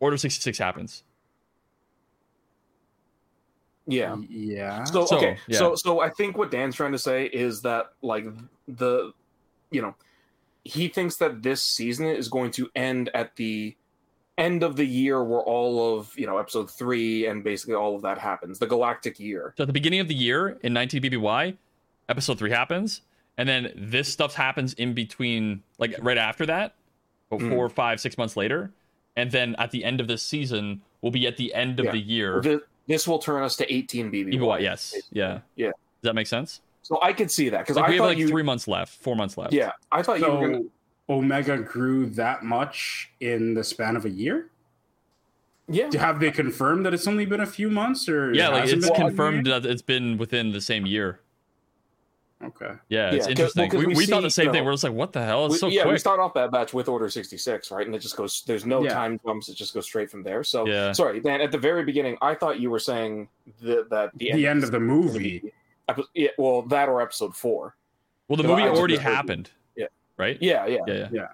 [0.00, 1.02] Order 66 happens.
[3.90, 4.16] Yeah.
[4.28, 4.84] Yeah.
[4.84, 5.58] So, So, okay, yeah.
[5.58, 8.26] so so I think what Dan's trying to say is that like
[8.68, 9.12] the,
[9.70, 9.94] you know,
[10.64, 13.76] he thinks that this season is going to end at the
[14.38, 18.02] end of the year where all of you know episode three and basically all of
[18.02, 19.54] that happens, the galactic year.
[19.56, 21.56] So at the beginning of the year in 19 BBY,
[22.08, 23.02] episode three happens,
[23.36, 26.74] and then this stuff happens in between, like right after that,
[27.30, 27.50] about Mm.
[27.50, 28.70] four, five, six months later,
[29.16, 31.92] and then at the end of this season, we'll be at the end of Yeah.
[31.92, 32.40] the year.
[32.40, 34.34] Th- This will turn us to 18 BBY.
[34.34, 35.68] BBY, yes, yeah, Yeah.
[35.68, 35.74] Does
[36.08, 36.60] that make sense?
[36.82, 38.28] So I could see that because Like I we have like you.
[38.28, 39.52] three months left, four months left.
[39.52, 40.64] Yeah, I thought you were gonna.
[41.08, 44.50] Omega grew that much in the span of a year.
[45.68, 48.78] Yeah, Have they confirmed that it's only been a few months, or yeah, like hasn't
[48.82, 51.20] it's been confirmed that it's been within the same year.
[52.42, 52.72] Okay.
[52.88, 53.60] Yeah, Yeah, interesting.
[53.62, 54.60] well, 'cause we, we we thought the same you thing.
[54.62, 55.44] know, We're just like, what the hell?
[55.46, 57.84] It's We- so yeah, we start off that batch with Order 66, right?
[57.84, 58.94] And it just goes, there's no Yeah.
[58.94, 60.42] time jumps, it just goes straight from there.
[60.42, 60.92] So, Yeah.
[60.92, 63.28] sorry, Dan, at the very beginning, I thought you were saying
[63.60, 65.52] the, that the, The end of the movie.
[65.88, 67.76] Epi- yeah, well, that or episode four.
[68.28, 69.50] well, the movie I already misheard happened.
[69.76, 69.86] Yeah.
[70.16, 70.38] Right.
[70.40, 70.78] Yeah, yeah.
[70.86, 71.08] Yeah.
[71.12, 71.26] Yeah.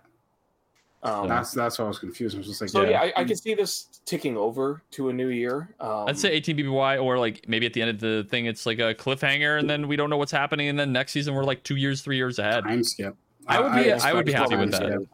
[1.07, 2.35] Um, That's that's why I was confused.
[2.35, 3.01] I was just like, so, yeah, yeah.
[3.17, 5.75] I, I could see this ticking over to a new year.
[5.79, 8.67] Um, I'd say 18 BBY, or like maybe at the end of the thing, it's
[8.67, 11.45] like a cliffhanger, and then we don't know what's happening, and then next season we're
[11.45, 12.65] like two years, three years ahead.
[12.65, 13.15] time skip.
[13.47, 15.07] I would be- I expect would be happy with that.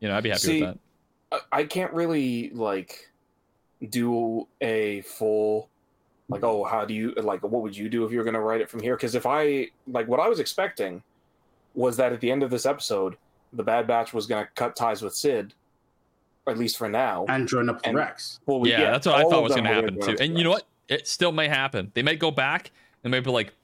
[0.00, 0.78] You know, I'd be happy See, with
[1.30, 1.42] that.
[1.52, 3.10] I- I can't really like
[3.90, 5.68] do a full
[6.28, 8.40] like oh how do you like what would you do if you were going to
[8.40, 11.02] write it from here because if i like what i was expecting
[11.74, 13.16] was that at the end of this episode
[13.56, 15.54] the bad batch was going to cut ties with Cid
[16.46, 18.40] at least for now And join up with Rex.
[18.46, 20.10] well, we- Yeah, that's what I thought was going to happen too.
[20.10, 20.64] And to you know what?
[20.88, 21.90] It still may happen.
[21.94, 22.70] They might go back
[23.02, 23.54] and might be like,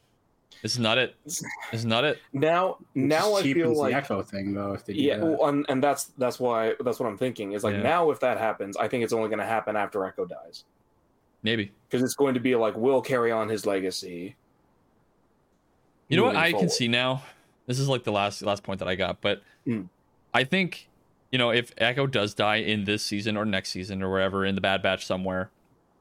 [0.63, 1.15] "This is not it.
[1.27, 4.73] This is not it." now now i feel like the echo thing though.
[4.73, 5.27] If they do yeah that.
[5.27, 7.83] well, and, and that's that's why that's what i'm thinking is like Yeah.
[7.83, 10.65] now if that happens i think it's only going to happen after echo dies
[11.43, 11.73] Maybe.
[11.89, 14.37] because it's going to be like will carry on his legacy
[16.09, 17.23] You know what moving I can see now?
[17.67, 19.83] This is like the last last point that I got, but Hmm.
[20.35, 20.89] I think
[21.31, 24.55] you know if Echo does die in this season or next season or wherever in
[24.55, 25.51] the Bad Batch somewhere,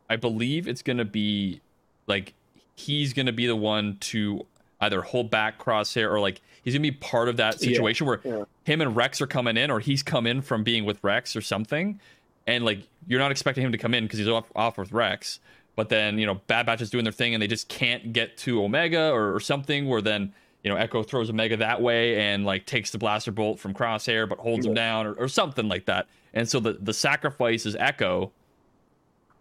[0.09, 1.61] I believe it's gonna be
[2.07, 2.33] like
[2.75, 4.45] he's gonna be the one to
[4.81, 8.21] either hold back Crosshair or like he's gonna be part of that Yeah, situation where
[8.23, 8.43] yeah.
[8.63, 11.41] him and Rex are coming in or he's come in from being with Rex or
[11.41, 11.99] something,
[12.47, 15.39] and like you're not expecting him to come in because he's off off with Rex.
[15.75, 18.37] But then you know Bad Batch is doing their thing and they just can't get
[18.39, 19.87] to Omega or, or something.
[19.87, 20.33] Where then
[20.63, 24.27] you know Echo throws Omega that way and like takes the blaster bolt from Crosshair
[24.27, 26.07] but holds him down or, or something like that.
[26.33, 28.31] And so the the sacrifice is Echo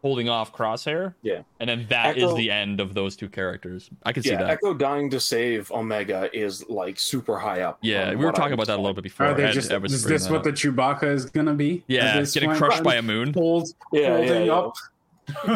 [0.01, 1.15] holding off Crosshair.
[1.23, 1.43] Yeah.
[1.59, 3.91] and then that is Echo- the end of those two characters.
[4.05, 4.49] I can see that.
[4.49, 7.79] Echo dying to save Omega is like super high up.
[7.83, 9.27] yeah, we were what I talking about would that a little bit before.
[9.27, 9.73] Are they just?
[9.73, 10.45] Is this what up.
[10.45, 11.83] the Chewbacca is gonna be?
[11.89, 12.63] yeah, At getting point?
[12.63, 13.33] crushed by a moon.
[13.35, 14.75] Hold, Yeah, holding yeah, up.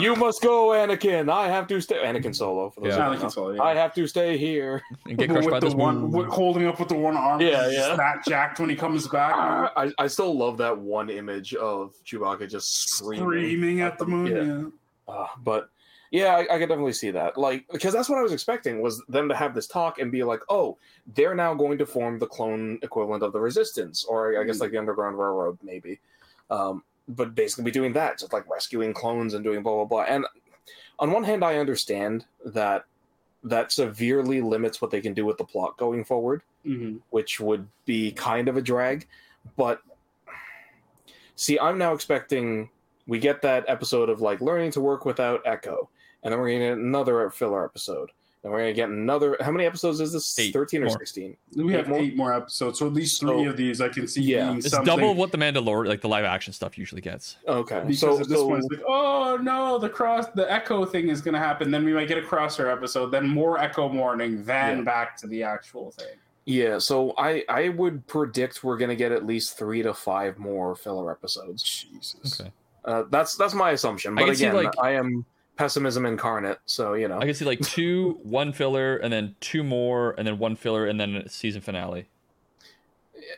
[0.00, 1.30] You must go, Anakin.
[1.30, 1.96] I have to stay.
[1.96, 2.70] Anakin Solo.
[2.70, 3.08] For those Yeah.
[3.08, 3.30] Anakin.
[3.30, 3.62] Solo, yeah.
[3.62, 4.82] I have to stay here.
[5.06, 7.40] and get crushed with by the this one, with- holding up with the one arm.
[7.40, 7.96] Yeah, yeah.
[7.96, 9.34] That jacked when he comes back,
[9.76, 14.26] I, I still love that one image of Chewbacca just screaming, screaming at the moon.
[14.26, 14.42] Yeah.
[14.42, 15.14] Yeah.
[15.14, 15.68] Uh, but
[16.10, 17.38] yeah, I, I could definitely see that.
[17.38, 20.22] Like, because that's what I was expecting was them to have this talk and be
[20.22, 20.76] like, "Oh,
[21.14, 24.72] they're now going to form the clone equivalent of the Resistance, or I guess like
[24.72, 26.00] the Underground Railroad, maybe."
[26.50, 26.84] Um,
[27.16, 30.02] but basically, be doing that, just like rescuing clones and doing blah blah blah.
[30.02, 30.26] And
[30.98, 32.84] on one hand, I understand that
[33.44, 37.00] that severely limits what they can do with the plot going forward Mhm.
[37.10, 39.08] which would be kind of a drag.
[39.56, 39.80] But
[41.34, 42.70] see, I'm now expecting
[43.08, 45.88] we get that episode of like learning to work without Echo,
[46.22, 48.10] and then we're gonna get another filler episode,
[48.42, 49.36] Then we're gonna get another.
[49.40, 50.36] How many episodes is this?
[50.38, 50.98] Eight Thirteen or more.
[50.98, 51.36] sixteen?
[51.56, 52.00] We have more?
[52.00, 54.46] eight more episodes, so at least So- three of these I can see Yeah.
[54.46, 54.84] being It's something.
[54.86, 57.36] double what the Mandalorian, like the live action stuff, usually gets.
[57.46, 61.08] Okay, Because so, of this so one's like, oh no, the cross, the Echo thing
[61.08, 61.70] is going to happen.
[61.70, 64.84] Then we might get a Crosshair episode, then more Echo Morning, then Yeah.
[64.84, 66.16] back to the actual thing.
[66.44, 70.74] yeah, so I I would predict we're gonna get at least three to five more
[70.74, 71.62] filler episodes.
[71.62, 72.40] Jesus.
[72.40, 72.50] Okay.
[72.84, 74.18] Uh, that's that's my assumption.
[74.18, 75.24] I But can see, again, like- I am
[75.56, 76.58] pessimism incarnate.
[76.66, 80.26] So you know, I can see like two, one filler, and then two more, and
[80.26, 82.06] then one filler, and then a season finale.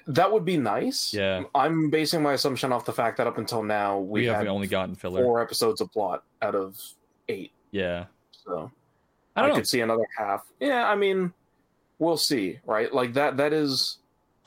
[0.06, 1.12] that would be nice.
[1.12, 1.44] Yeah.
[1.54, 4.66] I'm basing my assumption off the fact that up until now We we've had only
[4.66, 5.22] gotten filler.
[5.22, 6.80] four episodes of plot out of
[7.28, 7.52] eight.
[7.70, 8.06] Yeah.
[8.44, 8.70] So
[9.36, 9.56] I don't know.
[9.56, 10.46] could see another half.
[10.60, 11.32] Yeah, I mean,
[11.98, 12.92] we'll see, right?
[12.92, 13.36] Like that.
[13.36, 13.98] That is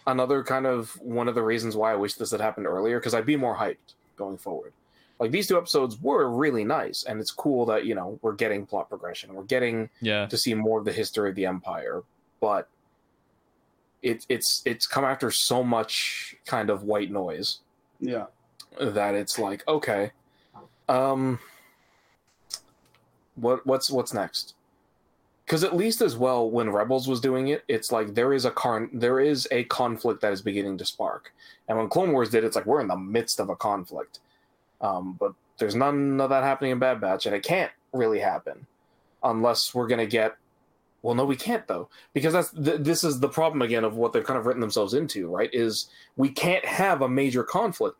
[0.07, 3.13] another kind of one of the reasons why I wish this had happened earlier because
[3.13, 4.71] I'd be more hyped going forward.
[5.19, 8.65] Like these two episodes were really nice, and it's cool that you know we're getting
[8.65, 9.33] plot progression.
[9.33, 10.27] We're getting Yeah.
[10.27, 12.03] to see more of the history of the empire,
[12.39, 12.69] but
[14.03, 17.59] it, it's it's come after so much kind of white noise
[17.99, 18.25] Yeah.
[18.79, 20.11] that it's like okay
[20.87, 21.39] um
[23.35, 24.53] what what's what's next
[25.45, 28.51] because at least as well when rebels was doing it it's like there is a
[28.51, 31.33] car there is a conflict that is beginning to spark
[31.67, 34.19] and when clone wars did it's like we're in the midst of a conflict
[34.81, 38.65] um but there's none of that happening in bad batch and it can't really happen
[39.23, 40.35] unless we're gonna get
[41.01, 44.13] well no we can't though because that's th- this is the problem again of what
[44.13, 47.97] they've kind of written themselves into right is we can't have a major conflict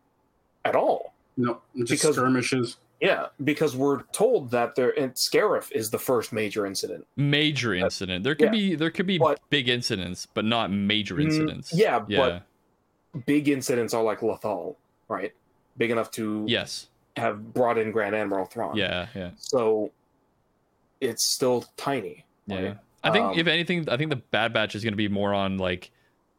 [0.66, 2.78] at all No, just Because- skirmishes.
[3.00, 7.06] yeah, because we're told that there and Scarif is the first major incident.
[7.16, 8.24] Major incident.
[8.24, 8.52] There could yeah.
[8.52, 11.74] be there could be But- big incidents, but not major Mm, incidents.
[11.74, 12.42] yeah, Yeah.
[13.14, 14.78] but big incidents are like lethal,
[15.08, 15.32] right?
[15.78, 16.88] Big enough to yes.
[17.16, 18.76] have brought in Grand Admiral Thrawn.
[18.76, 19.08] Yeah.
[19.16, 19.32] Yeah.
[19.38, 19.92] So
[21.02, 22.26] it's still tiny.
[22.48, 22.76] Yeah.
[23.04, 25.34] I think Um, if anything, I think the Bad Batch is going to be more
[25.34, 25.92] on like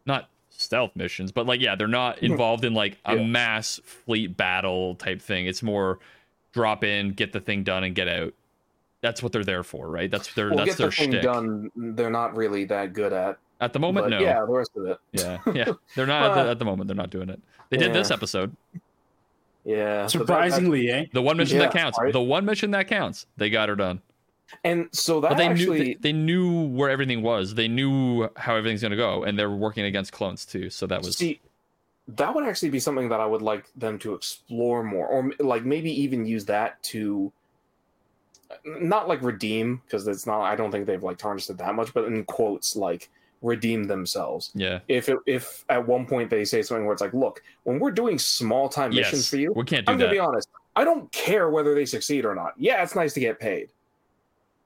[0.06, 3.22] not stealth missions, but like yeah, they're not involved in like a Yeah.
[3.24, 5.46] mass fleet battle type thing.
[5.46, 5.98] It's more
[6.52, 8.34] drop in, get the thing done, and get out.
[9.00, 10.10] That's what they're there for, right?
[10.10, 11.22] That's their Well, that's get their the thing shtick.
[11.22, 11.70] done.
[11.76, 13.38] They're not really that good at.
[13.60, 14.18] At the moment, no.
[14.20, 14.98] Yeah, the rest of it.
[15.12, 15.72] Yeah, yeah.
[15.94, 16.88] They're not at, the, at the moment.
[16.88, 17.40] They're not doing it.
[17.70, 18.54] They did this episode.
[19.68, 21.04] Yeah, but that- Surprisingly, eh?
[21.12, 21.98] The one mission that counts.
[22.00, 22.12] right.
[22.12, 23.26] The one mission that counts.
[23.36, 24.00] They got her done.
[24.64, 27.54] and so that But they actually, knew they, they knew where everything was.
[27.54, 30.70] They knew how everything's going to go, and they're working against clones too.
[30.70, 31.40] So that was see
[32.08, 35.66] that would actually be something that I would like them to explore more, or like
[35.66, 37.30] maybe even use that to
[38.64, 40.40] not like redeem because it's not.
[40.44, 43.10] I don't think they've like tarnished it that much, but in quotes like
[43.42, 44.50] redeem themselves.
[44.54, 44.80] yeah.
[44.88, 47.92] If it, if at one point they say something where it's like, look, when we're
[47.92, 50.48] doing small time missions for you, we can't do I'm gonna be honest.
[50.74, 52.54] I don't care whether they succeed or not.
[52.56, 53.70] Yeah, it's nice to get paid,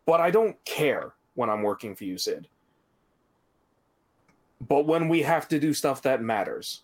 [0.07, 2.49] but I don't care when I'm working for you, Cid.
[4.61, 6.83] But when we have to do stuff that matters,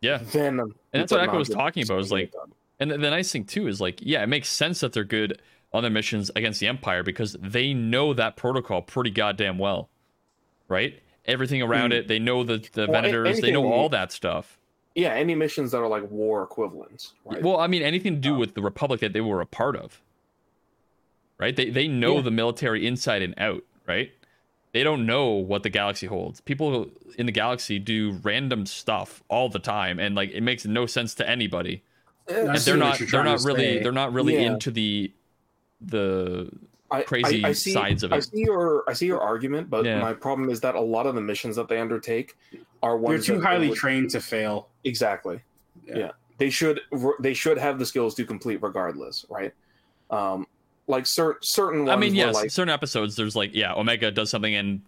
[0.00, 0.18] Yeah.
[0.32, 1.98] then And that's what Echo was talking about.
[2.00, 2.32] Is like,
[2.78, 5.40] and the, the nice thing too is like, yeah, it makes sense that they're good
[5.72, 9.88] on their missions against the Empire because they know that protocol pretty goddamn well,
[10.68, 11.00] right?
[11.24, 11.96] Everything around Mm.
[11.96, 14.58] it, they know the the Well, a- Venators, they know anything- all that stuff.
[14.94, 17.42] yeah, any missions that are like war equivalents, right?
[17.42, 19.76] Well, I mean, anything to do Um, with the Republic that they were a part
[19.76, 20.00] of,
[21.38, 21.54] right?
[21.54, 22.22] They they know Yeah.
[22.22, 24.10] the military inside and out, right?
[24.72, 26.40] They don't know what the galaxy holds.
[26.42, 30.86] People in the galaxy do random stuff all the time, and like it makes no
[30.86, 31.82] sense to anybody.
[32.28, 33.82] I And they're not they're not really say.
[33.82, 34.52] they're not really Yeah.
[34.52, 35.12] into the
[35.80, 36.56] the I,
[37.06, 38.16] crazy I, I see, sides of it.
[38.16, 40.00] I see your I see your argument, but Yeah.
[40.00, 42.36] my problem is that a lot of the missions that they undertake
[42.82, 44.68] are They're ones too that highly would- trained to fail.
[44.84, 45.40] exactly.
[45.84, 45.98] Yeah.
[45.98, 46.10] Yeah.
[46.38, 46.80] they should
[47.20, 49.52] they should have the skills to complete regardless, right?
[50.10, 50.46] Um,
[50.86, 51.90] like cer- certain ones.
[51.90, 54.80] I mean, yes, like, certain episodes there's like yeah, Omega does something and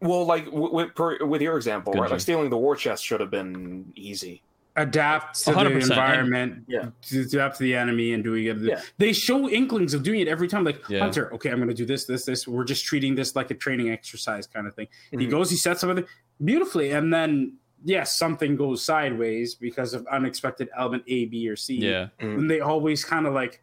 [0.00, 0.90] well, like with
[1.20, 2.10] with your example, Good right?
[2.10, 4.42] Like stealing the war chest should have been easy.
[4.76, 6.90] Adapt to the 100%, and- environment, Yeah.
[7.08, 8.58] to adapt to the enemy, and doing it.
[8.58, 8.80] Yeah.
[8.98, 10.64] They show inklings of doing it every time.
[10.64, 11.00] Like Yeah.
[11.00, 12.46] Hunter, okay, I'm going to do this, this, this.
[12.46, 14.88] We're just treating this like a training exercise kind of thing.
[15.10, 15.30] He Mhm.
[15.30, 16.04] goes, he sets something
[16.42, 21.76] beautifully, and then yes, something goes sideways because of unexpected element A, B, or C.
[21.76, 23.62] yeah, and they always kind of like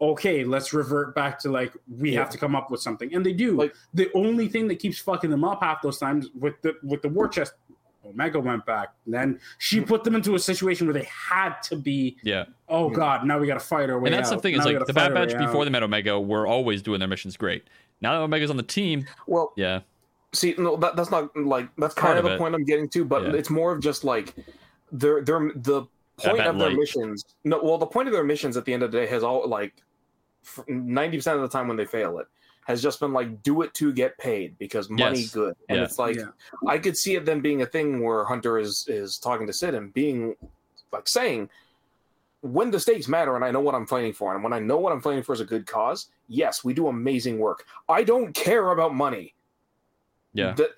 [0.00, 2.20] okay let's revert back to like we Yeah.
[2.20, 5.00] have to come up with something and they do Like- the only thing that keeps
[5.00, 7.54] fucking them up half those times with the with the war chest
[8.08, 9.84] omega went back and then she hmm.
[9.84, 12.44] put them into a situation where they had to be yeah.
[12.68, 12.96] oh Yeah.
[12.96, 14.86] god now we gotta fight our way And that's the thing is Now we like
[14.86, 15.64] the Bad Batch before out.
[15.64, 17.64] they met Omega were always doing their missions great.
[18.00, 19.80] Now that Omega's on the team, Well, yeah,
[20.32, 22.88] see, no, that, that's not like that's Part kind of of the point I'm getting
[22.90, 23.32] to, but Yeah.
[23.32, 24.34] it's more of just like
[24.92, 25.86] they're they're the
[26.18, 26.78] point of their light.
[26.78, 27.24] missions.
[27.44, 29.46] No, well, the point of their missions at the end of the day has all
[29.48, 29.74] like
[30.68, 32.26] ninety percent of the time when they fail it
[32.68, 35.32] has just been like do it to get paid because money Yes.
[35.32, 35.84] good and Yeah.
[35.84, 36.26] it's like Yeah.
[36.68, 39.74] i could see it then being a thing where hunter is is talking to Cid
[39.74, 40.36] and being
[40.92, 41.48] like saying
[42.42, 44.76] when the stakes matter and i know what i'm fighting for and when i know
[44.78, 48.32] what i'm fighting for is a good cause yes we do amazing work i don't
[48.34, 49.34] care about money
[50.34, 50.52] Yeah.
[50.52, 50.74] That-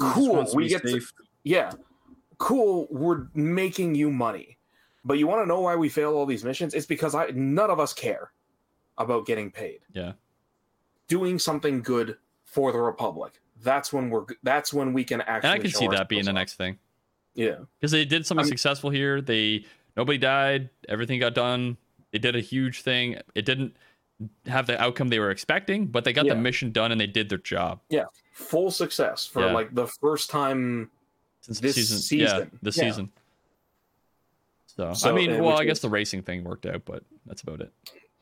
[0.00, 1.00] He just cool we be get to,
[1.44, 1.70] yeah
[2.38, 4.58] cool we're making you money
[5.04, 7.70] but you want to know why we fail all these missions it's because i none
[7.70, 8.32] of us care
[8.98, 10.12] about getting paid Yeah.
[11.08, 15.58] Doing something good for the republic that's when we're that's when we can actually And
[15.58, 16.78] I can see that being the next thing.
[17.34, 19.20] yeah because they did something I'm- successful here.
[19.20, 19.64] They
[19.96, 21.76] nobody died, everything got done.
[22.12, 23.16] They did a huge thing.
[23.34, 23.76] It didn't
[24.46, 26.34] have the outcome they were expecting, but they got Yeah.
[26.34, 27.80] the mission done and they did their job.
[27.88, 29.52] Yeah full success for Yeah.
[29.52, 30.90] like the first time
[31.40, 32.38] Since This season, season.
[32.52, 32.90] yeah, the Yeah.
[32.90, 33.12] season.
[34.66, 37.60] So, I mean, well, I guess is- the racing thing worked out, but that's about
[37.60, 37.72] it.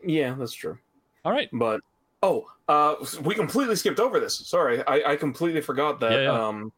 [0.05, 0.79] yeah that's true
[1.25, 1.81] All right, but
[2.23, 2.95] oh uh
[3.25, 4.37] we completely skipped over this.
[4.37, 6.47] Sorry i, I completely forgot that Yeah, yeah.
[6.49, 6.73] um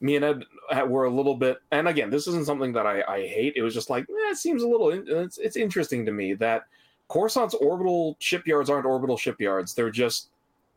[0.00, 0.42] me and ed
[0.88, 3.54] were a little bit and again this isn't something that i, I hate.
[3.56, 6.64] It was just like eh, it seems a little it's, it's interesting to me that
[7.08, 9.74] coruscant's orbital shipyards aren't orbital shipyards.
[9.74, 10.30] They're just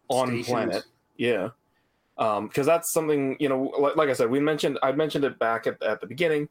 [0.10, 0.48] on Stations.
[0.48, 0.84] planet.
[1.18, 1.50] Yeah.
[2.18, 5.38] Um because that's something you know like, like i said we mentioned i mentioned it
[5.40, 6.50] back at, at the beginning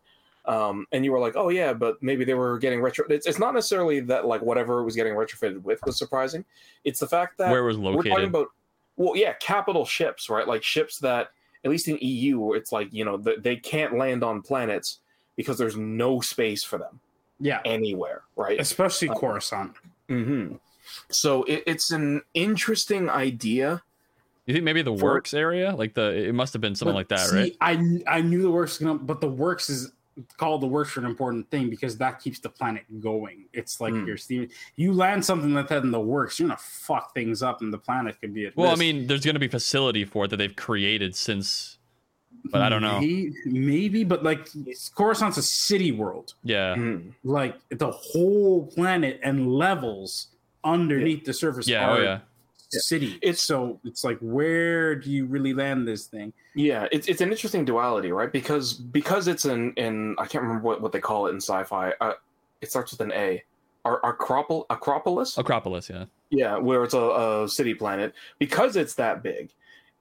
[0.49, 3.39] um and you were like oh yeah but maybe they were getting retro it's, it's
[3.39, 6.45] not necessarily that like whatever it was getting retrofitted with was surprising.
[6.85, 8.25] It's the fact that where it was we're talking located?
[8.29, 8.49] about
[8.97, 10.47] well yeah capital ships right?
[10.47, 11.31] Like ships that
[11.65, 15.01] at least in eu it's like you know th- they can't land on planets
[15.37, 17.01] because there's no space for them
[17.41, 18.61] Yeah, anywhere right?
[18.61, 19.75] Especially Uh, Coruscant.
[20.09, 20.55] hmm
[21.11, 23.83] so it, it's an interesting idea.
[24.47, 26.99] You think maybe the for- works area, like the it must have been something But
[26.99, 27.57] like that, see, right?
[27.61, 29.91] I I knew the works, gonna, but the works is
[30.37, 33.45] called the works for an important thing because that keeps the planet going.
[33.53, 34.49] It's like you're steam.
[34.77, 37.79] You land something like that in the works, you're gonna fuck things up, and the
[37.79, 40.39] planet could be at Well, I mean, there's going to be facility for it that
[40.39, 41.79] they've created since,
[42.47, 43.01] but I don't know.
[43.01, 44.49] Maybe, maybe, but like
[44.95, 46.35] Coruscant's a city world.
[46.45, 47.13] Yeah, Mhm.
[47.25, 50.29] Like the whole planet and levels
[50.65, 52.19] underneath the surface yeah, are oh yeah.
[52.81, 53.19] City.
[53.23, 56.33] It's- so it's like where do you really land this thing?
[56.55, 58.33] Yeah, it's it's an interesting duality, right?
[58.33, 61.93] Because because it's an in I can't remember what, what they call it in sci-fi.
[62.01, 62.15] Uh,
[62.61, 63.43] it starts with an A.
[63.85, 65.39] Ar- Acropol- Acropolis.
[65.39, 66.07] Acropolis, yeah.
[66.31, 66.99] Yeah, where it's a,
[67.45, 68.15] a city planet.
[68.41, 69.51] Because it's that big,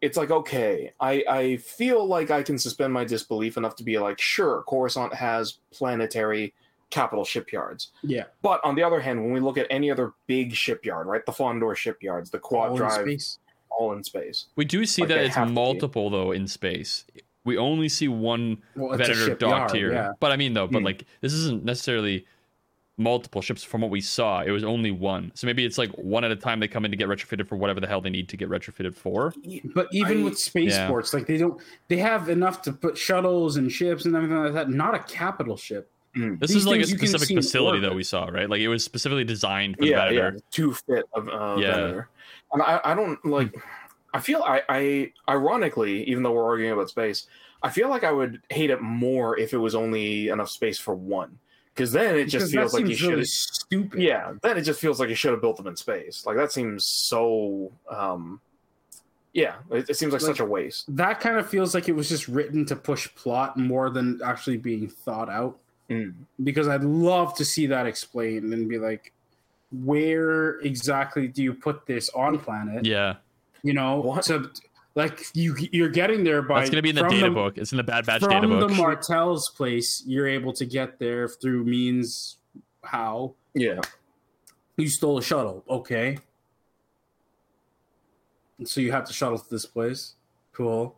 [0.02, 4.00] it's like okay, I I feel like I can suspend my disbelief enough to be
[4.00, 6.54] like, sure, Coruscant has planetary
[6.92, 7.92] capital shipyards.
[8.04, 11.26] Yeah, But on the other hand, when we look at any other big shipyard, right,
[11.26, 13.40] the Fondor shipyards, the quad all in drive, space.
[13.70, 14.46] all in space.
[14.56, 15.56] We do see Like that it's have to be.
[15.56, 17.06] multiple though in space.
[17.44, 19.92] We only see one Well, Venator docked here.
[19.94, 20.12] Yeah.
[20.20, 20.86] But I mean, though, but Hmm.
[20.86, 22.26] like this isn't necessarily
[22.98, 24.42] multiple ships from what we saw.
[24.42, 25.32] It was only one.
[25.36, 27.58] So maybe it's like one at a time they come in to get retrofitted for
[27.58, 29.34] whatever the hell they need to get retrofitted for.
[29.74, 31.60] But even I- with spaceports, like they don't,
[31.90, 34.70] they have enough to put shuttles and ships and everything like that.
[34.70, 35.92] Not a capital ship.
[36.16, 36.40] Mm.
[36.40, 38.50] This These is like a things you can specific facility that we saw, right?
[38.50, 41.72] Like it was specifically designed for the yeah, yeah, to fit of uh, Yeah.
[41.76, 42.10] Venator.
[42.54, 43.54] And I, I don't like.
[44.14, 47.28] I feel I, I ironically, even though we're arguing about space,
[47.64, 50.96] I feel like I would hate it more if it was only enough space for
[50.96, 51.38] one,
[51.74, 53.10] because then it just Because feels like you should.
[53.10, 54.00] really stupid.
[54.02, 56.26] yeah, then it just feels like you should have built them in space.
[56.26, 57.74] Like that seems so.
[57.90, 58.40] um
[59.34, 60.96] Yeah, it, it seems like, Like- such a waste.
[60.96, 64.56] that kind of feels like it was just written to push plot more than actually
[64.58, 65.58] being thought out.
[65.90, 66.14] Mm.
[66.44, 69.14] Because I'd love to see that explained and be like,
[69.72, 72.86] where exactly do you put this on planet?
[72.86, 73.16] Yeah.
[73.64, 74.24] You know, What?
[74.26, 74.50] to
[74.96, 77.58] like you you're getting there by That's gonna be in the from data book.
[77.58, 78.42] It's in the Bad Batch data book.
[78.42, 78.78] from the book.
[78.78, 80.04] Martell's place.
[80.06, 82.38] You're able to get there through means
[82.84, 83.82] how Yeah,
[84.78, 85.64] you stole a shuttle.
[85.70, 86.18] Okay,
[88.58, 90.14] and so you have to shuttle to this place.
[90.54, 90.96] Cool.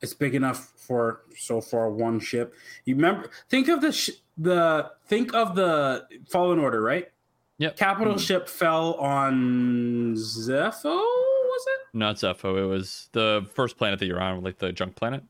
[0.00, 2.54] It's big enough for so far one ship.
[2.84, 3.30] You remember?
[3.48, 7.10] Think of the sh- the think of the Fallen Order, right?
[7.58, 7.76] Yep.
[7.76, 8.20] Capital Mhm.
[8.26, 10.84] ship fell on Zeffo.
[10.84, 11.96] Was it?
[11.96, 12.62] Not Zeffo.
[12.62, 15.22] It was the first planet that you're on, like the junk planet.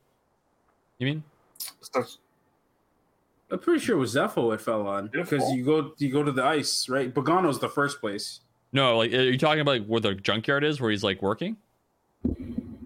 [0.97, 1.23] You mean?
[1.81, 2.17] Stuff-
[3.51, 6.31] I'm pretty sure it was Zeffo it fell on because you go you go to
[6.31, 7.13] the ice, right?
[7.13, 8.41] Bogano's the first place.
[8.73, 11.57] No, like are you talking about like where the junkyard is, where he's like working?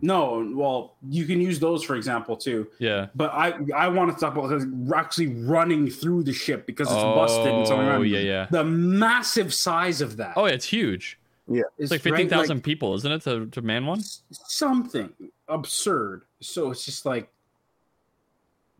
[0.01, 2.67] No, well, you can use those for example too.
[2.80, 3.07] Yeah.
[3.15, 4.61] But I I want to talk about
[4.95, 7.88] actually running through the ship because it's busted and something.
[7.88, 8.47] Oh yeah, yeah.
[8.49, 10.34] The massive size of that.
[10.35, 11.19] Oh, yeah, it's huge.
[11.51, 14.01] Yeah, It's like right, fifteen thousand people, isn't it, to, to man one?
[14.31, 15.09] something
[15.47, 16.21] absurd.
[16.41, 17.30] So it's just like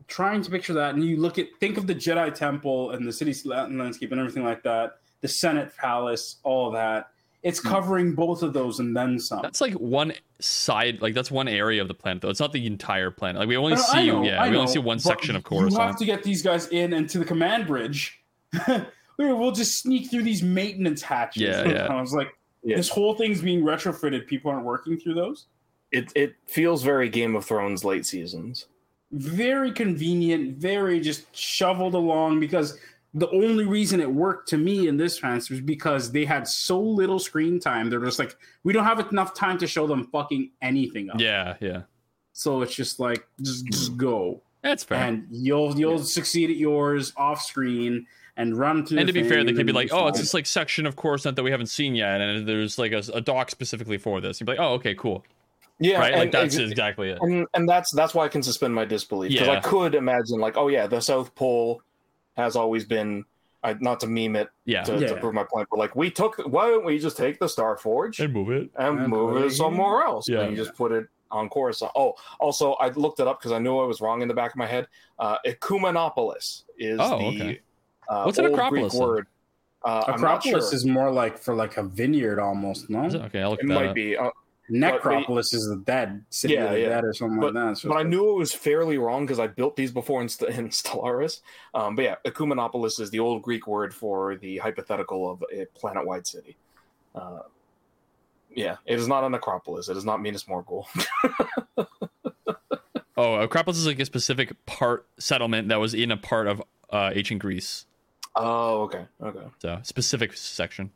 [0.06, 3.12] trying to picture that, and you look at think of the Jedi Temple and the
[3.12, 7.08] city landscape and everything like that, the Senate Palace, all that.
[7.42, 7.68] It's hmm.
[7.68, 9.40] covering both of those and then some.
[9.42, 12.28] That's like one side, like that's one area of the planet, though.
[12.28, 13.40] It's not the entire planet.
[13.40, 15.44] Like we only No, I see, know, yeah, I we only see one section of
[15.44, 18.22] course, You have to get these guys in and to the command bridge.
[19.18, 21.42] we'll just sneak through these maintenance hatches.
[21.42, 21.86] Yeah, yeah.
[21.86, 22.76] I was like, Yeah.
[22.76, 24.26] this whole thing's being retrofitted.
[24.26, 25.46] People aren't working through those.
[25.92, 28.66] It it feels very Game of Thrones late seasons.
[29.12, 32.78] Very convenient, very just shoveled along because
[33.14, 36.80] the only reason it worked to me in this transfer is because they had so
[36.80, 37.90] little screen time.
[37.90, 41.20] They're just like, we don't have enough time to show them fucking anything up.
[41.20, 41.82] Yeah, yeah,
[42.32, 44.42] So it's just like, just, just go.
[44.62, 44.98] that's fair.
[44.98, 48.06] And, and you'll you'll succeed at yours off screen
[48.36, 48.98] and run through.
[48.98, 51.34] And to be fair, they could be like, oh, it's this like section of Coruscant
[51.36, 54.40] that we haven't seen yet, and there's like a, a dock specifically for this.
[54.40, 55.24] You'd be like, oh, okay, cool,
[55.80, 56.14] Yeah, right?
[56.14, 57.18] Like that's and- exactly it.
[57.20, 59.54] and and that's that's why I can suspend my disbelief because Yeah.
[59.54, 61.82] I could imagine like, oh yeah, the South Pole
[62.40, 63.24] has always been.
[63.62, 66.38] I, not to meme it Yeah, to, to prove my point, but like we took,
[66.46, 68.70] why don't we just take the Star Forge and move it.
[68.78, 70.26] and And move it it somewhere else?
[70.30, 70.40] Yeah.
[70.40, 71.92] and you just put it on Coruscant.
[71.94, 74.52] Oh, also I looked it up because I knew I was wrong in the back
[74.52, 74.86] of my head.
[75.18, 77.60] Uh, Ecumenopolis is Oh, the okay.
[78.08, 79.26] uh, What's an old Acropolis, Greek word.
[79.84, 80.74] Uh, Acropolis sure.
[80.74, 82.88] is more like for like a vineyard almost.
[82.88, 83.14] No, it?
[83.14, 83.94] Okay, I'll look It that might up.
[83.94, 84.16] be.
[84.16, 84.30] Uh,
[84.70, 86.88] Necropolis is the dead city Yeah, of the yeah.
[86.90, 87.78] dead or something like that.
[87.78, 90.68] So but I knew it was fairly wrong because I built these before in, in
[90.70, 91.40] Stellaris.
[91.74, 96.26] Um, but yeah, Ecumenopolis is the old Greek word for the hypothetical of a planet-wide
[96.26, 96.56] city.
[97.14, 97.40] Uh,
[98.54, 99.88] yeah, it is not an Acropolis.
[99.88, 100.86] It is not Minas Morgul.
[103.16, 107.10] Oh, Acropolis is like a specific part settlement that was in a part of uh,
[107.14, 107.84] ancient Greece.
[108.34, 109.40] oh, okay, okay.
[109.58, 110.90] So specific section.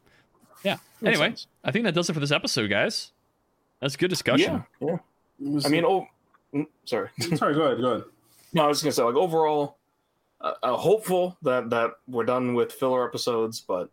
[0.62, 0.78] Yeah.
[1.02, 1.46] Makes anyway, sense.
[1.62, 3.12] I think that does it for this episode, guys.
[3.80, 4.64] That's good discussion.
[4.80, 4.96] Yeah, yeah.
[5.50, 6.06] Was- I mean, oh,
[6.54, 7.10] mm, sorry.
[7.36, 8.04] sorry, go ahead, go ahead.
[8.52, 9.78] No, I was just gonna say, like overall,
[10.40, 13.90] uh, uh, hopeful that that we're done with filler episodes, but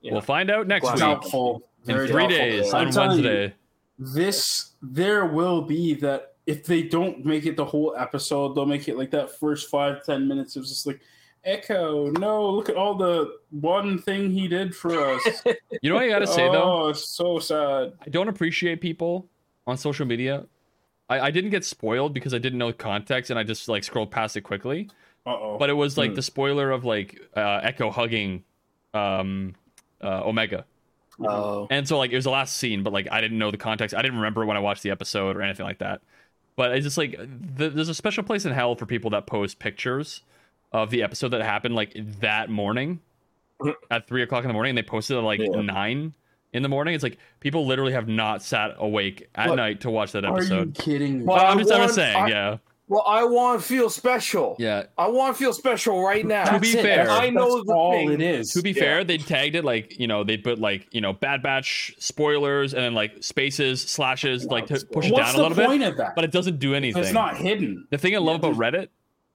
[0.00, 0.12] yeah.
[0.12, 1.68] We'll find out next Glass week Doubtful.
[1.86, 3.54] in Very three days I'm on telling you, Wednesday.
[3.98, 8.88] this there will be that if they don't make it the whole episode, they'll make
[8.88, 10.54] it like that first five ten minutes.
[10.56, 11.00] It was just like
[11.44, 12.10] Echo.
[12.10, 15.22] No, look at all the one thing he did for us.
[15.82, 16.62] You know what I gotta say though?
[16.84, 17.92] oh, it's so sad.
[18.04, 19.28] I don't appreciate people
[19.66, 20.44] on social media.
[21.08, 23.84] I, I didn't get spoiled because I didn't know the context and I just like
[23.84, 24.90] scrolled past it quickly.
[25.24, 25.56] Uh oh.
[25.58, 26.14] But it was like Hmm.
[26.16, 28.42] the spoiler of like uh, Echo hugging
[28.94, 29.54] um,
[30.02, 30.64] uh, Omega.
[31.24, 33.56] Uh, And so like it was the last scene, but like I didn't know the
[33.56, 33.94] context.
[33.94, 36.00] I didn't remember when I watched the episode or anything like that.
[36.56, 37.12] But it's just like
[37.56, 40.22] th- there's a special place in hell for people that post pictures
[40.72, 43.00] of the episode that happened like that morning
[43.60, 43.70] mm-hmm.
[43.90, 44.70] at three o'clock in the morning.
[44.70, 45.60] And they posted it at like Yeah.
[45.62, 46.14] nine
[46.52, 46.94] in the morning.
[46.94, 50.30] It's like people literally have not sat awake at But night to watch that Are
[50.30, 50.74] you episode.
[50.74, 51.24] kidding me?
[51.24, 52.56] Well, Well, I I'm just, I'm just saying, I- yeah,
[52.90, 54.56] well, I want to feel special.
[54.58, 54.84] yeah.
[54.96, 56.44] I want to feel special right now.
[56.54, 56.80] To be it.
[56.82, 58.12] fair- That's- I know that's the all thing.
[58.12, 58.50] it is.
[58.54, 58.80] To be Yeah.
[58.82, 62.72] fair, they tagged it like you know they put like you know Bad Batch spoilers
[62.72, 65.80] and then like spaces slashes like to push it What's down a the little point
[65.80, 66.14] bit, of that?
[66.14, 67.02] but it doesn't do anything.
[67.02, 67.86] it's not hidden.
[67.90, 68.88] The thing I love Yeah, about Reddit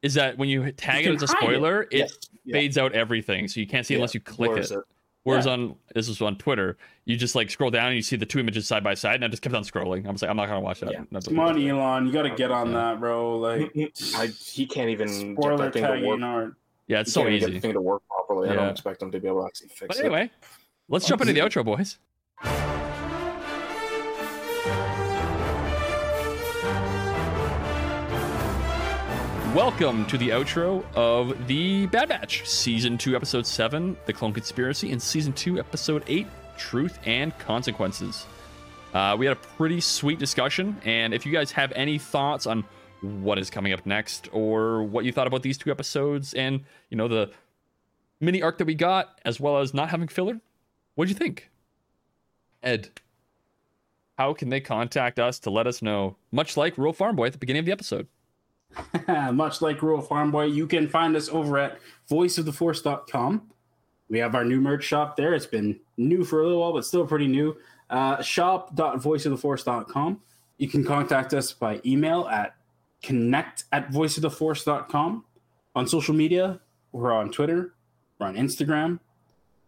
[0.03, 1.55] is that when you tag You it as a can hide it.
[1.55, 2.17] spoiler, it Yes.
[2.45, 2.53] Yeah.
[2.53, 3.99] fades out everything, so you can't see Yeah.
[3.99, 4.65] unless you click Where it.
[4.65, 4.80] is it?
[5.23, 5.53] Whereas Yeah.
[5.53, 8.39] on this was on Twitter, you just like scroll down and you see the two
[8.39, 10.05] images side by side, and I just kept on scrolling.
[10.05, 10.91] I was like, I'm not gonna watch that.
[10.91, 11.03] Yeah.
[11.09, 12.05] That's Come on, Elon.
[12.05, 12.73] You got to get on Yeah.
[12.73, 13.38] that, bro.
[13.39, 13.71] Like
[14.15, 15.99] I, he can't even get spoiler that thing to work.
[15.99, 16.53] tagging art.
[16.88, 17.57] Yeah, He it's so can't even get easy.
[17.59, 18.49] the thing to work properly.
[18.49, 20.01] I don't expect him to be able to actually fix But it.
[20.05, 20.30] anyway,
[20.89, 21.97] let's jump into the outro, boys.
[29.53, 34.91] Welcome to the outro of the Bad Batch, Season 2, Episode 7, The Clone Conspiracy,
[34.91, 36.25] and Season 2, Episode 8,
[36.57, 38.25] Truth and Consequences.
[38.95, 42.63] Uh, we had a pretty sweet discussion, and if you guys have any thoughts on
[43.01, 46.97] what is coming up next, or what you thought about these two episodes, and, you
[46.97, 47.30] know, the
[48.19, 50.41] mini arc that we got, as well as not having filler,
[50.95, 51.51] what'd you think?
[52.63, 52.89] Ed,
[54.17, 57.34] how can they contact us to let us know, much like Rural Farm Boy at
[57.34, 58.07] the beginning of the episode?
[59.33, 61.79] Much like Rural Farm Boy, you can find us over at
[62.09, 63.49] voiceoftheforce.com.
[64.09, 65.33] We have our new merch shop there.
[65.33, 67.55] It's been new for a little while, but still pretty new.
[67.89, 70.21] Uh, shop.voiceoftheforce.com.
[70.57, 72.55] You can contact us by email at
[73.01, 75.25] connect at voiceoftheforce.com.
[75.75, 76.59] On social media,
[76.91, 77.73] we're on Twitter,
[78.19, 78.99] we're on Instagram.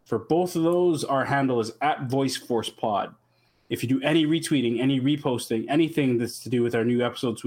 [0.04, 3.14] For both of those, our handle is at VoiceForcePod.
[3.68, 7.38] If you do any retweeting, any reposting, anything that's to do with our new episode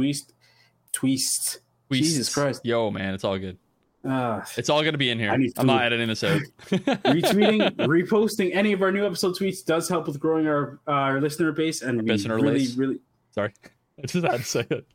[0.94, 1.58] tweets,
[1.92, 2.62] tweets, Jesus Christ.
[2.64, 3.58] Yo, man, it's all good.
[4.06, 5.32] uh, It's all going to be in here.
[5.32, 6.42] I'm not editing this out.
[6.70, 11.22] retweeting, reposting any of our new episode tweets does help with growing our uh, our
[11.22, 13.00] listener base, and we Listener really, really
[13.32, 13.54] Sorry.
[14.04, 14.86] I just had to say it.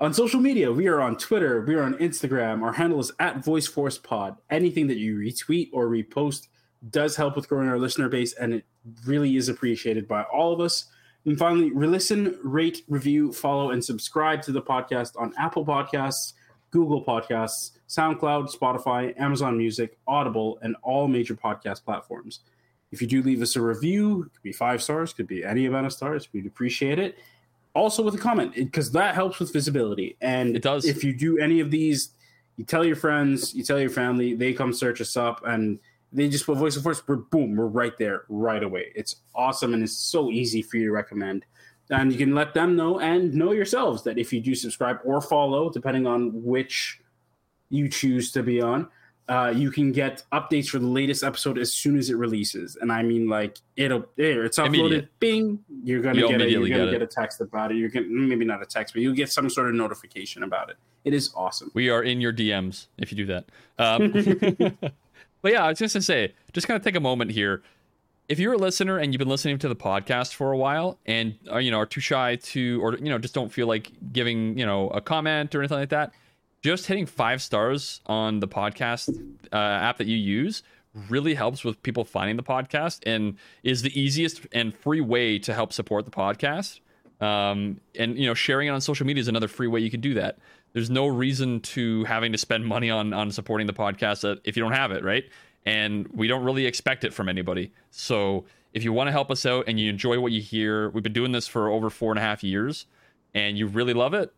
[0.00, 0.70] on social media.
[0.70, 2.62] We are on Twitter, we are on Instagram.
[2.62, 4.36] Our handle is at VoiceForcePod.
[4.50, 6.48] Anything that you retweet or repost
[6.90, 8.64] does help with growing our listener base, and it
[9.06, 10.86] really is appreciated by all of us.
[11.24, 16.32] And finally, listen, rate, review, follow, and subscribe to the podcast on Apple Podcasts,
[16.72, 22.40] Google Podcasts, SoundCloud, Spotify, Amazon Music, Audible, and all major podcast platforms.
[22.90, 25.66] If you do leave us a review, it could be five stars, could be any
[25.66, 27.18] amount of stars, we'd appreciate it.
[27.74, 30.16] Also with a comment, because that helps with visibility.
[30.20, 30.84] And It does.
[30.84, 32.10] If you do any of these,
[32.56, 35.78] you tell your friends, you tell your family, they come search us up, and
[36.12, 37.02] they just put voice of force.
[37.06, 38.92] We're boom, we're right there right away.
[38.94, 41.44] It's awesome, and it's so easy for you to recommend.
[41.90, 45.20] And you can let them know and know yourselves that if you do subscribe or
[45.20, 47.00] follow, depending on which
[47.68, 48.88] you choose to be on,
[49.28, 52.76] uh, you can get updates for the latest episode as soon as it releases.
[52.76, 54.66] And I mean, like it'll there, it's uploaded.
[54.66, 55.18] Immediate.
[55.20, 57.76] Bing, you're gonna You'll get a, you're gonna get get, a text about it.
[57.76, 60.76] You're gonna maybe not a text, but you'll get some sort of notification about it.
[61.04, 61.70] It is awesome.
[61.74, 63.46] We are in your DMs if you do that.
[63.78, 64.12] Um,
[65.42, 67.62] but yeah, I was just gonna say, just kind of take a moment here.
[68.28, 71.34] If you're a listener and you've been listening to the podcast for a while and
[71.50, 74.56] are, you know are too shy to or you know just don't feel like giving
[74.58, 76.12] you know a comment or anything like that,
[76.62, 79.10] just hitting five stars on the podcast
[79.52, 80.62] uh, app that you use
[81.08, 85.54] really helps with people finding the podcast and is the easiest and free way to
[85.54, 86.80] help support the podcast
[87.20, 90.00] um, and you know sharing it on social media is another free way you can
[90.00, 90.38] do that
[90.72, 94.62] there's no reason to having to spend money on on supporting the podcast if you
[94.62, 95.24] don't have it right
[95.64, 99.44] and we don't really expect it from anybody so if you want to help us
[99.44, 102.18] out and you enjoy what you hear we've been doing this for over four and
[102.18, 102.86] a half years
[103.34, 104.32] and you really love it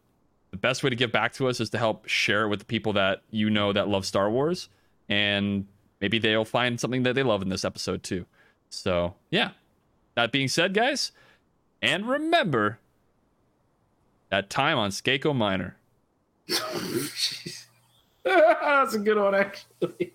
[0.54, 2.64] the best way to give back to us is to help share it with the
[2.64, 4.68] people that you know that love Star Wars,
[5.08, 5.66] and
[6.00, 8.24] maybe they'll find something that they love in this episode too.
[8.70, 9.50] So, yeah.
[10.14, 11.10] That being said, guys,
[11.82, 12.78] and remember
[14.30, 15.76] that time on Skako Minor.
[18.24, 20.14] That's a good one, actually.